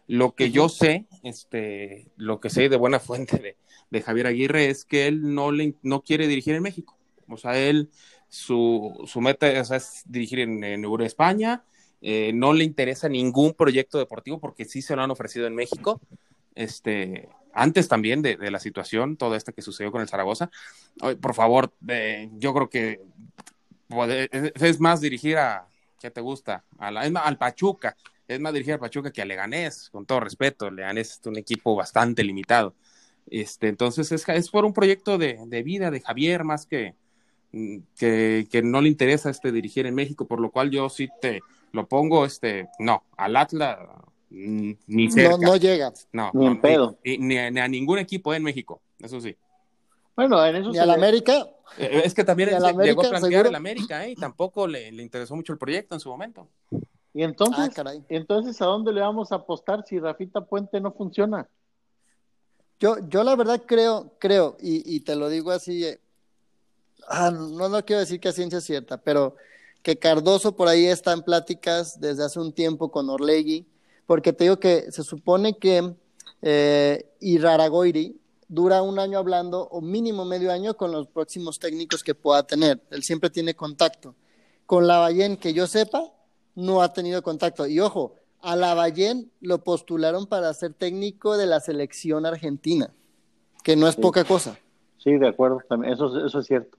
Lo 0.08 0.36
que 0.36 0.52
yo 0.52 0.70
sé, 0.70 1.06
este, 1.24 2.08
lo 2.16 2.40
que 2.40 2.50
sé 2.50 2.70
de 2.70 2.78
buena 2.78 3.00
fuente 3.02 3.38
de, 3.38 3.58
de 3.90 4.02
Javier 4.02 4.28
Aguirre 4.28 4.70
es 4.70 4.86
que 4.86 5.08
él 5.08 5.34
no, 5.34 5.52
le, 5.52 5.76
no 5.84 6.02
quiere 6.02 6.28
dirigir 6.28 6.56
en 6.56 6.64
México. 6.64 6.98
O 7.28 7.38
sea, 7.38 7.58
él, 7.58 7.90
su, 8.30 9.04
su 9.08 9.20
meta 9.22 9.48
o 9.62 9.66
sea, 9.66 9.78
es 9.78 10.04
dirigir 10.06 10.40
en, 10.40 10.64
en 10.64 10.84
Euro 10.84 11.04
España. 11.06 11.64
Eh, 12.08 12.34
no 12.34 12.54
le 12.54 12.64
interesa 12.64 13.10
ningún 13.10 13.56
proyecto 13.56 13.98
deportivo 13.98 14.40
porque 14.40 14.66
sí 14.66 14.84
se 14.84 14.96
lo 14.96 15.02
han 15.02 15.10
ofrecido 15.10 15.48
en 15.48 15.56
México. 15.56 16.00
Este, 16.54 17.28
antes 17.52 17.88
también 17.88 18.22
de, 18.22 18.38
la 18.52 18.60
situación, 18.60 19.18
toda 19.18 19.38
esta 19.38 19.52
que 19.52 19.64
sucedió 19.64 19.92
con 19.92 20.02
el 20.02 20.08
Zaragoza. 20.08 20.52
Por 21.20 21.34
favor, 21.34 21.74
eh, 21.88 22.30
yo 22.34 22.54
creo 22.54 22.70
que 22.70 23.02
es, 24.54 24.80
más 24.80 25.02
dirigir 25.02 25.40
a, 25.40 25.68
¿qué 26.00 26.12
te 26.12 26.22
gusta? 26.22 26.64
Al 26.78 27.38
Pachuca, 27.40 27.98
es 28.28 28.40
más 28.40 28.54
dirigir 28.54 28.76
al 28.76 28.80
Pachuca 28.80 29.10
que 29.12 29.24
a 29.24 29.26
Leganés, 29.26 29.90
con 29.90 30.06
todo 30.06 30.20
respeto, 30.20 30.70
Leganés 30.70 31.20
es 31.20 31.26
un 31.26 31.40
equipo 31.40 31.76
bastante 31.76 32.24
limitado. 32.24 32.76
Este, 33.26 33.68
entonces 33.68 34.12
es, 34.12 34.30
es 34.30 34.52
por 34.52 34.64
un 34.64 34.74
proyecto 34.74 35.18
de, 35.18 35.40
de 35.48 35.64
vida 35.64 35.90
de 35.90 36.02
Javier 36.02 36.44
más 36.44 36.68
que, 36.68 36.94
mm, 37.52 37.78
que, 37.98 38.48
que 38.52 38.62
no 38.62 38.80
le 38.82 38.90
interesa 38.90 39.32
este 39.32 39.52
dirigir 39.52 39.88
en 39.88 39.96
México, 39.96 40.28
por 40.28 40.40
lo 40.40 40.52
cual 40.52 40.70
yo 40.70 40.88
sí 40.90 41.10
te 41.20 41.42
lo 41.76 41.88
pongo, 41.88 42.26
este, 42.26 42.68
no, 42.80 43.04
al 43.18 43.36
Atlas 43.36 43.78
mm, 44.30 44.72
ni 44.88 45.12
cerca. 45.12 45.38
No, 45.38 45.38
no 45.38 45.56
llega. 45.58 45.94
No, 46.14 46.32
Ni 46.34 46.46
no, 46.46 46.52
en 46.52 46.62
pedo. 46.62 46.98
Ni, 47.04 47.18
ni 47.18 47.38
a, 47.38 47.52
ni 47.52 47.60
a 47.60 47.68
ningún 47.68 48.00
equipo 48.00 48.34
en 48.34 48.44
México, 48.44 48.82
eso 49.00 49.20
sí. 49.22 49.36
Bueno, 50.16 50.44
en 50.46 50.56
eso 50.56 50.74
se 50.74 50.80
al 50.80 50.92
América, 50.92 51.46
Eh, 51.78 52.04
Es 52.06 52.14
que 52.14 52.24
también 52.24 52.50
¿Y 52.50 52.54
llegó 52.54 52.66
a 52.68 52.70
América, 52.70 53.02
plantear 53.02 53.22
seguro? 53.32 53.50
el 53.50 53.56
América, 53.56 54.06
¿eh? 54.06 54.12
Y 54.12 54.16
tampoco 54.16 54.66
le, 54.66 54.92
le 54.92 55.04
interesó 55.04 55.36
mucho 55.36 55.52
el 55.52 55.60
proyecto 55.60 55.96
en 55.96 56.00
su 56.00 56.10
momento. 56.10 56.48
Y 57.14 57.24
entonces, 57.24 57.78
Ah, 57.78 57.94
entonces, 58.10 58.62
¿a 58.62 58.66
dónde 58.66 58.92
le 58.94 59.02
vamos 59.02 59.32
a 59.32 59.36
apostar 59.36 59.84
si 59.86 60.00
Rafita 60.00 60.42
Puente 60.42 60.80
no 60.82 60.92
funciona? 60.94 61.48
yo, 62.80 62.98
yo 63.08 63.24
la 63.24 63.36
verdad 63.36 63.62
creo, 63.66 64.14
creo, 64.20 64.58
y, 64.62 64.96
y 64.96 65.00
te 65.02 65.16
lo 65.16 65.30
digo 65.30 65.52
así, 65.52 65.86
eh, 65.86 66.00
ah, 67.08 67.32
no, 67.32 67.70
no 67.70 67.86
quiero 67.86 68.02
decir 68.02 68.20
que 68.20 68.28
a 68.30 68.34
ciencia 68.34 68.60
cierta, 68.62 68.98
pero 68.98 69.36
que 69.86 70.00
Cardoso 70.00 70.56
por 70.56 70.68
ahí 70.68 70.88
está 70.88 71.14
en 71.14 71.22
pláticas 71.22 72.00
desde 72.00 72.24
hace 72.24 72.40
un 72.40 72.52
tiempo 72.52 72.90
con 72.90 73.08
Orlegui, 73.08 73.68
porque 74.08 74.34
te 74.34 74.46
digo 74.46 74.58
que 74.58 74.92
se 74.92 75.04
supone 75.04 75.60
que 75.60 75.94
eh, 76.42 77.06
Iraragoiri 77.20 78.20
dura 78.48 78.82
un 78.82 78.98
año 78.98 79.20
hablando, 79.20 79.68
o 79.70 79.82
mínimo 79.82 80.26
medio 80.26 80.52
año, 80.52 80.76
con 80.76 80.92
los 80.92 81.06
próximos 81.06 81.60
técnicos 81.60 82.04
que 82.04 82.16
pueda 82.16 82.42
tener. 82.42 82.82
Él 82.90 83.04
siempre 83.04 83.30
tiene 83.30 83.54
contacto. 83.54 84.16
con 84.66 84.88
Lavallén, 84.88 85.38
que 85.38 85.54
yo 85.54 85.68
sepa, 85.68 86.12
no 86.56 86.82
ha 86.82 86.92
tenido 86.92 87.22
contacto. 87.22 87.68
Y 87.68 87.80
ojo, 87.80 88.16
a 88.42 88.56
Lavallén 88.56 89.30
lo 89.40 89.64
postularon 89.64 90.26
para 90.26 90.52
ser 90.56 90.74
técnico 90.74 91.38
de 91.38 91.46
la 91.46 91.60
selección 91.60 92.26
argentina, 92.26 92.90
que 93.64 93.76
no 93.76 93.88
es 93.88 93.96
poca 93.96 94.24
cosa. 94.24 94.58
Sí, 94.98 95.16
de 95.20 95.28
acuerdo, 95.28 95.60
también. 95.70 95.94
Eso, 95.94 96.26
eso 96.26 96.40
es 96.40 96.48
cierto. 96.48 96.76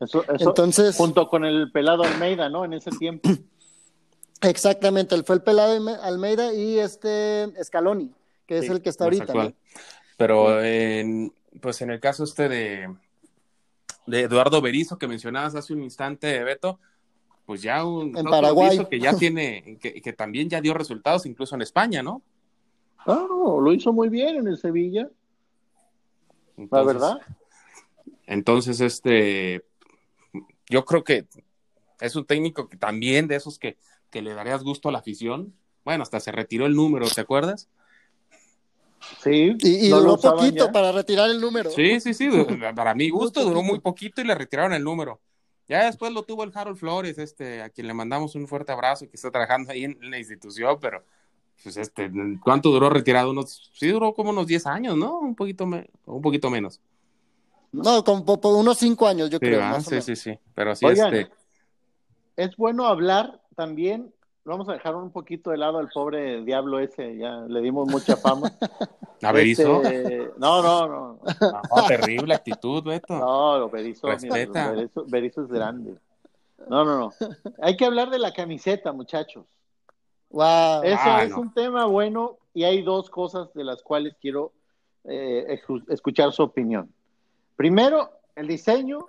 Eso, 0.00 0.22
eso, 0.22 0.48
Entonces, 0.50 0.96
junto 0.96 1.28
con 1.28 1.44
el 1.44 1.70
pelado 1.70 2.02
Almeida, 2.02 2.48
¿no? 2.48 2.64
En 2.64 2.72
ese 2.72 2.90
tiempo. 2.90 3.28
exactamente, 4.42 5.22
fue 5.22 5.36
el 5.36 5.42
pelado 5.42 5.72
Almeida 6.02 6.52
y 6.52 6.78
este 6.78 7.52
Scaloni, 7.62 8.12
que 8.46 8.58
es 8.58 8.66
Sí, 8.66 8.72
el 8.72 8.82
que 8.82 8.90
está 8.90 9.04
ahorita. 9.04 9.52
Pero 10.16 10.62
en, 10.62 11.32
pues 11.60 11.80
en 11.82 11.90
el 11.90 12.00
caso 12.00 12.24
este 12.24 12.48
de, 12.48 12.94
de 14.06 14.20
Eduardo 14.20 14.60
Berizo 14.60 14.98
que 14.98 15.08
mencionabas 15.08 15.54
hace 15.54 15.72
un 15.72 15.82
instante, 15.82 16.42
Beto, 16.44 16.78
pues 17.46 17.62
ya 17.62 17.84
un 17.84 18.16
En 18.16 18.24
Paraguay. 18.24 18.86
Que 18.90 19.00
ya 19.00 19.16
tiene, 19.16 19.78
que, 19.80 20.00
que 20.00 20.12
también 20.12 20.48
ya 20.48 20.60
dio 20.60 20.74
resultados 20.74 21.26
incluso 21.26 21.54
en 21.54 21.62
España, 21.62 22.02
¿no? 22.02 22.22
Claro, 23.04 23.60
lo 23.60 23.72
hizo 23.72 23.92
muy 23.92 24.08
bien 24.08 24.36
en 24.36 24.48
el 24.48 24.56
Sevilla, 24.56 25.08
la 26.70 26.82
verdad. 26.82 27.18
Entonces, 28.26 28.80
este, 28.80 29.64
yo 30.74 30.84
creo 30.84 31.04
que 31.04 31.24
es 32.00 32.16
un 32.16 32.24
técnico 32.24 32.68
que 32.68 32.76
también 32.76 33.28
de 33.28 33.36
esos 33.36 33.60
que, 33.60 33.76
que 34.10 34.20
le 34.22 34.34
darías 34.34 34.64
gusto 34.64 34.88
a 34.88 34.92
la 34.92 34.98
afición. 34.98 35.54
Bueno, 35.84 36.02
hasta 36.02 36.18
se 36.18 36.32
retiró 36.32 36.66
el 36.66 36.74
número, 36.74 37.08
¿te 37.08 37.20
acuerdas? 37.20 37.68
Sí. 39.22 39.54
Y, 39.60 39.86
y 39.86 39.90
no 39.90 40.00
duró 40.00 40.16
poquito 40.16 40.66
ya. 40.66 40.72
para 40.72 40.90
retirar 40.90 41.30
el 41.30 41.40
número. 41.40 41.70
Sí, 41.70 42.00
sí, 42.00 42.12
sí, 42.12 42.28
para 42.74 42.92
mi 42.94 43.08
gusto 43.08 43.44
duró 43.44 43.62
muy 43.62 43.78
poquito 43.78 44.20
y 44.20 44.24
le 44.24 44.34
retiraron 44.34 44.72
el 44.72 44.82
número. 44.82 45.20
Ya 45.68 45.84
después 45.84 46.12
lo 46.12 46.24
tuvo 46.24 46.42
el 46.42 46.50
Harold 46.52 46.76
Flores, 46.76 47.18
este, 47.18 47.62
a 47.62 47.70
quien 47.70 47.86
le 47.86 47.94
mandamos 47.94 48.34
un 48.34 48.48
fuerte 48.48 48.72
abrazo, 48.72 49.08
que 49.08 49.16
está 49.16 49.30
trabajando 49.30 49.70
ahí 49.70 49.84
en 49.84 49.96
la 50.10 50.18
institución, 50.18 50.76
pero 50.80 51.04
pues 51.62 51.76
este, 51.76 52.10
¿cuánto 52.42 52.70
duró 52.70 52.90
retirado? 52.90 53.30
Unos, 53.30 53.70
sí 53.72 53.88
duró 53.88 54.12
como 54.12 54.30
unos 54.30 54.46
10 54.48 54.66
años, 54.66 54.96
¿no? 54.96 55.20
Un 55.20 55.34
poquito, 55.36 55.66
me- 55.66 55.88
un 56.06 56.20
poquito 56.20 56.50
menos. 56.50 56.80
No, 57.82 58.04
como 58.04 58.24
por, 58.40 58.54
unos 58.54 58.78
cinco 58.78 59.06
años, 59.06 59.30
yo 59.30 59.38
Sí, 59.38 59.46
creo. 59.46 59.60
o 59.60 59.80
sí, 59.80 59.90
menos. 59.90 60.04
sí, 60.04 60.16
sí, 60.16 60.38
pero 60.54 60.74
sí, 60.76 60.86
Oigan, 60.86 61.14
este, 61.14 61.32
Es 62.36 62.56
bueno 62.56 62.86
hablar 62.86 63.40
también. 63.56 64.12
Vamos 64.44 64.68
a 64.68 64.74
dejar 64.74 64.94
un 64.94 65.10
poquito 65.10 65.50
de 65.50 65.56
lado 65.56 65.78
al 65.78 65.88
pobre 65.88 66.42
diablo 66.44 66.78
ese, 66.78 67.16
ya 67.16 67.40
le 67.48 67.60
dimos 67.62 67.88
mucha 67.88 68.16
fama. 68.16 68.52
a 69.22 69.32
Berizzo, 69.32 69.82
Este, 69.82 70.30
no, 70.36 70.62
no, 70.62 70.86
no. 70.88 71.20
no, 71.40 71.86
terrible 71.88 72.34
actitud, 72.34 72.82
Beto. 72.82 73.14
No, 73.14 73.70
Berizzo, 73.70 74.08
Respeta. 74.08 74.72
mira, 74.72 74.88
Berizzo 75.06 75.42
es 75.42 75.48
grande. 75.48 75.94
No, 76.68 76.84
no, 76.84 76.98
no. 76.98 77.12
Hay 77.62 77.76
que 77.76 77.84
hablar 77.86 78.10
de 78.10 78.18
la 78.18 78.32
camiseta, 78.32 78.92
muchachos. 78.92 79.46
Wow. 80.30 80.82
Eso 80.82 80.98
Ah, 81.04 81.22
es 81.24 81.30
no. 81.30 81.40
un 81.40 81.54
tema 81.54 81.86
bueno 81.86 82.36
y 82.52 82.64
hay 82.64 82.82
dos 82.82 83.08
cosas 83.10 83.52
de 83.54 83.64
las 83.64 83.82
cuales 83.82 84.14
quiero 84.20 84.52
eh, 85.04 85.60
escu- 85.62 85.84
escuchar 85.88 86.32
su 86.32 86.42
opinión. 86.42 86.92
Primero, 87.56 88.10
el 88.36 88.46
diseño, 88.48 89.06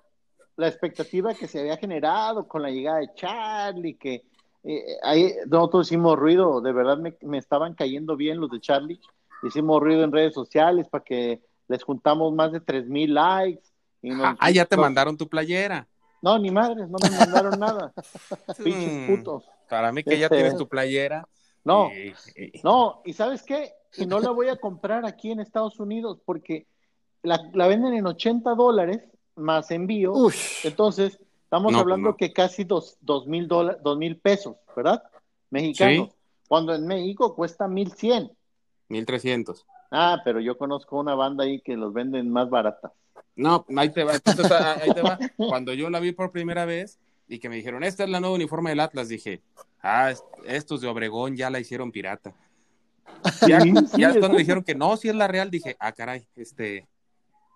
la 0.56 0.68
expectativa 0.68 1.34
que 1.34 1.48
se 1.48 1.60
había 1.60 1.78
generado 1.78 2.48
con 2.48 2.62
la 2.62 2.70
llegada 2.70 3.00
de 3.00 3.14
Charlie, 3.16 3.96
que 3.96 4.24
eh, 4.64 4.84
ahí 5.04 5.34
nosotros 5.48 5.88
hicimos 5.88 6.18
ruido, 6.18 6.62
de 6.62 6.72
verdad 6.72 6.98
me, 6.98 7.16
me 7.22 7.38
estaban 7.38 7.74
cayendo 7.74 8.16
bien 8.16 8.40
los 8.40 8.50
de 8.52 8.60
Charlie, 8.62 9.00
hicimos 9.44 9.82
ruido 9.82 10.04
en 10.04 10.12
redes 10.12 10.34
sociales 10.34 10.88
para 10.90 11.04
que 11.04 11.42
les 11.68 11.84
juntamos 11.84 12.34
más 12.34 12.52
de 12.52 12.62
tres 12.62 12.88
mil 12.88 13.14
likes. 13.14 13.64
Y 14.02 14.10
nos- 14.12 14.36
Ah, 14.40 14.52
ya 14.52 14.66
te 14.66 14.76
nos- 14.76 14.84
mandaron 14.84 15.18
tu 15.18 15.28
playera. 15.28 15.88
No, 16.22 16.40
ni 16.40 16.50
madres, 16.50 16.88
no 16.90 16.98
me 17.02 17.10
mandaron 17.18 17.60
nada. 17.60 17.94
Pinches 18.64 18.94
Mm, 18.94 19.08
putos. 19.08 19.44
Para 19.70 19.92
mí 19.92 20.04
que 20.04 20.18
ya 20.18 20.26
Este- 20.26 20.36
tienes 20.38 20.58
tu 20.58 20.68
playera. 20.68 21.28
No, 21.64 21.90
No, 22.64 23.02
y 23.06 23.14
¿sabes 23.14 23.42
qué? 23.42 23.74
Y 23.98 24.06
no 24.06 24.20
la 24.20 24.30
voy 24.30 24.50
a 24.50 24.56
comprar 24.58 25.04
aquí 25.06 25.32
en 25.32 25.40
Estados 25.40 25.80
Unidos 25.80 26.20
porque 26.26 26.68
la, 27.26 27.50
la 27.54 27.68
venden 27.68 27.94
en 27.94 28.06
80 28.08 28.54
dólares 28.56 29.02
más 29.36 29.70
envío. 29.72 30.14
Ush. 30.14 30.66
Entonces, 30.66 31.20
estamos 31.44 31.72
No, 31.74 31.80
hablando 31.80 32.10
no. 32.10 32.18
que 32.18 32.32
casi 32.34 32.64
dos, 32.64 32.98
dos 33.02 33.28
mil 33.28 33.48
dólares, 33.48 33.82
dos 33.84 33.98
mil 33.98 34.18
pesos, 34.18 34.56
¿verdad? 34.76 35.04
Mexicanos. 35.50 36.08
Sí. 36.10 36.14
Cuando 36.48 36.74
en 36.76 36.86
México 36.88 37.36
cuesta 37.36 37.68
1100. 37.68 38.32
1300. 38.90 39.66
Ah, 39.92 40.22
pero 40.24 40.40
yo 40.40 40.58
conozco 40.58 41.00
una 41.00 41.16
banda 41.16 41.44
ahí 41.44 41.60
que 41.62 41.76
los 41.76 41.94
venden 41.94 42.30
más 42.30 42.50
baratas. 42.50 42.92
No, 43.36 43.66
ahí 43.76 43.90
te 43.90 44.04
va. 44.04 44.14
Entonces, 44.16 44.52
ah, 44.52 44.78
ahí 44.82 44.92
te 44.94 45.02
va. 45.02 45.18
Cuando 45.38 45.74
yo 45.74 45.90
la 45.90 46.00
vi 46.00 46.12
por 46.12 46.32
primera 46.32 46.66
vez 46.66 47.00
y 47.28 47.40
que 47.40 47.50
me 47.50 47.56
dijeron, 47.56 47.84
esta 47.84 48.04
es 48.04 48.10
la 48.10 48.20
nueva 48.20 48.36
uniforme 48.36 48.70
del 48.70 48.80
Atlas, 48.80 49.08
dije, 49.10 49.42
ah, 49.82 50.12
es- 50.12 50.24
estos 50.46 50.82
de 50.82 50.88
Obregón 50.88 51.36
ya 51.36 51.50
la 51.50 51.60
hicieron 51.60 51.92
pirata. 51.92 52.34
Ya, 53.48 53.62
Sí, 53.62 53.74
sí, 53.92 54.02
ya 54.02 54.10
después 54.10 54.32
me 54.32 54.38
dijeron 54.40 54.64
que 54.64 54.76
no, 54.76 54.96
si 54.98 55.10
es 55.10 55.16
la 55.16 55.28
real, 55.28 55.50
dije, 55.52 55.76
ah, 55.80 55.92
caray, 55.92 56.28
este. 56.36 56.88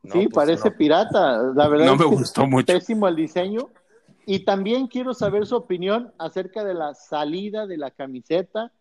No, 0.04 0.14
sí, 0.14 0.28
pues, 0.28 0.34
parece 0.34 0.70
no. 0.70 0.78
pirata. 0.78 1.38
La 1.56 1.68
verdad 1.68 1.86
No 1.88 1.94
es 1.94 2.00
me 2.00 2.06
que 2.10 2.16
gustó 2.16 2.48
mucho. 2.48 2.66
pésimo 2.74 3.08
el 3.08 3.16
diseño. 3.16 3.70
Y 4.26 4.46
también 4.46 4.88
quiero 4.88 5.14
saber 5.14 5.46
su 5.48 5.56
opinión 5.56 6.14
acerca 6.20 6.64
de 6.64 6.74
la 6.76 6.94
salida 6.94 7.66
de 7.66 7.78
la 7.78 7.90
camiseta 7.92 8.72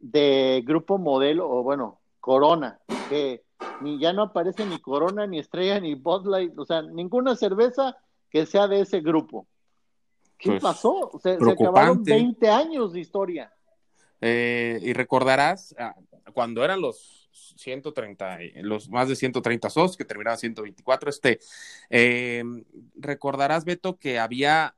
de 0.00 0.62
Grupo 0.66 0.98
Modelo, 0.98 1.48
o 1.48 1.62
bueno, 1.62 2.00
Corona, 2.20 2.80
que 3.08 3.44
ni 3.82 3.98
ya 4.00 4.12
no 4.12 4.22
aparece 4.22 4.66
ni 4.66 4.78
Corona, 4.80 5.26
ni 5.26 5.38
Estrella, 5.38 5.78
ni 5.80 5.94
Bud 5.94 6.26
Light, 6.26 6.58
o 6.58 6.64
sea, 6.64 6.82
ninguna 6.82 7.36
cerveza 7.36 7.96
que 8.28 8.46
sea 8.46 8.66
de 8.66 8.80
ese 8.80 9.00
grupo. 9.00 9.46
¿Qué 10.36 10.50
Pues, 10.50 10.62
pasó? 10.62 11.12
Se, 11.22 11.38
se 11.38 11.50
acabaron 11.52 12.02
20 12.02 12.50
años 12.50 12.92
de 12.92 13.00
historia. 13.00 13.52
Eh, 14.20 14.78
y 14.82 14.92
recordarás 14.92 15.74
ah, 15.78 15.94
cuando 16.34 16.64
eran 16.64 16.80
los 16.80 17.15
130, 17.56 18.42
eh, 18.42 18.52
los 18.62 18.88
más 18.88 19.08
de 19.08 19.16
130 19.16 19.70
socios 19.70 19.96
que 19.96 20.04
terminaban 20.04 20.38
124, 20.38 21.10
este, 21.10 21.38
eh, 21.90 22.42
recordarás, 22.96 23.64
Beto, 23.64 23.96
que 23.98 24.18
había 24.18 24.74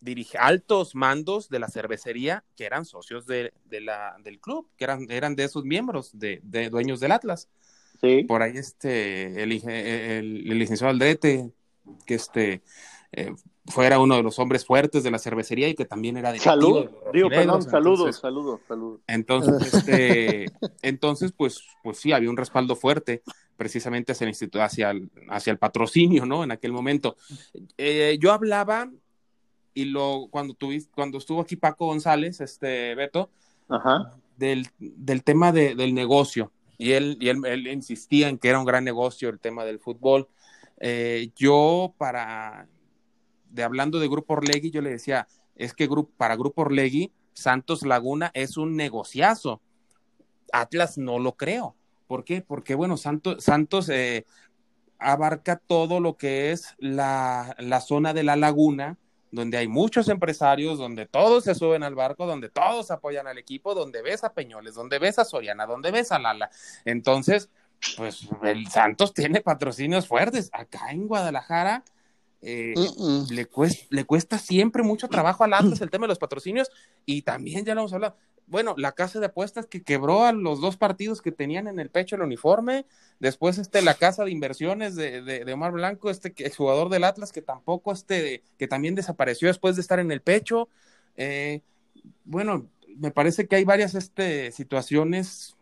dirige, 0.00 0.38
altos 0.38 0.94
mandos 0.94 1.48
de 1.48 1.58
la 1.58 1.68
cervecería 1.68 2.44
que 2.56 2.64
eran 2.64 2.84
socios 2.84 3.26
de, 3.26 3.52
de 3.64 3.80
la, 3.80 4.16
del 4.22 4.38
club, 4.38 4.68
que 4.76 4.84
eran, 4.84 5.06
eran 5.10 5.34
de 5.34 5.44
esos 5.44 5.64
miembros, 5.64 6.16
de, 6.18 6.40
de 6.44 6.70
dueños 6.70 7.00
del 7.00 7.12
Atlas. 7.12 7.48
Sí. 8.00 8.22
Por 8.22 8.42
ahí 8.42 8.56
este, 8.56 9.42
el, 9.42 9.50
ingen- 9.50 9.70
el, 9.70 10.52
el 10.52 10.58
licenciado 10.58 10.90
Aldrete, 10.92 11.50
que 12.06 12.14
este, 12.14 12.62
eh, 13.10 13.34
fuera 13.68 13.98
uno 14.00 14.16
de 14.16 14.22
los 14.22 14.38
hombres 14.38 14.64
fuertes 14.64 15.02
de 15.02 15.10
la 15.10 15.18
cervecería 15.18 15.68
y 15.68 15.74
que 15.74 15.84
también 15.84 16.16
era 16.16 16.36
Salud, 16.38 16.84
de 16.86 16.90
los 17.04 17.12
digo, 17.12 17.28
perdón, 17.28 17.62
saludos, 17.62 18.16
saludos, 18.16 18.60
saludos. 18.66 19.00
entonces, 19.06 19.74
este, 19.74 20.46
entonces, 20.82 21.32
pues, 21.36 21.62
pues 21.82 21.98
sí, 21.98 22.12
había 22.12 22.30
un 22.30 22.36
respaldo 22.36 22.76
fuerte 22.76 23.22
precisamente 23.56 24.12
hacia 24.12 24.24
el 24.24 24.30
instituto, 24.30 24.62
hacia 24.62 24.90
el, 24.90 25.10
hacia 25.30 25.50
el 25.50 25.58
patrocinio, 25.58 26.24
¿no? 26.26 26.44
En 26.44 26.50
aquel 26.52 26.72
momento. 26.72 27.16
Eh, 27.76 28.16
yo 28.20 28.32
hablaba 28.32 28.90
y 29.74 29.84
lo 29.86 30.28
cuando 30.30 30.54
tuviste, 30.54 30.90
cuando 30.94 31.18
estuvo 31.18 31.40
aquí 31.40 31.56
Paco 31.56 31.86
González, 31.86 32.40
este 32.40 32.94
Beto, 32.94 33.30
Ajá. 33.68 34.14
del, 34.36 34.66
del 34.78 35.22
tema 35.24 35.52
de- 35.52 35.74
del 35.74 35.92
negocio. 35.94 36.52
Y 36.78 36.92
él, 36.92 37.16
y 37.20 37.28
él, 37.28 37.44
él 37.44 37.66
insistía 37.66 38.28
en 38.28 38.38
que 38.38 38.48
era 38.48 38.60
un 38.60 38.64
gran 38.64 38.84
negocio 38.84 39.28
el 39.28 39.40
tema 39.40 39.64
del 39.64 39.80
fútbol. 39.80 40.28
Eh, 40.78 41.30
yo, 41.34 41.92
para, 41.98 42.68
de 43.50 43.62
hablando 43.62 43.98
de 43.98 44.08
Grupo 44.08 44.34
Orlegui, 44.34 44.70
yo 44.70 44.80
le 44.82 44.90
decía, 44.90 45.26
es 45.56 45.74
que 45.74 45.86
grupo, 45.86 46.10
para 46.16 46.36
Grupo 46.36 46.62
Orlegui, 46.62 47.12
Santos 47.32 47.82
Laguna 47.82 48.30
es 48.34 48.56
un 48.56 48.76
negociazo. 48.76 49.60
Atlas 50.52 50.98
no 50.98 51.18
lo 51.18 51.36
creo. 51.36 51.74
¿Por 52.06 52.24
qué? 52.24 52.40
Porque, 52.40 52.74
bueno, 52.74 52.96
Santos, 52.96 53.44
Santos 53.44 53.88
eh, 53.90 54.24
abarca 54.98 55.56
todo 55.56 56.00
lo 56.00 56.16
que 56.16 56.52
es 56.52 56.74
la, 56.78 57.54
la 57.58 57.80
zona 57.80 58.14
de 58.14 58.22
la 58.22 58.36
laguna, 58.36 58.96
donde 59.30 59.58
hay 59.58 59.68
muchos 59.68 60.08
empresarios, 60.08 60.78
donde 60.78 61.06
todos 61.06 61.44
se 61.44 61.54
suben 61.54 61.82
al 61.82 61.94
barco, 61.94 62.26
donde 62.26 62.48
todos 62.48 62.90
apoyan 62.90 63.26
al 63.26 63.38
equipo, 63.38 63.74
donde 63.74 64.00
ves 64.00 64.24
a 64.24 64.32
Peñoles, 64.32 64.74
donde 64.74 64.98
ves 64.98 65.18
a 65.18 65.24
Soriana, 65.24 65.66
donde 65.66 65.90
ves 65.90 66.12
a 66.12 66.18
Lala. 66.18 66.50
Entonces, 66.84 67.50
pues 67.96 68.28
el 68.42 68.68
Santos 68.68 69.12
tiene 69.12 69.40
patrocinios 69.40 70.06
fuertes. 70.06 70.50
Acá 70.52 70.90
en 70.90 71.06
Guadalajara 71.06 71.84
eh, 72.40 72.74
le, 73.30 73.46
cuesta, 73.46 73.86
le 73.90 74.04
cuesta 74.04 74.38
siempre 74.38 74.82
mucho 74.82 75.08
trabajo 75.08 75.44
al 75.44 75.54
Atlas 75.54 75.80
el 75.80 75.90
tema 75.90 76.04
de 76.04 76.08
los 76.08 76.18
patrocinios 76.18 76.70
y 77.04 77.22
también 77.22 77.64
ya 77.64 77.74
lo 77.74 77.82
hemos 77.82 77.92
hablado. 77.92 78.16
Bueno, 78.46 78.74
la 78.78 78.92
casa 78.92 79.20
de 79.20 79.26
apuestas 79.26 79.66
que 79.66 79.82
quebró 79.82 80.24
a 80.24 80.32
los 80.32 80.60
dos 80.60 80.78
partidos 80.78 81.20
que 81.20 81.32
tenían 81.32 81.68
en 81.68 81.78
el 81.78 81.90
pecho 81.90 82.16
el 82.16 82.22
uniforme, 82.22 82.86
después 83.20 83.58
este, 83.58 83.82
la 83.82 83.92
casa 83.94 84.24
de 84.24 84.30
inversiones 84.30 84.94
de, 84.94 85.20
de, 85.20 85.44
de 85.44 85.52
Omar 85.52 85.72
Blanco, 85.72 86.08
este 86.08 86.32
jugador 86.56 86.88
del 86.88 87.04
Atlas 87.04 87.30
que 87.30 87.42
tampoco, 87.42 87.92
este, 87.92 88.42
que 88.56 88.66
también 88.66 88.94
desapareció 88.94 89.48
después 89.48 89.76
de 89.76 89.82
estar 89.82 89.98
en 89.98 90.10
el 90.10 90.22
pecho. 90.22 90.68
Eh, 91.16 91.60
bueno, 92.24 92.66
me 92.96 93.10
parece 93.10 93.46
que 93.46 93.56
hay 93.56 93.64
varias 93.64 93.94
este, 93.94 94.50
situaciones 94.52 95.56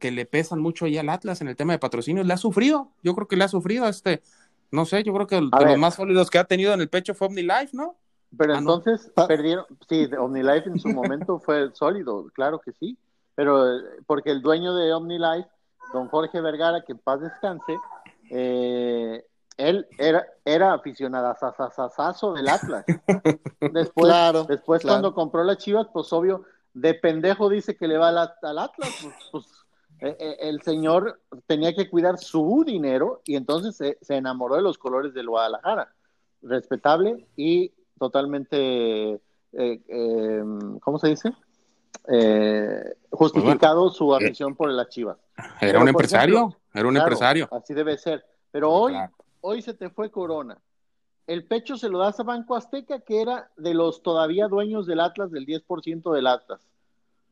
que 0.00 0.10
le 0.10 0.26
pesan 0.26 0.60
mucho 0.60 0.84
ahí 0.84 0.98
al 0.98 1.08
Atlas 1.08 1.40
en 1.40 1.48
el 1.48 1.56
tema 1.56 1.72
de 1.72 1.78
patrocinios. 1.78 2.26
Le 2.26 2.34
ha 2.34 2.38
sufrido, 2.38 2.90
yo 3.02 3.14
creo 3.14 3.28
que 3.28 3.36
le 3.36 3.44
ha 3.44 3.48
sufrido 3.48 3.88
este, 3.88 4.20
no 4.70 4.84
sé, 4.84 5.02
yo 5.02 5.12
creo 5.14 5.26
que 5.26 5.36
de 5.36 5.48
A 5.52 5.60
los 5.62 5.78
más 5.78 5.94
sólidos 5.94 6.30
que 6.30 6.38
ha 6.38 6.44
tenido 6.44 6.72
en 6.74 6.80
el 6.80 6.88
pecho 6.88 7.14
fue 7.14 7.28
OmniLife, 7.28 7.70
¿no? 7.76 7.96
Pero 8.36 8.54
Ah, 8.54 8.60
no. 8.60 8.74
entonces 8.74 9.10
perdieron, 9.28 9.64
sí, 9.88 10.08
OmniLife 10.18 10.68
en 10.68 10.78
su 10.78 10.88
momento 10.94 11.38
fue 11.38 11.70
sólido, 11.74 12.28
claro 12.34 12.58
que 12.60 12.72
sí, 12.72 12.98
pero 13.34 13.76
eh, 13.78 13.82
porque 14.06 14.30
el 14.30 14.42
dueño 14.42 14.74
de 14.74 14.92
OmniLife, 14.92 15.48
don 15.92 16.08
Jorge 16.08 16.40
Vergara, 16.40 16.82
que 16.84 16.92
en 16.92 16.98
paz 16.98 17.20
descanse, 17.20 17.76
eh, 18.30 19.24
él 19.56 19.86
era, 19.98 20.26
era 20.44 20.74
aficionado 20.74 21.28
a 21.28 21.34
del 22.34 22.48
Atlas. 22.48 22.84
Después, 23.60 24.06
Claro, 24.06 24.44
después 24.44 24.82
claro. 24.82 24.94
cuando 24.94 25.14
compró 25.14 25.44
las 25.44 25.58
Chivas, 25.58 25.86
pues 25.92 26.12
obvio, 26.12 26.44
de 26.74 26.92
pendejo 26.94 27.48
dice 27.48 27.76
que 27.76 27.88
le 27.88 27.96
va 27.96 28.08
al, 28.08 28.18
al 28.42 28.58
Atlas, 28.58 28.90
pues, 29.02 29.14
pues, 29.32 29.46
el 30.00 30.62
señor 30.62 31.20
tenía 31.46 31.74
que 31.74 31.88
cuidar 31.88 32.18
su 32.18 32.64
dinero 32.66 33.22
y 33.24 33.36
entonces 33.36 33.76
se, 33.76 33.98
se 34.00 34.16
enamoró 34.16 34.56
de 34.56 34.62
los 34.62 34.78
colores 34.78 35.14
del 35.14 35.28
Guadalajara. 35.28 35.92
Respetable 36.42 37.26
y 37.36 37.72
totalmente, 37.98 39.12
eh, 39.14 39.20
eh, 39.52 40.42
¿cómo 40.80 40.98
se 40.98 41.08
dice? 41.08 41.32
Eh, 42.08 42.94
justificado 43.10 43.90
su 43.90 44.14
afición 44.14 44.54
por 44.54 44.70
las 44.70 44.88
Chivas. 44.88 45.18
Era 45.36 45.48
Pero, 45.60 45.80
un 45.82 45.88
empresario, 45.88 46.36
ejemplo, 46.36 46.58
era 46.74 46.88
un 46.88 46.94
Claro, 46.94 47.06
empresario. 47.06 47.48
Así 47.50 47.74
debe 47.74 47.98
ser. 47.98 48.24
Pero 48.50 48.70
hoy, 48.72 48.92
Claro. 48.92 49.12
hoy 49.40 49.62
se 49.62 49.74
te 49.74 49.90
fue 49.90 50.10
Corona. 50.10 50.58
El 51.26 51.44
pecho 51.44 51.76
se 51.76 51.88
lo 51.88 51.98
das 51.98 52.20
a 52.20 52.22
Banco 52.22 52.54
Azteca, 52.54 53.00
que 53.00 53.20
era 53.20 53.50
de 53.56 53.74
los 53.74 54.02
todavía 54.02 54.46
dueños 54.46 54.86
del 54.86 55.00
Atlas, 55.00 55.32
del 55.32 55.44
10% 55.44 56.12
del 56.12 56.28
Atlas. 56.28 56.60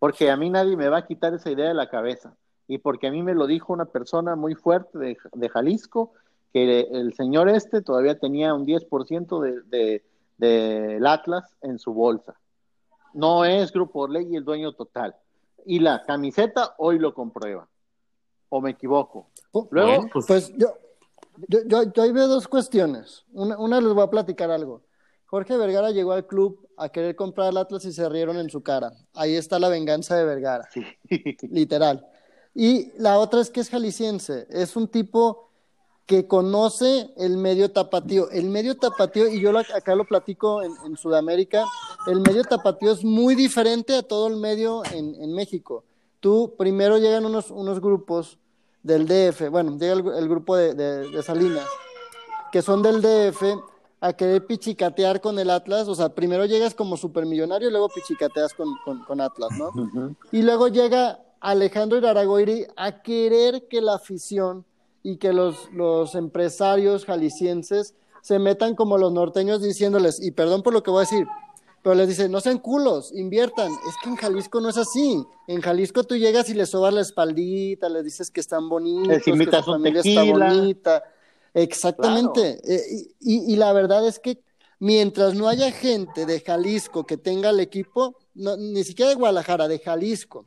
Porque 0.01 0.31
a 0.31 0.37
mí 0.37 0.51
nadie 0.51 0.77
me 0.77 0.89
va 0.89 0.99
a 0.99 1.07
quitar 1.07 1.33
esa 1.33 1.51
idea 1.51 1.69
de 1.69 1.75
la 1.75 1.89
cabeza. 1.89 2.35
Y 2.67 2.79
porque 2.79 3.09
a 3.09 3.11
mí 3.11 3.23
me 3.23 3.35
lo 3.35 3.47
dijo 3.47 3.73
una 3.73 3.85
persona 3.85 4.37
muy 4.37 4.55
fuerte 4.55 4.99
de, 4.99 5.17
de 5.33 5.49
Jalisco, 5.49 6.13
que 6.53 6.81
el 6.81 7.13
señor 7.15 7.49
este 7.49 7.83
todavía 7.83 8.19
tenía 8.19 8.55
un 8.55 8.65
10% 8.65 9.41
de, 9.41 9.63
de, 9.63 10.05
del 10.39 11.07
Atlas 11.07 11.57
en 11.63 11.79
su 11.79 11.93
bolsa. 11.93 12.39
No 13.13 13.45
es 13.45 13.73
Grupo 13.73 14.01
Orlegui 14.01 14.37
el 14.37 14.45
dueño 14.45 14.73
total. 14.73 15.17
Y 15.67 15.81
la 15.81 16.03
camiseta 16.03 16.75
hoy 16.79 16.99
lo 16.99 17.15
comprueba. 17.15 17.69
¿O 18.49 18.61
me 18.61 18.71
equivoco? 18.71 19.31
Luego, 19.71 19.71
Bueno, 19.71 20.11
pues, 20.13 20.27
Pues 20.27 20.53
yo, 20.57 20.69
yo, 21.49 21.61
yo, 21.67 21.93
yo 21.93 22.03
ahí 22.03 22.13
veo 22.13 22.29
dos 22.29 22.47
cuestiones. 22.47 23.25
Una, 23.33 23.59
una 23.59 23.81
les 23.81 23.93
voy 23.93 24.05
a 24.05 24.11
platicar 24.11 24.51
algo. 24.51 24.83
Jorge 25.27 25.57
Vergara 25.57 25.91
llegó 25.91 26.13
al 26.13 26.27
club 26.27 26.69
a 26.77 26.89
querer 26.91 27.17
comprar 27.17 27.51
el 27.51 27.57
Atlas 27.57 27.85
y 27.85 27.93
se 27.93 28.09
rieron 28.09 28.37
en 28.37 28.51
su 28.51 28.63
cara. 28.63 28.93
Ahí 29.15 29.35
está 29.35 29.59
la 29.59 29.69
venganza 29.69 30.17
de 30.17 30.25
Vergara, 30.25 30.69
sí. 30.71 30.85
literal. 31.51 32.07
Y 32.55 32.93
la 32.99 33.19
otra 33.19 33.41
es 33.41 33.51
que 33.51 33.61
es 33.61 33.69
jalisciense. 33.71 34.47
Es 34.51 34.77
un 34.77 34.89
tipo 34.89 35.51
que 36.07 36.27
conoce 36.29 37.11
el 37.17 37.37
medio 37.39 37.71
tapatío. 37.73 38.31
El 38.31 38.51
medio 38.51 38.77
tapatío, 38.77 39.27
y 39.29 39.41
yo 39.41 39.53
lo- 39.53 39.61
acá 39.61 39.95
lo 39.95 40.05
platico 40.05 40.63
en, 40.63 40.73
en 40.85 40.97
Sudamérica, 40.97 41.65
el 42.07 42.21
medio 42.21 42.45
tapatío 42.45 42.93
es 42.93 43.03
muy 43.05 43.35
diferente 43.35 43.97
a 43.97 44.03
todo 44.03 44.27
el 44.29 44.37
medio 44.37 44.83
en, 44.93 45.15
en 45.21 45.35
México. 45.35 45.83
Tú 46.21 46.55
primero 46.59 46.99
llegan 46.99 47.25
unos, 47.25 47.51
unos 47.51 47.81
grupos 47.81 48.39
del 48.83 49.07
DF, 49.07 49.49
bueno, 49.49 49.79
llega 49.79 49.95
el, 49.95 50.07
el 50.07 50.29
grupo 50.29 50.57
de, 50.57 50.75
de- 50.75 51.09
de 51.11 51.23
Salinas, 51.23 51.67
que 52.53 52.61
son 52.61 52.83
del 52.83 53.01
DF 53.01 53.43
a 54.01 54.13
querer 54.13 54.45
pichicatear 54.47 55.23
con 55.23 55.39
el 55.39 55.49
Atlas, 55.49 55.89
o 55.89 55.95
sea, 55.95 56.11
primero 56.11 56.45
llegas 56.45 56.75
como 56.75 56.99
supermillonario 56.99 57.69
y 57.69 57.71
luego 57.71 57.89
pichicateas 57.89 58.53
con, 58.53 58.69
con, 58.85 59.03
con 59.05 59.23
Atlas, 59.23 59.49
¿no? 59.59 59.69
Ujú. 59.69 60.15
Y 60.33 60.43
luego 60.43 60.69
llega 60.69 61.24
Alejandro 61.45 61.99
Iraragoiri 61.99 62.67
a 62.75 63.03
querer 63.03 63.69
que 63.69 63.83
la 63.83 63.97
afición 63.97 64.65
y 65.03 65.19
que 65.19 65.35
los, 65.35 65.71
los 65.73 66.15
empresarios 66.15 67.05
jaliscienses 67.05 67.95
se 68.23 68.39
metan 68.39 68.75
como 68.75 68.97
los 68.97 69.13
norteños 69.13 69.61
diciéndoles, 69.61 70.23
y 70.23 70.31
perdón 70.31 70.63
por 70.63 70.73
lo 70.73 70.83
que 70.83 70.91
voy 70.91 71.01
a 71.01 71.09
decir, 71.09 71.27
pero 71.83 71.95
les 71.97 72.09
dice, 72.09 72.31
no 72.31 72.41
sean 72.41 72.57
culos, 72.57 73.13
inviertan. 73.13 73.71
Es 73.71 73.95
que 74.03 74.09
en 74.09 74.17
Jalisco 74.17 74.59
no 74.63 74.71
es 74.71 74.79
así. 74.79 75.23
En 75.47 75.61
Jalisco 75.61 76.03
tú 76.05 76.17
llegas 76.17 76.49
y 76.49 76.55
les 76.55 76.71
sobas 76.71 76.95
la 76.95 77.03
espaldita, 77.03 77.91
les 77.91 78.05
dices 78.05 78.31
que 78.31 78.41
están 78.41 78.71
bonitos, 78.71 79.23
que 79.23 79.37
su 79.37 79.63
familia 79.63 80.01
tequila. 80.01 80.23
está 80.23 80.33
bonita. 80.33 81.05
Exactamente. 81.53 82.59
Eh, 82.65 83.09
y, 83.21 83.53
y 83.53 83.57
la 83.57 83.75
verdad 83.75 84.09
es 84.09 84.19
que 84.19 84.41
mientras 84.79 85.35
no 85.35 85.47
haya 85.47 85.71
gente 85.71 86.25
de 86.25 86.41
Jalisco 86.41 87.05
que 87.05 87.19
tenga 87.19 87.51
el 87.51 87.61
equipo, 87.61 88.17
no, 88.33 88.57
ni 88.57 88.83
siquiera 88.83 89.11
de 89.11 89.17
Guadalajara, 89.17 89.69
de 89.69 89.79
Jalisco. 89.79 90.47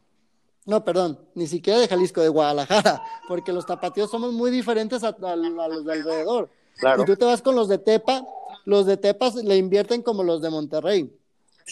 No, 0.68 0.84
perdón, 0.84 1.18
ni 1.34 1.48
siquiera 1.48 1.80
de 1.80 1.88
Jalisco, 1.88 2.22
de 2.22 2.30
Guadalajara, 2.30 3.02
porque 3.28 3.52
los 3.54 3.66
tapatíos 3.66 4.12
somos 4.12 4.34
muy 4.34 4.52
diferentes 4.52 5.04
a, 5.04 5.08
a- 5.08 5.32
a 5.34 5.36
los 5.68 5.86
de 5.86 5.94
alrededor. 5.94 6.50
Claro. 6.78 7.02
Y 7.02 7.06
tú 7.06 7.16
te 7.16 7.26
vas 7.26 7.42
con 7.42 7.56
los 7.56 7.68
de 7.68 7.80
Tepa, 7.80 8.24
los 8.66 8.86
de 8.86 8.98
Tepa 8.98 9.32
le 9.44 9.58
invierten 9.58 10.04
como 10.04 10.24
los 10.24 10.42
de 10.42 10.50
Monterrey. 10.52 11.12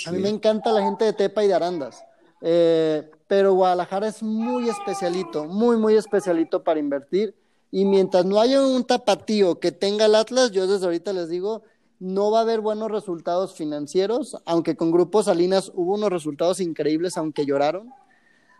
A 0.07 0.11
mí 0.11 0.17
me 0.19 0.29
encanta 0.29 0.71
la 0.71 0.81
gente 0.81 1.05
de 1.05 1.13
Tepa 1.13 1.43
y 1.43 1.47
de 1.47 1.53
Arandas. 1.53 2.03
Eh, 2.41 3.09
pero 3.27 3.53
Guadalajara 3.53 4.07
es 4.07 4.23
muy 4.23 4.69
especialito, 4.69 5.45
muy, 5.45 5.77
muy 5.77 5.95
especialito 5.95 6.63
para 6.63 6.79
invertir. 6.79 7.35
Y 7.71 7.83
mientras 7.85 8.23
no 8.25 8.39
haya 8.39 8.65
un 8.65 8.85
tapatío 8.85 9.59
que 9.59 9.71
tenga 9.73 10.05
el 10.05 10.15
Atlas, 10.15 10.51
yo 10.51 10.67
desde 10.67 10.85
ahorita 10.85 11.11
les 11.13 11.27
digo, 11.29 11.63
no 11.99 12.31
va 12.31 12.39
a 12.39 12.41
haber 12.43 12.61
buenos 12.61 12.89
resultados 12.91 13.53
financieros, 13.55 14.37
aunque 14.45 14.75
con 14.77 14.91
Grupo 14.91 15.21
Salinas 15.23 15.71
hubo 15.75 15.95
unos 15.95 16.09
resultados 16.09 16.59
increíbles, 16.61 17.17
aunque 17.17 17.45
lloraron. 17.45 17.89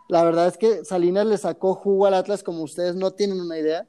La 0.07 0.23
verdad 0.23 0.47
es 0.47 0.57
que 0.57 0.85
Salinas 0.85 1.25
le 1.25 1.37
sacó 1.37 1.73
jugo 1.75 2.05
al 2.05 2.13
Atlas 2.13 2.43
como 2.43 2.61
ustedes 2.63 2.95
no 2.95 3.11
tienen 3.11 3.39
una 3.41 3.57
idea. 3.57 3.87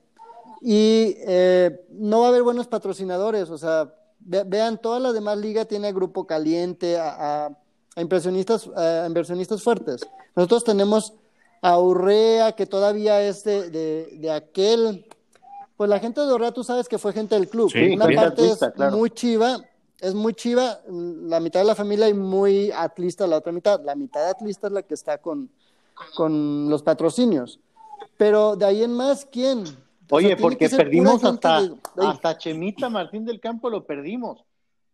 Y 0.62 1.17
eh, 1.27 1.85
no 1.91 2.21
va 2.21 2.27
a 2.27 2.29
haber 2.31 2.43
buenos 2.43 2.67
patrocinadores, 2.67 3.51
o 3.51 3.59
sea, 3.59 3.93
ve- 4.21 4.45
vean, 4.47 4.79
toda 4.81 4.99
la 4.99 5.12
demás 5.12 5.37
liga 5.37 5.67
tiene 5.67 5.89
a 5.89 5.93
Grupo 5.93 6.27
Caliente, 6.27 6.99
a, 6.99 7.47
a- 7.47 7.59
a 7.95 8.01
impresionistas, 8.01 8.69
a 8.75 9.05
inversionistas 9.07 9.62
fuertes. 9.62 10.01
Nosotros 10.35 10.64
tenemos 10.64 11.12
a 11.62 11.79
Urrea, 11.79 12.53
que 12.53 12.67
todavía 12.67 13.23
es 13.23 13.45
de, 13.45 13.71
de- 13.71 14.17
de 14.19 14.31
aquel, 14.31 15.07
pues 15.77 15.91
la 15.91 15.99
gente 15.99 16.23
de 16.23 16.33
Urrea 16.33 16.53
tú 16.53 16.64
sabes 16.64 16.89
que 16.89 16.99
fue 16.99 17.12
gente 17.12 17.35
del 17.35 17.49
club. 17.49 17.71
Sí, 17.71 17.95
Una 17.95 18.07
parte 18.07 18.19
Atlista, 18.43 18.67
es 18.69 18.73
claro. 18.75 18.97
muy 18.97 19.11
chiva, 19.11 19.59
es 20.01 20.14
muy 20.14 20.33
chiva, 20.35 20.81
la 20.89 21.39
mitad 21.41 21.61
de 21.61 21.67
la 21.67 21.75
familia 21.75 22.09
y 22.09 22.14
muy 22.14 22.71
atlista 22.73 23.27
la 23.27 23.37
otra 23.39 23.53
mitad. 23.53 23.83
La 23.85 23.95
mitad 23.95 24.27
atlista 24.29 24.67
es 24.69 24.73
la 24.73 24.83
que 24.83 24.95
está 24.95 25.19
con, 25.19 25.51
con 26.14 26.68
los 26.68 26.82
patrocinios. 26.82 27.61
Pero 28.16 28.57
de 28.57 28.64
ahí 28.64 28.82
en 28.82 28.92
más, 28.94 29.24
¿quién? 29.26 29.64
O 30.11 30.16
Oye, 30.16 30.28
sea, 30.28 30.36
porque 30.36 30.68
perdimos 30.68 31.22
hasta, 31.24 31.62
de- 31.62 31.76
hasta 31.97 32.38
Chemita 32.38 32.88
Martín 32.88 33.24
del 33.24 33.40
Campo 33.40 33.68
lo 33.70 33.84
perdimos. 33.84 34.44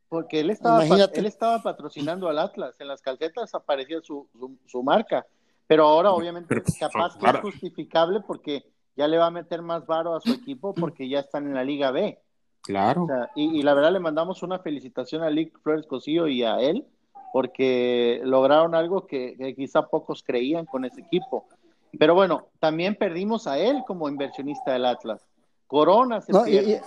Porque 0.08 0.40
él 0.40 0.50
estaba, 0.50 0.84
él 0.84 1.26
estaba 1.26 1.62
patrocinando 1.62 2.28
al 2.28 2.38
Atlas. 2.38 2.74
En 2.78 2.88
las 2.88 3.00
calcetas 3.00 3.54
aparecía 3.54 4.00
su, 4.02 4.28
su, 4.38 4.56
su 4.66 4.82
marca. 4.82 5.24
Pero 5.66 5.84
ahora, 5.86 6.12
obviamente, 6.12 6.48
Pero, 6.48 6.62
pues, 6.64 6.78
capaz 6.78 7.16
que 7.16 7.26
es 7.30 7.40
justificable 7.40 8.20
porque 8.26 8.64
ya 8.94 9.08
le 9.08 9.16
va 9.16 9.26
a 9.26 9.30
meter 9.30 9.62
más 9.62 9.86
varo 9.86 10.14
a 10.14 10.20
su 10.20 10.30
equipo 10.32 10.74
porque 10.74 11.08
ya 11.08 11.20
están 11.20 11.46
en 11.46 11.54
la 11.54 11.64
Liga 11.64 11.90
B. 11.92 12.18
claro. 12.60 13.04
O 13.04 13.06
sea, 13.06 13.30
y, 13.34 13.58
y 13.58 13.62
la 13.62 13.72
verdad 13.72 13.92
le 13.92 14.00
mandamos 14.00 14.42
una 14.42 14.58
felicitación 14.58 15.22
a 15.22 15.30
Lick 15.30 15.58
Flores 15.62 15.86
Cosío 15.86 16.28
y 16.28 16.42
a 16.42 16.56
él 16.60 16.86
porque 17.32 18.20
lograron 18.24 18.74
algo 18.74 19.06
que, 19.06 19.36
que 19.36 19.54
quizá 19.54 19.82
pocos 19.88 20.22
creían 20.22 20.66
con 20.66 20.84
ese 20.84 21.00
equipo. 21.00 21.46
Pero 21.98 22.14
bueno, 22.14 22.48
también 22.58 22.94
perdimos 22.94 23.46
a 23.46 23.58
él 23.58 23.82
como 23.86 24.08
inversionista 24.08 24.72
del 24.72 24.84
Atlas. 24.86 25.20
Corona 25.66 26.20
se 26.20 26.32
no, 26.32 26.46
y- 26.46 26.50
pierde. 26.50 26.72
y- 26.72 26.80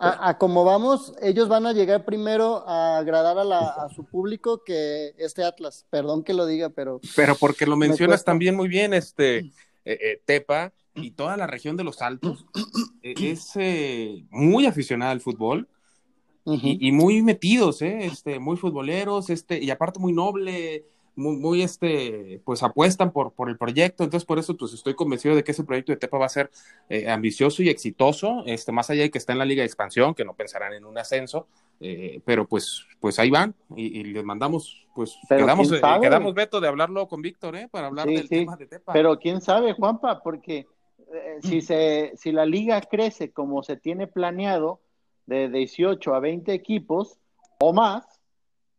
a, 0.00 0.28
a 0.30 0.38
como 0.38 0.64
vamos, 0.64 1.14
ellos 1.22 1.48
van 1.48 1.66
a 1.66 1.72
llegar 1.72 2.04
primero 2.04 2.64
a 2.68 2.98
agradar 2.98 3.38
a, 3.38 3.44
la- 3.44 3.68
a 3.68 3.88
su 3.88 4.04
público 4.04 4.62
que 4.64 5.14
este 5.18 5.44
Atlas. 5.44 5.86
Perdón 5.88 6.24
que 6.24 6.34
lo 6.34 6.46
diga, 6.46 6.70
pero 6.70 7.00
Pero 7.14 7.36
porque 7.36 7.64
lo 7.66 7.76
Me 7.76 7.88
mencionas 7.88 8.24
también 8.24 8.56
muy 8.56 8.68
bien, 8.68 8.92
este 8.92 9.38
eh, 9.38 9.52
eh, 9.84 10.20
Tepa 10.24 10.72
y 10.94 11.12
toda 11.12 11.36
la 11.36 11.46
región 11.46 11.76
de 11.76 11.84
los 11.84 12.02
Altos 12.02 12.44
eh, 13.02 13.14
es 13.16 13.52
eh, 13.54 14.24
muy 14.30 14.66
aficionada 14.66 15.12
al 15.12 15.20
fútbol 15.20 15.68
y, 16.44 16.88
y 16.88 16.92
muy 16.92 17.22
metidos, 17.22 17.82
¿eh? 17.82 18.06
este, 18.06 18.38
muy 18.38 18.56
futboleros, 18.56 19.30
este, 19.30 19.58
y 19.62 19.70
aparte 19.70 19.98
muy 19.98 20.12
noble, 20.12 20.84
muy, 21.16 21.36
muy, 21.36 21.62
este, 21.62 22.40
pues 22.44 22.62
apuestan 22.62 23.12
por, 23.12 23.32
por 23.32 23.48
el 23.48 23.56
proyecto, 23.56 24.04
entonces 24.04 24.26
por 24.26 24.38
eso 24.38 24.56
pues 24.56 24.72
estoy 24.74 24.94
convencido 24.94 25.34
de 25.34 25.44
que 25.44 25.52
ese 25.52 25.64
proyecto 25.64 25.92
de 25.92 25.96
Tepa 25.96 26.18
va 26.18 26.26
a 26.26 26.30
ser 26.30 26.50
eh, 26.88 27.08
ambicioso 27.08 27.62
y 27.62 27.68
exitoso, 27.68 28.42
este, 28.46 28.72
más 28.72 28.90
allá 28.90 29.02
de 29.02 29.10
que 29.10 29.18
está 29.18 29.32
en 29.32 29.38
la 29.38 29.44
Liga 29.44 29.62
de 29.62 29.66
Expansión, 29.66 30.14
que 30.14 30.24
no 30.24 30.34
pensarán 30.34 30.72
en 30.72 30.84
un 30.84 30.98
ascenso, 30.98 31.46
eh, 31.80 32.20
pero 32.24 32.46
pues, 32.46 32.84
pues 33.00 33.18
ahí 33.18 33.30
van, 33.30 33.54
y, 33.76 34.00
y 34.00 34.04
les 34.04 34.24
mandamos, 34.24 34.86
pues 34.94 35.16
Pero 35.28 35.46
quedamos, 35.46 35.72
eh, 35.72 35.80
quedamos 36.00 36.34
Beto 36.34 36.60
de 36.60 36.68
hablarlo 36.68 37.08
con 37.08 37.22
Víctor, 37.22 37.56
¿eh? 37.56 37.68
Para 37.70 37.88
hablar 37.88 38.08
Sí, 38.08 38.16
del 38.16 38.28
sí. 38.28 38.28
tema 38.28 38.56
de 38.56 38.66
Tepa. 38.66 38.92
Pero 38.92 39.18
quién 39.18 39.40
sabe, 39.40 39.72
Juanpa, 39.72 40.20
porque 40.22 40.66
eh, 41.12 41.38
si, 41.42 41.60
se, 41.62 42.12
si 42.16 42.32
la 42.32 42.44
liga 42.46 42.80
crece 42.80 43.30
como 43.30 43.62
se 43.62 43.76
tiene 43.76 44.06
planeado, 44.06 44.80
de 45.26 45.48
18 45.48 46.14
a 46.14 46.20
20 46.20 46.52
equipos 46.52 47.18
o 47.60 47.72
más, 47.72 48.04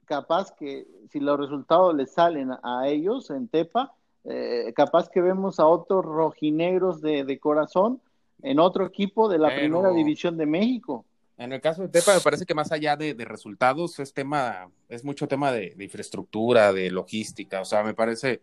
capaz 0.06 0.54
que 0.54 0.86
si 1.10 1.20
los 1.20 1.39
resultados 1.39 1.96
les 1.96 2.12
salen 2.12 2.52
a 2.64 2.88
ellos 2.88 3.30
en 3.30 3.48
Tepa, 3.48 3.93
eh, 4.24 4.74
capaz 4.76 5.10
que 5.10 5.22
vemos 5.22 5.60
a 5.60 5.68
otros 5.68 6.04
rojinegros 6.04 7.02
de, 7.02 7.24
de 7.24 7.39
corazón 7.39 8.02
en 8.41 8.60
otro 8.60 8.86
equipo 8.86 9.30
de 9.30 9.38
la 9.38 9.50
Pero- 9.50 9.60
primera 9.60 9.89
división 9.91 10.38
de 10.38 10.46
México. 10.46 11.06
En 11.38 11.52
el 11.52 11.60
caso 11.60 11.82
de 11.82 11.89
Tepa, 11.89 12.14
me 12.14 12.22
parece 12.22 12.46
que 12.46 12.54
más 12.54 12.72
allá 12.72 12.96
de, 12.96 13.14
resultados, 13.20 14.00
es 14.00 14.14
tema, 14.14 14.70
es 14.88 15.04
mucho 15.04 15.28
tema 15.28 15.52
de, 15.52 15.76
infraestructura, 15.78 16.72
de 16.72 16.89
logística. 16.89 17.60
O 17.60 17.66
sea, 17.66 17.84
me 17.84 17.93
parece, 17.93 18.41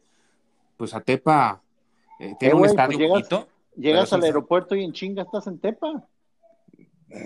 pues 0.77 0.95
a 0.95 1.01
Tepa 1.01 1.63
eh, 2.21 2.35
tiene 2.39 2.53
eh, 2.53 2.55
un 2.55 2.61
pues 2.61 2.73
estadio 2.73 2.99
llegas, 2.99 3.47
Llegas 3.75 4.13
al 4.13 4.23
aeropuerto 4.25 4.77
y 4.77 4.85
en 4.85 4.93
chinga 4.93 5.23
estás 5.23 5.47
en 5.47 5.59
Tepa. 5.59 6.07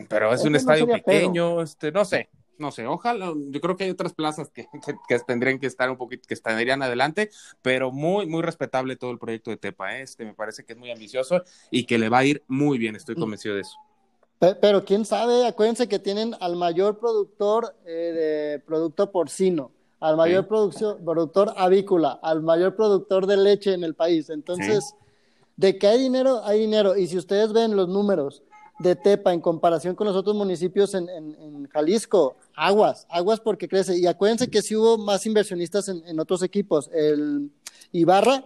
Pero 0.08 0.32
es 0.32 0.42
un 0.44 0.56
estadio 0.56 0.86
pequeño, 0.86 1.62
este, 1.62 1.92
no 1.92 2.04
sé, 2.04 2.28
no 2.58 2.70
sé, 2.70 2.86
ojalá, 2.86 3.32
yo 3.50 3.60
creo 3.60 3.76
que 3.76 3.84
hay 3.84 3.90
otras 3.90 4.14
plazas 4.14 4.50
que, 4.50 4.66
que, 5.08 5.18
tendrían 5.20 5.58
que 5.58 5.66
estar 5.66 5.90
un 5.90 5.96
poquito, 5.96 6.26
que 6.26 6.34
estarían 6.34 6.82
adelante, 6.82 7.30
pero 7.62 7.92
muy, 7.92 8.26
muy 8.26 8.42
respetable 8.42 8.96
todo 8.96 9.10
el 9.10 9.18
proyecto 9.18 9.50
de 9.50 9.58
Tepa, 9.58 9.98
¿eh? 9.98 10.02
este 10.02 10.24
me 10.24 10.34
parece 10.34 10.64
que 10.64 10.72
es 10.72 10.78
muy 10.78 10.90
ambicioso 10.90 11.42
y 11.70 11.84
que 11.84 11.98
le 11.98 12.08
va 12.08 12.18
a 12.18 12.24
ir 12.24 12.42
muy 12.48 12.78
bien, 12.78 12.96
estoy 12.96 13.14
mm. 13.14 13.20
convencido 13.20 13.54
de 13.54 13.60
eso. 13.62 13.76
Pero, 14.38 14.84
quién 14.84 15.06
sabe, 15.06 15.46
acuérdense 15.46 15.88
que 15.88 15.98
tienen 15.98 16.34
al 16.40 16.56
mayor 16.56 16.98
productor 16.98 17.74
eh, 17.86 17.90
de 17.90 18.58
producto 18.58 19.10
porcino, 19.10 19.70
al 19.98 20.18
mayor 20.18 20.46
productor 20.46 21.54
avícola, 21.56 22.20
al 22.22 22.42
mayor 22.42 22.76
productor 22.76 23.26
de 23.26 23.38
leche 23.38 23.72
en 23.72 23.82
el 23.82 23.94
país. 23.94 24.28
Entonces, 24.28 24.94
de 25.56 25.78
que 25.78 25.86
hay 25.86 25.98
dinero, 25.98 26.42
hay 26.44 26.60
dinero. 26.60 26.96
Y 26.96 27.06
si 27.06 27.16
ustedes 27.16 27.54
ven 27.54 27.76
los 27.76 27.88
números 27.88 28.42
de 28.78 28.94
Tepa 28.94 29.32
en 29.32 29.40
comparación 29.40 29.94
con 29.94 30.06
los 30.06 30.16
otros 30.16 30.36
municipios 30.36 30.94
en, 30.94 31.08
en, 31.08 31.66
Jalisco, 31.68 32.36
aguas, 32.54 33.06
aguas 33.08 33.40
porque 33.40 33.68
crece. 33.68 33.98
Y 33.98 34.06
acuérdense 34.06 34.50
que 34.50 34.62
si 34.62 34.76
hubo 34.76 34.98
más 34.98 35.26
inversionistas 35.26 35.88
en, 35.88 36.20
otros 36.20 36.42
equipos. 36.42 36.90
El 36.92 37.50
Ibarra, 37.92 38.44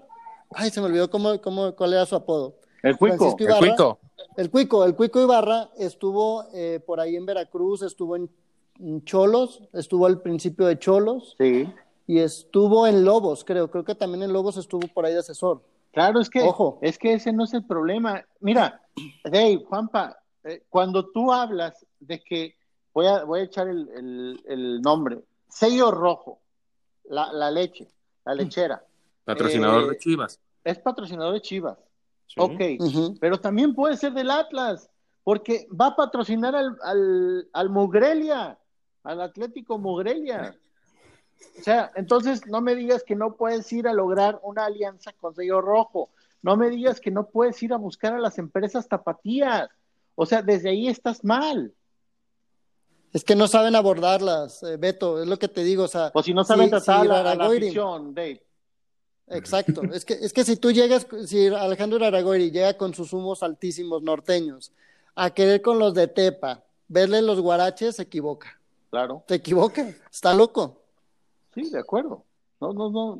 ay, 0.53 0.70
se 0.70 0.81
me 0.81 0.87
olvidó 0.87 1.11
cómo, 1.11 1.41
cómo, 1.41 1.74
cuál 1.74 1.93
era 1.93 2.07
su 2.07 2.16
apodo. 2.16 2.55
El 2.83 2.97
Cuico. 2.97 3.37
el 3.39 3.59
Cuico. 3.59 3.99
El 4.37 4.51
Cuico, 4.51 4.85
el 4.85 4.95
Cuico 4.95 5.20
Ibarra 5.20 5.70
estuvo 5.76 6.45
eh, 6.55 6.81
por 6.85 7.01
ahí 7.01 7.16
en 7.16 7.26
Veracruz, 7.26 7.83
estuvo 7.83 8.16
en, 8.16 8.31
Cholos, 9.05 9.62
estuvo 9.74 10.07
al 10.07 10.22
principio 10.22 10.64
de 10.64 10.78
Cholos. 10.78 11.35
Sí. 11.39 11.68
Y 12.07 12.20
estuvo 12.20 12.87
en 12.87 13.05
Lobos, 13.05 13.45
creo. 13.45 13.70
Creo 13.70 13.85
que 13.85 13.95
también 13.95 14.22
en 14.22 14.33
Lobos 14.33 14.57
estuvo 14.57 14.89
por 14.89 15.05
ahí 15.05 15.12
de 15.12 15.18
asesor. 15.18 15.62
Claro, 15.93 16.18
es 16.18 16.31
que, 16.31 16.41
Ojo. 16.41 16.78
es 16.81 16.97
que 16.97 17.12
ese 17.12 17.33
no 17.33 17.45
es 17.45 17.53
el 17.53 17.64
problema. 17.64 18.24
Mira, 18.41 18.81
Dave, 19.24 19.64
Juanpa, 19.68 20.20
eh, 20.45 20.64
cuando 20.68 21.11
tú 21.11 21.32
hablas 21.32 21.86
de 21.99 22.22
que, 22.22 22.57
voy 22.93 23.07
a, 23.07 23.24
voy 23.24 23.41
a 23.41 23.45
echar 23.45 23.68
el, 23.68 24.80
nombre, 24.82 25.20
sello 25.49 25.91
rojo, 25.91 26.41
la, 27.05 27.51
leche, 27.51 27.88
la 28.24 28.34
lechera. 28.34 28.84
Patrocinador 29.24 29.88
de 29.88 29.95
eh, 29.95 29.99
Chivas. 29.99 30.41
Es 30.64 30.78
patrocinador 30.78 31.34
de 31.34 31.43
Chivas. 31.43 31.78
Ok, 32.36 32.61
pero 33.20 33.41
también 33.41 33.74
puede 33.74 33.97
ser 33.97 34.12
del 34.12 34.30
Atlas, 34.30 34.88
porque 35.24 35.66
va 35.68 35.86
a 35.86 35.97
patrocinar 35.97 36.55
al, 36.55 36.76
al, 36.82 37.49
al 37.53 37.70
Mugrelia, 37.70 38.57
al 39.03 39.20
Atlético 39.20 39.78
Mugrelia. 39.78 40.57
O 41.59 41.62
sea, 41.62 41.91
entonces 41.95 42.47
no 42.47 42.61
me 42.61 42.74
digas 42.74 43.03
que 43.03 43.16
no 43.16 43.36
puedes 43.36 43.72
ir 43.72 43.88
a 43.88 43.93
lograr 43.93 44.38
una 44.43 44.66
alianza 44.66 45.12
con 45.12 45.34
sello 45.34 45.61
rojo. 45.61 46.11
No 46.43 46.57
me 46.57 46.70
digas 46.70 47.01
que 47.01 47.11
no 47.11 47.26
puedes 47.28 47.62
ir 47.62 47.72
a 47.72 47.76
buscar 47.76 48.14
a 48.14 48.18
las 48.18 48.38
empresas 48.38 48.88
tapatías. 48.88 49.68
O 50.15 50.27
sea, 50.27 50.43
desde 50.43 50.71
ahí 50.71 50.89
estás 50.89 51.25
mal. 51.25 51.73
Es 53.13 53.25
que 53.25 53.35
no 53.35 53.49
saben 53.49 53.75
abordarlas, 53.75 54.63
eh, 54.63 54.77
Beto, 54.77 55.21
es 55.21 55.29
lo 55.29 55.39
que 55.39 55.49
te 55.49 55.65
digo. 55.65 55.85
O 55.85 55.89
sea, 55.89 56.11
o 56.15 56.23
si 56.23 56.33
no 56.33 56.45
saben 56.45 56.71
tratar 56.71 57.11
a, 57.11 57.35
la, 57.35 57.37
Dave. 57.37 58.43
Exacto. 59.27 59.83
es, 59.93 60.05
que, 60.05 60.15
es 60.15 60.33
que 60.33 60.45
si 60.45 60.57
tú 60.57 60.71
llegas, 60.71 61.07
si 61.27 61.49
Alejandro 61.49 62.05
Aragoiri 62.05 62.51
llega 62.51 62.77
con 62.77 62.95
sus 62.95 63.13
humos 63.13 63.43
altísimos 63.43 64.03
norteños 64.03 64.73
a 65.15 65.31
querer 65.31 65.63
con 65.63 65.79
los 65.79 65.95
de 65.95 66.09
Tepa, 66.09 66.63
verle 66.89 67.23
los 67.23 67.41
guaraches, 67.41 67.97
se 67.97 68.03
equivoca. 68.03 68.61
Claro. 68.91 69.25
Se 69.29 69.37
equivoca, 69.37 69.95
está 70.11 70.35
loco. 70.35 70.81
Sí, 71.55 71.71
de 71.71 71.79
acuerdo. 71.79 72.25
No, 72.61 72.73
no, 72.73 72.91
no. 72.91 73.19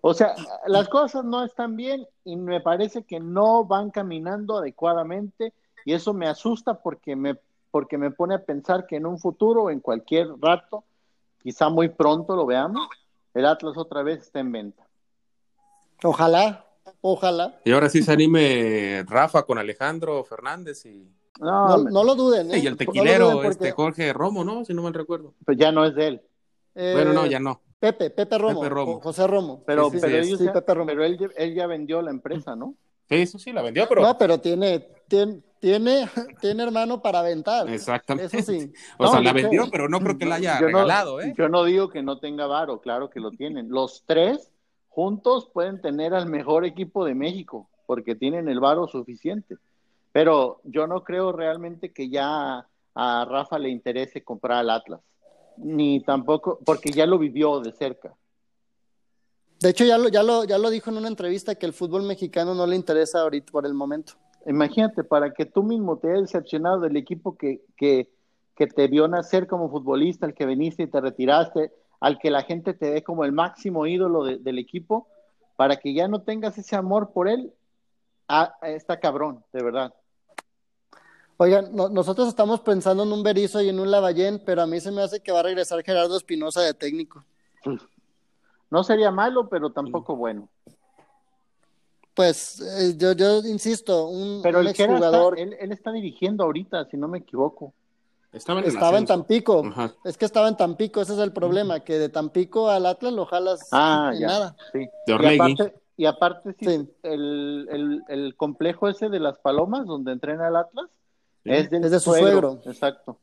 O 0.00 0.14
sea, 0.14 0.34
las 0.66 0.88
cosas 0.88 1.24
no 1.24 1.44
están 1.44 1.76
bien 1.76 2.06
y 2.24 2.36
me 2.36 2.60
parece 2.60 3.02
que 3.02 3.18
no 3.18 3.64
van 3.64 3.90
caminando 3.90 4.58
adecuadamente 4.58 5.52
y 5.86 5.94
eso 5.94 6.12
me 6.12 6.26
asusta 6.26 6.74
porque 6.82 7.14
me, 7.14 7.38
porque 7.70 7.96
me 7.96 8.10
pone 8.10 8.34
a 8.34 8.44
pensar 8.44 8.86
que 8.86 8.96
en 8.96 9.06
un 9.06 9.20
futuro, 9.20 9.70
en 9.70 9.78
cualquier 9.78 10.28
rato, 10.40 10.82
quizá 11.40 11.68
muy 11.68 11.88
pronto 11.88 12.34
lo 12.34 12.44
veamos, 12.44 12.88
el 13.32 13.46
Atlas 13.46 13.78
otra 13.78 14.02
vez 14.02 14.22
está 14.22 14.40
en 14.40 14.50
venta. 14.50 14.84
Ojalá, 16.02 16.66
ojalá. 17.00 17.60
Y 17.64 17.70
ahora 17.70 17.88
sí 17.88 18.02
se 18.02 18.10
anime 18.12 19.04
Rafa 19.06 19.44
con 19.44 19.58
Alejandro 19.58 20.24
Fernández 20.24 20.84
y... 20.86 21.08
No, 21.38 21.78
no, 21.78 22.02
lo 22.02 22.16
duden, 22.16 22.52
¿eh? 22.52 22.58
Y 22.58 22.66
el 22.66 22.76
tequilero, 22.76 23.44
este 23.44 23.70
Jorge 23.70 24.12
Romo, 24.12 24.42
¿no? 24.42 24.64
Si 24.64 24.74
no 24.74 24.82
mal 24.82 24.94
recuerdo. 24.94 25.34
Pues 25.44 25.56
ya 25.56 25.70
no 25.70 25.84
es 25.84 25.94
de 25.94 26.08
él. 26.08 26.22
bueno, 26.74 27.12
no, 27.12 27.26
ya 27.26 27.38
no. 27.38 27.60
Pepe, 27.78 28.10
Pepe 28.10 28.38
Romo, 28.38 29.00
José 29.00 29.26
Romo. 29.28 29.62
Pero, 29.64 29.88
pero, 29.92 31.04
él, 31.04 31.32
él, 31.36 31.54
ya 31.54 31.66
vendió 31.68 32.02
la 32.02 32.10
empresa, 32.10 32.56
¿no? 32.56 32.74
Sí, 33.08 33.16
eso 33.16 33.38
sí, 33.38 33.52
la 33.52 33.62
vendió, 33.62 33.86
pero... 33.88 34.02
No, 34.02 34.18
pero 34.18 34.40
tiene, 34.40 34.80
tiene, 35.06 35.42
tiene, 35.60 36.08
tiene 36.40 36.62
hermano 36.62 37.00
para 37.02 37.20
aventar. 37.20 37.68
Exactamente. 37.68 38.38
Eso 38.38 38.52
sí. 38.52 38.72
O 38.98 39.06
sea, 39.08 39.20
la 39.20 39.32
vendió, 39.32 39.68
pero 39.70 39.88
no 39.88 40.00
creo 40.00 40.18
que 40.18 40.26
la 40.26 40.36
haya 40.36 40.58
regalado, 40.58 41.20
¿eh? 41.20 41.34
Yo 41.36 41.48
no 41.48 41.64
digo 41.64 41.88
que 41.88 42.02
no 42.02 42.18
tenga 42.18 42.46
varo, 42.46 42.80
claro 42.80 43.10
que 43.10 43.20
lo 43.20 43.30
tienen. 43.30 43.68
Los 43.68 44.04
tres 44.06 44.50
juntos 44.88 45.50
pueden 45.52 45.80
tener 45.80 46.14
al 46.14 46.26
mejor 46.26 46.64
equipo 46.64 47.04
de 47.04 47.14
México, 47.14 47.68
porque 47.86 48.14
tienen 48.14 48.48
el 48.48 48.60
varo 48.60 48.86
suficiente. 48.88 49.56
Pero 50.12 50.60
yo 50.64 50.86
no 50.86 51.04
creo 51.04 51.32
realmente 51.32 51.92
que 51.92 52.08
ya 52.08 52.66
a 52.94 53.24
Rafa 53.26 53.58
le 53.58 53.68
interese 53.68 54.24
comprar 54.24 54.58
al 54.58 54.70
Atlas, 54.70 55.00
ni 55.58 56.00
tampoco, 56.00 56.58
porque 56.64 56.90
ya 56.90 57.04
lo 57.04 57.18
vivió 57.18 57.60
de 57.60 57.72
cerca. 57.72 58.14
De 59.60 59.70
hecho, 59.70 59.84
ya 59.84 59.98
lo, 59.98 60.08
ya 60.08 60.22
lo, 60.22 60.44
ya 60.44 60.58
lo 60.58 60.70
dijo 60.70 60.90
en 60.90 60.98
una 60.98 61.08
entrevista 61.08 61.54
que 61.54 61.66
el 61.66 61.72
fútbol 61.72 62.02
mexicano 62.02 62.54
no 62.54 62.66
le 62.66 62.76
interesa 62.76 63.20
ahorita 63.20 63.52
por 63.52 63.66
el 63.66 63.74
momento. 63.74 64.14
Imagínate, 64.46 65.02
para 65.04 65.32
que 65.32 65.44
tú 65.44 65.62
mismo 65.62 65.98
te 65.98 66.08
hayas 66.08 66.22
decepcionado 66.22 66.80
del 66.80 66.96
equipo 66.96 67.36
que, 67.36 67.62
que, 67.76 68.08
que 68.54 68.66
te 68.66 68.86
vio 68.86 69.08
nacer 69.08 69.46
como 69.46 69.70
futbolista, 69.70 70.26
el 70.26 70.34
que 70.34 70.46
viniste 70.46 70.84
y 70.84 70.86
te 70.86 71.00
retiraste, 71.00 71.72
al 72.00 72.18
que 72.18 72.30
la 72.30 72.42
gente 72.42 72.72
te 72.72 72.90
ve 72.90 73.02
como 73.02 73.24
el 73.24 73.32
máximo 73.32 73.86
ídolo 73.86 74.24
del 74.24 74.58
equipo, 74.58 75.08
para 75.56 75.76
que 75.76 75.94
ya 75.94 76.06
no 76.06 76.22
tengas 76.22 76.56
ese 76.58 76.76
amor 76.76 77.12
por 77.12 77.28
él, 77.28 77.52
ah, 78.28 78.54
está 78.62 79.00
cabrón, 79.00 79.44
de 79.52 79.62
verdad. 79.62 79.94
Oigan, 81.38 81.74
nosotros 81.74 82.28
estamos 82.28 82.60
pensando 82.60 83.02
en 83.02 83.12
un 83.12 83.22
Berizo 83.22 83.60
y 83.60 83.68
en 83.68 83.78
un 83.78 83.90
Lavallén, 83.90 84.42
pero 84.46 84.62
a 84.62 84.66
mí 84.66 84.80
se 84.80 84.90
me 84.90 85.02
hace 85.02 85.20
que 85.20 85.32
va 85.32 85.40
a 85.40 85.42
regresar 85.42 85.82
Gerardo 85.82 86.16
Espinosa 86.16 86.62
de 86.62 86.72
técnico. 86.72 87.24
No 88.70 88.84
sería 88.84 89.10
malo, 89.10 89.48
pero 89.48 89.70
tampoco 89.70 90.16
bueno. 90.16 90.48
Pues 92.16 92.60
eh, 92.62 92.94
yo, 92.96 93.12
yo 93.12 93.40
insisto, 93.40 94.08
un, 94.08 94.40
pero 94.42 94.60
el 94.60 94.74
jugador. 94.74 95.38
él, 95.38 95.54
está 95.70 95.92
dirigiendo 95.92 96.44
ahorita, 96.44 96.86
si 96.86 96.96
no 96.96 97.08
me 97.08 97.18
equivoco. 97.18 97.74
Estaba 98.32 98.60
en, 98.98 99.04
Tampico. 99.04 99.62
Es 100.02 100.16
que 100.16 100.24
estaba 100.24 100.48
en 100.48 100.56
Tampico, 100.56 101.02
ese 101.02 101.12
es 101.12 101.18
el 101.18 101.32
problema, 101.32 101.80
que 101.80 101.98
de 101.98 102.08
Tampico 102.08 102.70
al 102.70 102.86
Atlas 102.86 103.12
lo 103.12 103.26
jalas 103.26 103.68
ah, 103.70 104.12
ya, 104.18 104.28
nada. 104.28 104.56
Sí. 104.72 104.88
y 105.06 105.12
aparte, 105.12 105.74
y 105.98 106.06
aparte 106.06 106.56
sí, 106.58 106.88
El, 107.02 107.68
el, 107.70 108.02
el, 108.08 108.34
complejo 108.34 108.88
ese 108.88 109.10
de 109.10 109.20
las 109.20 109.38
palomas 109.38 109.86
donde 109.86 110.12
entrena 110.12 110.48
el 110.48 110.56
Atlas 110.56 110.88
es, 111.44 111.70
de 111.70 112.00
su 112.00 112.14
suegro. 112.14 112.60
Exacto. 112.64 113.18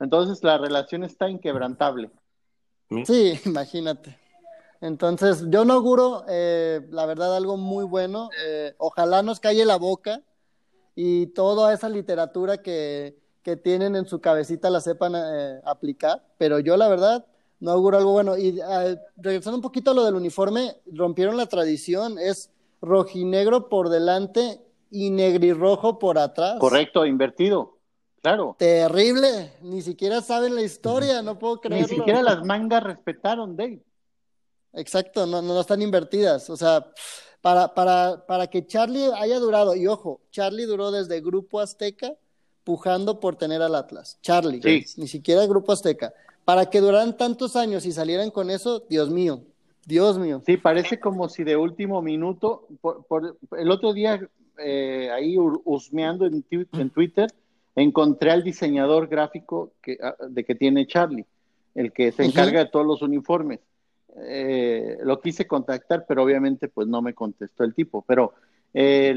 Entonces 0.00 0.42
la 0.42 0.56
relación 0.56 1.04
está 1.04 1.28
inquebrantable. 1.28 2.10
Sí, 3.04 3.38
imagínate. 3.44 4.21
Entonces, 4.82 5.44
yo 5.48 5.64
no 5.64 5.74
auguro, 5.74 6.24
eh, 6.28 6.80
la 6.90 7.06
verdad, 7.06 7.36
algo 7.36 7.56
muy 7.56 7.84
bueno. 7.84 8.30
Eh, 8.44 8.74
ojalá 8.78 9.22
nos 9.22 9.38
calle 9.38 9.64
la 9.64 9.76
boca 9.76 10.20
y 10.96 11.26
toda 11.28 11.72
esa 11.72 11.88
literatura 11.88 12.58
que, 12.58 13.16
que 13.44 13.56
tienen 13.56 13.94
en 13.94 14.06
su 14.06 14.20
cabecita 14.20 14.70
la 14.70 14.80
sepan 14.80 15.14
eh, 15.14 15.60
aplicar, 15.64 16.24
pero 16.36 16.58
yo, 16.58 16.76
la 16.76 16.88
verdad, 16.88 17.24
no 17.60 17.70
auguro 17.70 17.96
algo 17.96 18.10
bueno. 18.10 18.36
Y 18.36 18.58
regresando 19.16 19.56
un 19.56 19.62
poquito 19.62 19.92
a 19.92 19.94
lo 19.94 20.04
del 20.04 20.16
uniforme, 20.16 20.74
rompieron 20.86 21.36
la 21.36 21.46
tradición, 21.46 22.18
es 22.18 22.50
rojinegro 22.80 23.68
por 23.68 23.88
delante 23.88 24.60
y 24.90 25.10
negrirrojo 25.10 26.00
por 26.00 26.18
atrás. 26.18 26.58
Correcto, 26.58 27.06
invertido. 27.06 27.78
Claro. 28.20 28.56
Terrible, 28.58 29.52
ni 29.62 29.80
siquiera 29.80 30.22
saben 30.22 30.56
la 30.56 30.62
historia, 30.62 31.22
no 31.22 31.38
puedo 31.38 31.60
creerlo. 31.60 31.86
Ni 31.86 31.94
siquiera 31.94 32.20
las 32.20 32.44
mangas 32.44 32.82
respetaron, 32.82 33.56
Dave. 33.56 33.80
Exacto, 34.74 35.26
no, 35.26 35.42
no 35.42 35.60
están 35.60 35.82
invertidas. 35.82 36.48
O 36.50 36.56
sea, 36.56 36.86
para, 37.40 37.74
para, 37.74 38.24
para 38.26 38.46
que 38.46 38.66
Charlie 38.66 39.10
haya 39.16 39.38
durado, 39.38 39.74
y 39.74 39.86
ojo, 39.86 40.20
Charlie 40.30 40.64
duró 40.64 40.90
desde 40.90 41.20
Grupo 41.20 41.60
Azteca 41.60 42.14
pujando 42.64 43.20
por 43.20 43.36
tener 43.36 43.60
al 43.62 43.74
Atlas. 43.74 44.18
Charlie, 44.22 44.60
ni 44.96 45.08
siquiera 45.08 45.46
Grupo 45.46 45.72
Azteca. 45.72 46.12
Para 46.44 46.66
que 46.66 46.80
duraran 46.80 47.16
tantos 47.16 47.56
años 47.56 47.86
y 47.86 47.92
salieran 47.92 48.30
con 48.30 48.50
eso, 48.50 48.84
Dios 48.88 49.10
mío, 49.10 49.42
Dios 49.86 50.18
mío. 50.18 50.42
Sí, 50.46 50.56
parece 50.56 50.98
como 51.00 51.28
si 51.28 51.44
de 51.44 51.56
último 51.56 52.02
minuto, 52.02 52.66
por, 52.80 53.36
el 53.56 53.70
otro 53.70 53.92
día 53.92 54.20
eh, 54.58 55.10
ahí 55.12 55.36
husmeando 55.38 56.26
en, 56.26 56.44
en, 56.72 56.90
Twitter, 56.90 57.32
encontré 57.74 58.30
al 58.30 58.42
diseñador 58.42 59.08
gráfico 59.08 59.72
que, 59.82 59.98
ah, 60.02 60.16
de 60.28 60.44
que 60.44 60.54
tiene 60.54 60.86
Charlie, 60.86 61.26
el 61.74 61.92
que 61.92 62.12
se 62.12 62.24
encarga 62.24 62.64
de 62.64 62.70
todos 62.70 62.86
los 62.86 63.02
uniformes. 63.02 63.60
Eh, 64.16 64.98
lo 65.02 65.20
quise 65.20 65.46
contactar, 65.46 66.04
pero 66.06 66.22
obviamente 66.22 66.68
pues 66.68 66.86
no 66.86 67.02
me 67.02 67.14
contestó 67.14 67.64
el 67.64 67.74
tipo. 67.74 68.02
Pero 68.06 68.34
eh, 68.74 69.10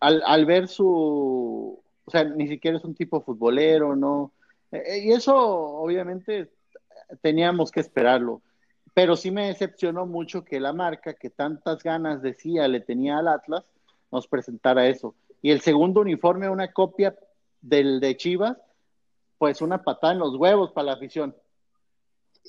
al, 0.00 0.22
al, 0.24 0.46
ver 0.46 0.68
su, 0.68 1.80
o 2.04 2.10
sea, 2.10 2.24
ni 2.24 2.48
siquiera 2.48 2.76
es 2.76 2.84
un 2.84 2.94
tipo 2.94 3.20
futbolero, 3.20 3.96
¿no? 3.96 4.32
Eh, 4.72 5.04
y 5.04 5.12
eso 5.12 5.36
obviamente 5.36 6.50
teníamos 7.22 7.70
que 7.70 7.80
esperarlo. 7.80 8.42
Pero 8.94 9.16
sí 9.16 9.30
me 9.30 9.46
decepcionó 9.46 10.06
mucho 10.06 10.44
que 10.44 10.60
la 10.60 10.72
marca 10.72 11.14
que 11.14 11.30
tantas 11.30 11.82
ganas 11.82 12.20
decía 12.22 12.68
le 12.68 12.80
tenía 12.80 13.18
al 13.18 13.28
Atlas 13.28 13.64
nos 14.10 14.26
presentara 14.26 14.88
eso. 14.88 15.14
Y 15.42 15.50
el 15.50 15.60
segundo 15.60 16.00
uniforme, 16.00 16.48
una 16.48 16.72
copia 16.72 17.14
del 17.60 18.00
de 18.00 18.16
Chivas, 18.16 18.56
pues 19.38 19.62
una 19.62 19.82
patada 19.84 20.14
en 20.14 20.18
los 20.18 20.34
huevos 20.36 20.72
para 20.72 20.86
la 20.86 20.92
afición. 20.94 21.34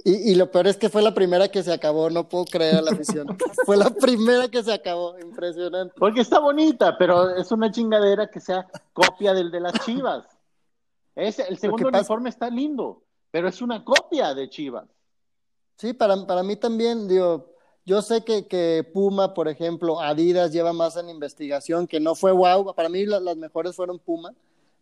Y, 0.05 0.31
y, 0.31 0.35
lo 0.35 0.49
peor 0.49 0.67
es 0.67 0.77
que 0.77 0.89
fue 0.89 1.01
la 1.01 1.13
primera 1.13 1.49
que 1.49 1.61
se 1.61 1.73
acabó, 1.73 2.09
no 2.09 2.29
puedo 2.29 2.45
creer 2.45 2.77
a 2.77 2.81
la 2.81 2.91
afición. 2.91 3.27
fue 3.65 3.75
la 3.75 3.89
primera 3.89 4.47
que 4.47 4.63
se 4.63 4.71
acabó, 4.71 5.19
impresionante. 5.19 5.93
Porque 5.97 6.21
está 6.21 6.39
bonita, 6.39 6.97
pero 6.97 7.35
es 7.35 7.51
una 7.51 7.69
chingadera 7.69 8.29
que 8.29 8.39
sea 8.39 8.67
copia 8.93 9.33
del 9.33 9.51
de 9.51 9.59
las 9.59 9.73
Chivas. 9.85 10.25
Es, 11.15 11.39
el 11.39 11.57
segundo 11.57 11.89
uniforme 11.89 12.29
está 12.29 12.49
lindo, 12.49 13.03
pero 13.29 13.49
es 13.49 13.61
una 13.61 13.83
copia 13.83 14.33
de 14.33 14.49
Chivas. 14.49 14.87
Sí, 15.75 15.93
para, 15.93 16.25
para 16.25 16.43
mí 16.43 16.55
también, 16.55 17.07
digo, 17.07 17.53
yo 17.85 18.01
sé 18.01 18.23
que, 18.23 18.45
que, 18.45 18.89
Puma, 18.93 19.33
por 19.33 19.47
ejemplo, 19.47 19.99
Adidas 19.99 20.51
lleva 20.51 20.73
más 20.73 20.95
en 20.95 21.09
investigación, 21.09 21.87
que 21.87 21.99
no 21.99 22.15
fue 22.15 22.31
wow. 22.31 22.73
Para 22.75 22.87
mí 22.87 23.05
las 23.05 23.35
mejores 23.35 23.75
fueron 23.75 23.97
Puma, 23.97 24.33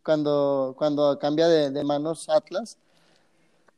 cuando, 0.03 0.75
cuando 0.77 1.17
cambia 1.17 1.47
de, 1.47 1.71
de, 1.71 1.83
manos 1.83 2.27
Atlas. 2.29 2.77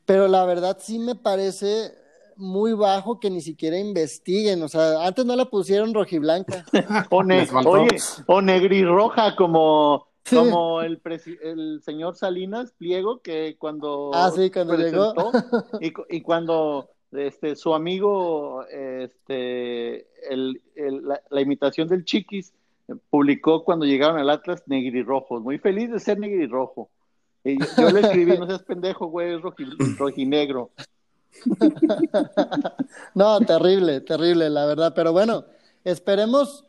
Pero 0.10 0.28
la 0.28 0.43
verdad 0.43 0.76
sí 0.82 0.97
me 0.97 1.14
parece 1.14 1.93
muy 2.36 2.74
bajo 2.74 3.20
que 3.20 3.30
ni 3.30 3.41
siquiera 3.41 3.78
investiguen. 3.78 4.64
O 4.64 4.68
sea, 4.68 5.05
antes 5.05 5.24
no 5.24 5.36
la 5.36 5.45
pusieron 5.45 5.93
rojiblanca. 5.93 6.66
o, 7.12 7.22
ne 7.22 7.47
oye, 7.64 7.95
o 8.26 8.41
negrirroja 8.41 9.36
como, 9.36 10.07
sí. 10.24 10.36
como 10.36 10.82
el, 10.82 10.99
el 11.43 11.82
señor 11.84 12.16
Salinas 12.16 12.72
Pliego, 12.72 13.22
que 13.22 13.55
cuando, 13.60 14.10
ah, 14.16 14.32
sí, 14.36 14.49
cuando 14.49 14.78
llegó. 14.78 15.14
y, 15.80 15.93
y 16.10 16.22
cuando 16.22 16.89
este, 17.12 17.55
su 17.55 17.76
amigo, 17.76 18.66
este, 18.66 20.07
el, 20.28 20.60
el, 20.74 21.07
la, 21.07 21.22
la, 21.30 21.41
imitación 21.41 21.88
del 21.88 22.03
Chiquis, 22.03 22.51
publicó 23.12 23.64
cuando 23.64 23.86
llegaron 23.86 24.18
al 24.18 24.32
Atlas 24.32 24.64
negrirrojos, 24.66 25.43
muy 25.43 25.60
feliz 25.60 25.91
de 25.91 25.99
ser 25.99 26.18
negrirrojo. 26.18 26.89
Y 27.54 27.60
yo, 27.60 27.66
yo 27.78 27.91
le 27.91 28.02
escribí, 28.02 28.38
no 28.38 28.47
seas 28.47 28.64
pendejo, 28.64 29.08
güey, 29.08 29.36
es 29.36 29.41
roji, 29.41 29.66
rojinegro. 29.97 30.72
no, 33.16 33.39
terrible, 33.41 34.02
terrible, 34.02 34.50
la 34.50 34.66
verdad, 34.66 34.93
pero 34.95 35.14
bueno, 35.14 35.45
esperemos, 35.84 36.66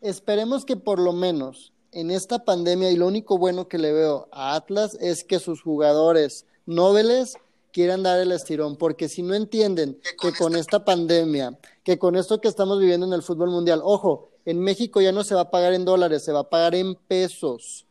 esperemos 0.00 0.64
que 0.64 0.76
por 0.76 0.98
lo 0.98 1.12
menos 1.12 1.72
en 1.94 2.10
esta 2.10 2.44
pandemia, 2.44 2.90
y 2.90 2.96
lo 2.96 3.06
único 3.06 3.38
bueno 3.38 3.68
que 3.68 3.78
le 3.78 3.92
veo 3.92 4.28
a 4.32 4.56
Atlas 4.56 4.96
es 5.00 5.24
que 5.24 5.38
sus 5.38 5.62
jugadores 5.62 6.46
nobles 6.66 7.36
quieran 7.72 8.02
dar 8.02 8.20
el 8.20 8.32
estirón, 8.32 8.76
porque 8.76 9.08
si 9.08 9.22
no 9.22 9.34
entienden 9.34 9.98
que 10.20 10.32
con 10.32 10.56
esta 10.56 10.84
pandemia, 10.84 11.58
que 11.82 11.98
con 11.98 12.16
esto 12.16 12.40
que 12.40 12.48
estamos 12.48 12.78
viviendo 12.80 13.06
en 13.06 13.12
el 13.12 13.22
fútbol 13.22 13.50
mundial, 13.50 13.80
ojo, 13.82 14.30
en 14.44 14.60
México 14.60 15.00
ya 15.00 15.12
no 15.12 15.24
se 15.24 15.34
va 15.34 15.42
a 15.42 15.50
pagar 15.50 15.72
en 15.72 15.84
dólares, 15.84 16.24
se 16.24 16.32
va 16.32 16.40
a 16.40 16.50
pagar 16.50 16.74
en 16.74 16.94
pesos. 16.94 17.86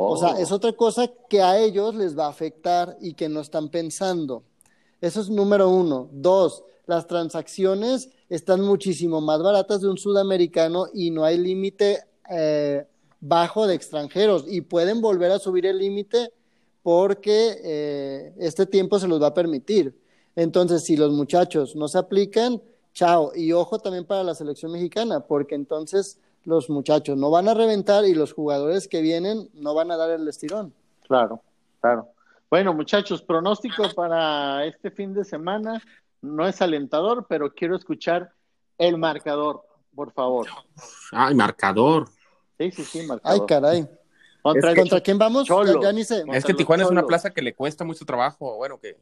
Oh. 0.00 0.12
O 0.12 0.16
sea, 0.16 0.38
es 0.38 0.52
otra 0.52 0.72
cosa 0.74 1.10
que 1.28 1.42
a 1.42 1.58
ellos 1.58 1.92
les 1.96 2.16
va 2.16 2.26
a 2.26 2.30
afectar 2.30 2.96
y 3.00 3.14
que 3.14 3.28
no 3.28 3.40
están 3.40 3.68
pensando. 3.68 4.44
Eso 5.00 5.20
es 5.20 5.28
número 5.28 5.68
uno. 5.70 6.08
Dos, 6.12 6.62
las 6.86 7.08
transacciones 7.08 8.08
están 8.28 8.60
muchísimo 8.60 9.20
más 9.20 9.42
baratas 9.42 9.80
de 9.80 9.88
un 9.88 9.98
sudamericano 9.98 10.86
y 10.94 11.10
no 11.10 11.24
hay 11.24 11.36
límite 11.36 12.04
eh, 12.30 12.86
bajo 13.18 13.66
de 13.66 13.74
extranjeros 13.74 14.44
y 14.46 14.60
pueden 14.60 15.00
volver 15.00 15.32
a 15.32 15.40
subir 15.40 15.66
el 15.66 15.78
límite 15.78 16.32
porque 16.84 17.58
eh, 17.64 18.34
este 18.38 18.66
tiempo 18.66 19.00
se 19.00 19.08
los 19.08 19.20
va 19.20 19.26
a 19.26 19.34
permitir. 19.34 20.00
Entonces, 20.36 20.84
si 20.84 20.96
los 20.96 21.10
muchachos 21.10 21.74
no 21.74 21.88
se 21.88 21.98
aplican, 21.98 22.62
chao. 22.94 23.32
Y 23.34 23.50
ojo 23.50 23.80
también 23.80 24.04
para 24.04 24.22
la 24.22 24.36
selección 24.36 24.70
mexicana, 24.70 25.26
porque 25.26 25.56
entonces 25.56 26.20
los 26.44 26.70
muchachos 26.70 27.16
no 27.16 27.30
van 27.30 27.48
a 27.48 27.54
reventar 27.54 28.04
y 28.04 28.14
los 28.14 28.32
jugadores 28.32 28.88
que 28.88 29.02
vienen 29.02 29.48
no 29.54 29.74
van 29.74 29.90
a 29.90 29.96
dar 29.96 30.10
el 30.10 30.26
estirón. 30.28 30.72
Claro, 31.06 31.42
claro. 31.80 32.08
Bueno, 32.50 32.72
muchachos, 32.72 33.22
pronóstico 33.22 33.84
para 33.94 34.64
este 34.64 34.90
fin 34.90 35.12
de 35.12 35.24
semana 35.24 35.82
no 36.22 36.46
es 36.46 36.60
alentador, 36.62 37.26
pero 37.28 37.52
quiero 37.52 37.76
escuchar 37.76 38.32
el 38.78 38.96
marcador, 38.96 39.62
por 39.94 40.12
favor. 40.12 40.46
Ay, 41.12 41.34
marcador. 41.34 42.08
Sí, 42.58 42.70
sí, 42.70 42.84
sí, 42.84 43.06
marcador. 43.06 43.40
Ay, 43.40 43.46
caray. 43.46 43.88
¿Contra, 44.42 44.72
que, 44.72 44.80
¿Contra, 44.80 45.00
quién 45.00 45.18
vamos? 45.18 45.46
Ya, 45.46 45.80
ya, 45.82 45.92
ni 45.92 46.04
sé. 46.04 46.24
Es 46.32 46.44
que 46.44 46.54
Tijuana 46.54 46.84
Cholo. 46.84 46.94
es 46.96 47.02
una 47.02 47.06
plaza 47.06 47.30
que 47.30 47.42
le 47.42 47.54
cuesta 47.54 47.84
mucho 47.84 48.04
trabajo. 48.04 48.56
Bueno, 48.56 48.78
que. 48.78 48.96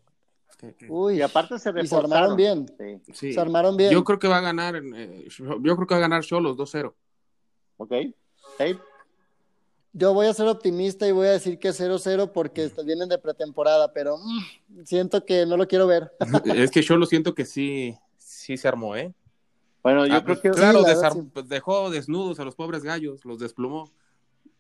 que, 0.58 0.74
que... 0.74 0.90
Uy, 0.90 1.18
y 1.18 1.22
aparte 1.22 1.58
se, 1.58 1.72
y 1.80 1.86
se 1.86 1.96
armaron 1.96 2.36
bien. 2.36 2.66
Sí. 2.78 3.12
sí. 3.12 3.32
Se 3.32 3.40
armaron 3.40 3.76
bien. 3.76 3.92
Yo 3.92 4.02
creo 4.02 4.18
que 4.18 4.28
va 4.28 4.38
a 4.38 4.40
ganar. 4.40 4.74
Eh, 4.76 5.28
yo 5.38 5.76
creo 5.76 5.86
que 5.86 5.94
va 5.94 5.98
a 5.98 6.00
ganar 6.00 6.24
Cholos 6.24 6.56
2-0. 6.56 6.92
Ok. 7.76 7.92
Hey. 8.58 8.78
Yo 9.92 10.12
voy 10.12 10.26
a 10.26 10.34
ser 10.34 10.46
optimista 10.46 11.08
y 11.08 11.12
voy 11.12 11.26
a 11.26 11.32
decir 11.32 11.58
que 11.58 11.70
0-0 11.70 12.32
porque 12.32 12.70
vienen 12.84 13.08
de 13.08 13.18
pretemporada, 13.18 13.92
pero 13.92 14.18
mmm, 14.18 14.84
siento 14.84 15.24
que 15.24 15.46
no 15.46 15.56
lo 15.56 15.66
quiero 15.66 15.86
ver. 15.86 16.12
es 16.44 16.70
que 16.70 16.82
yo 16.82 16.96
lo 16.96 17.06
siento 17.06 17.34
que 17.34 17.46
sí, 17.46 17.96
sí 18.18 18.56
se 18.56 18.68
armó, 18.68 18.94
¿eh? 18.94 19.14
Bueno, 19.82 20.04
yo 20.06 20.16
ah, 20.16 20.24
creo 20.24 20.40
que. 20.40 20.50
Claro, 20.50 20.80
sí, 20.80 20.90
desar... 20.90 21.12
sí. 21.12 21.30
dejó 21.46 21.90
desnudos 21.90 22.40
a 22.40 22.44
los 22.44 22.56
pobres 22.56 22.82
gallos, 22.82 23.24
los 23.24 23.38
desplumó. 23.38 23.90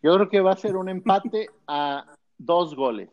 Yo 0.02 0.14
creo 0.14 0.28
que 0.28 0.40
va 0.40 0.52
a 0.52 0.56
ser 0.56 0.76
un 0.76 0.88
empate 0.88 1.48
a 1.66 2.14
dos 2.38 2.76
goles. 2.76 3.10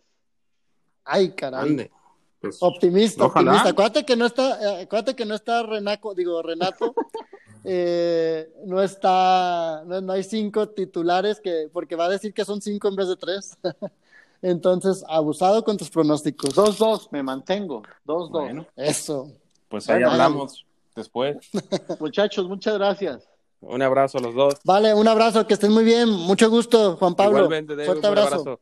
Ay, 1.04 1.34
caray. 1.34 1.70
Ande. 1.70 1.92
Pues, 2.40 2.58
optimista, 2.62 3.26
ojalá. 3.26 3.52
optimista. 3.52 3.70
Acuérdate 3.70 4.06
que 4.06 4.16
no 4.16 4.26
está, 4.26 4.62
eh, 4.62 4.84
acuérdate 4.84 5.16
que 5.16 5.26
no 5.26 5.34
está 5.34 5.64
Renaco, 5.64 6.14
digo 6.14 6.42
Renato, 6.42 6.94
eh, 7.64 8.52
no 8.66 8.82
está, 8.82 9.84
no, 9.86 10.02
no, 10.02 10.14
hay 10.14 10.24
cinco 10.24 10.70
titulares 10.70 11.40
que, 11.40 11.70
porque 11.72 11.96
va 11.96 12.06
a 12.06 12.10
decir 12.10 12.34
que 12.34 12.46
son 12.46 12.62
cinco 12.62 12.88
en 12.88 12.96
vez 12.96 13.08
de 13.08 13.16
tres. 13.16 13.58
Entonces, 14.42 15.06
abusado 15.08 15.64
con 15.64 15.78
tus 15.78 15.90
pronósticos. 15.90 16.54
Dos, 16.54 16.78
dos, 16.78 17.12
me 17.12 17.24
mantengo. 17.24 17.82
Dos, 18.04 18.30
dos. 18.30 18.42
Bueno, 18.44 18.66
Eso. 18.76 19.32
Pues 19.70 19.90
ahí 19.90 19.96
bueno, 19.96 20.12
hablamos 20.12 20.66
después. 20.96 21.38
Muchachos, 22.00 22.48
muchas 22.48 22.76
gracias. 22.76 23.28
Un 23.62 23.82
abrazo 23.82 24.18
a 24.18 24.22
los 24.22 24.36
dos. 24.36 24.56
Vale, 24.66 24.94
un 24.94 25.08
abrazo, 25.08 25.48
que 25.48 25.54
estén 25.54 25.72
muy 25.72 25.86
bien. 25.86 26.10
Mucho 26.10 26.50
gusto, 26.50 26.98
Juan 26.98 27.16
Pablo. 27.16 27.38
Igualmente, 27.38 27.76
David, 27.76 27.88
Fuerte 27.88 28.08
abrazo. 28.08 28.36
abrazo. 28.36 28.60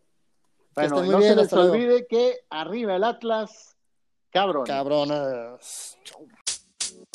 Bueno, 0.76 0.76
que 0.76 0.86
estén 0.86 1.06
muy 1.06 1.10
no 1.10 1.18
bien, 1.18 1.34
se 1.34 1.42
les 1.42 1.54
olvide 1.54 2.08
que 2.08 2.36
arriba 2.50 2.96
el 2.96 3.04
Atlas, 3.04 3.76
cabrón. 4.30 4.66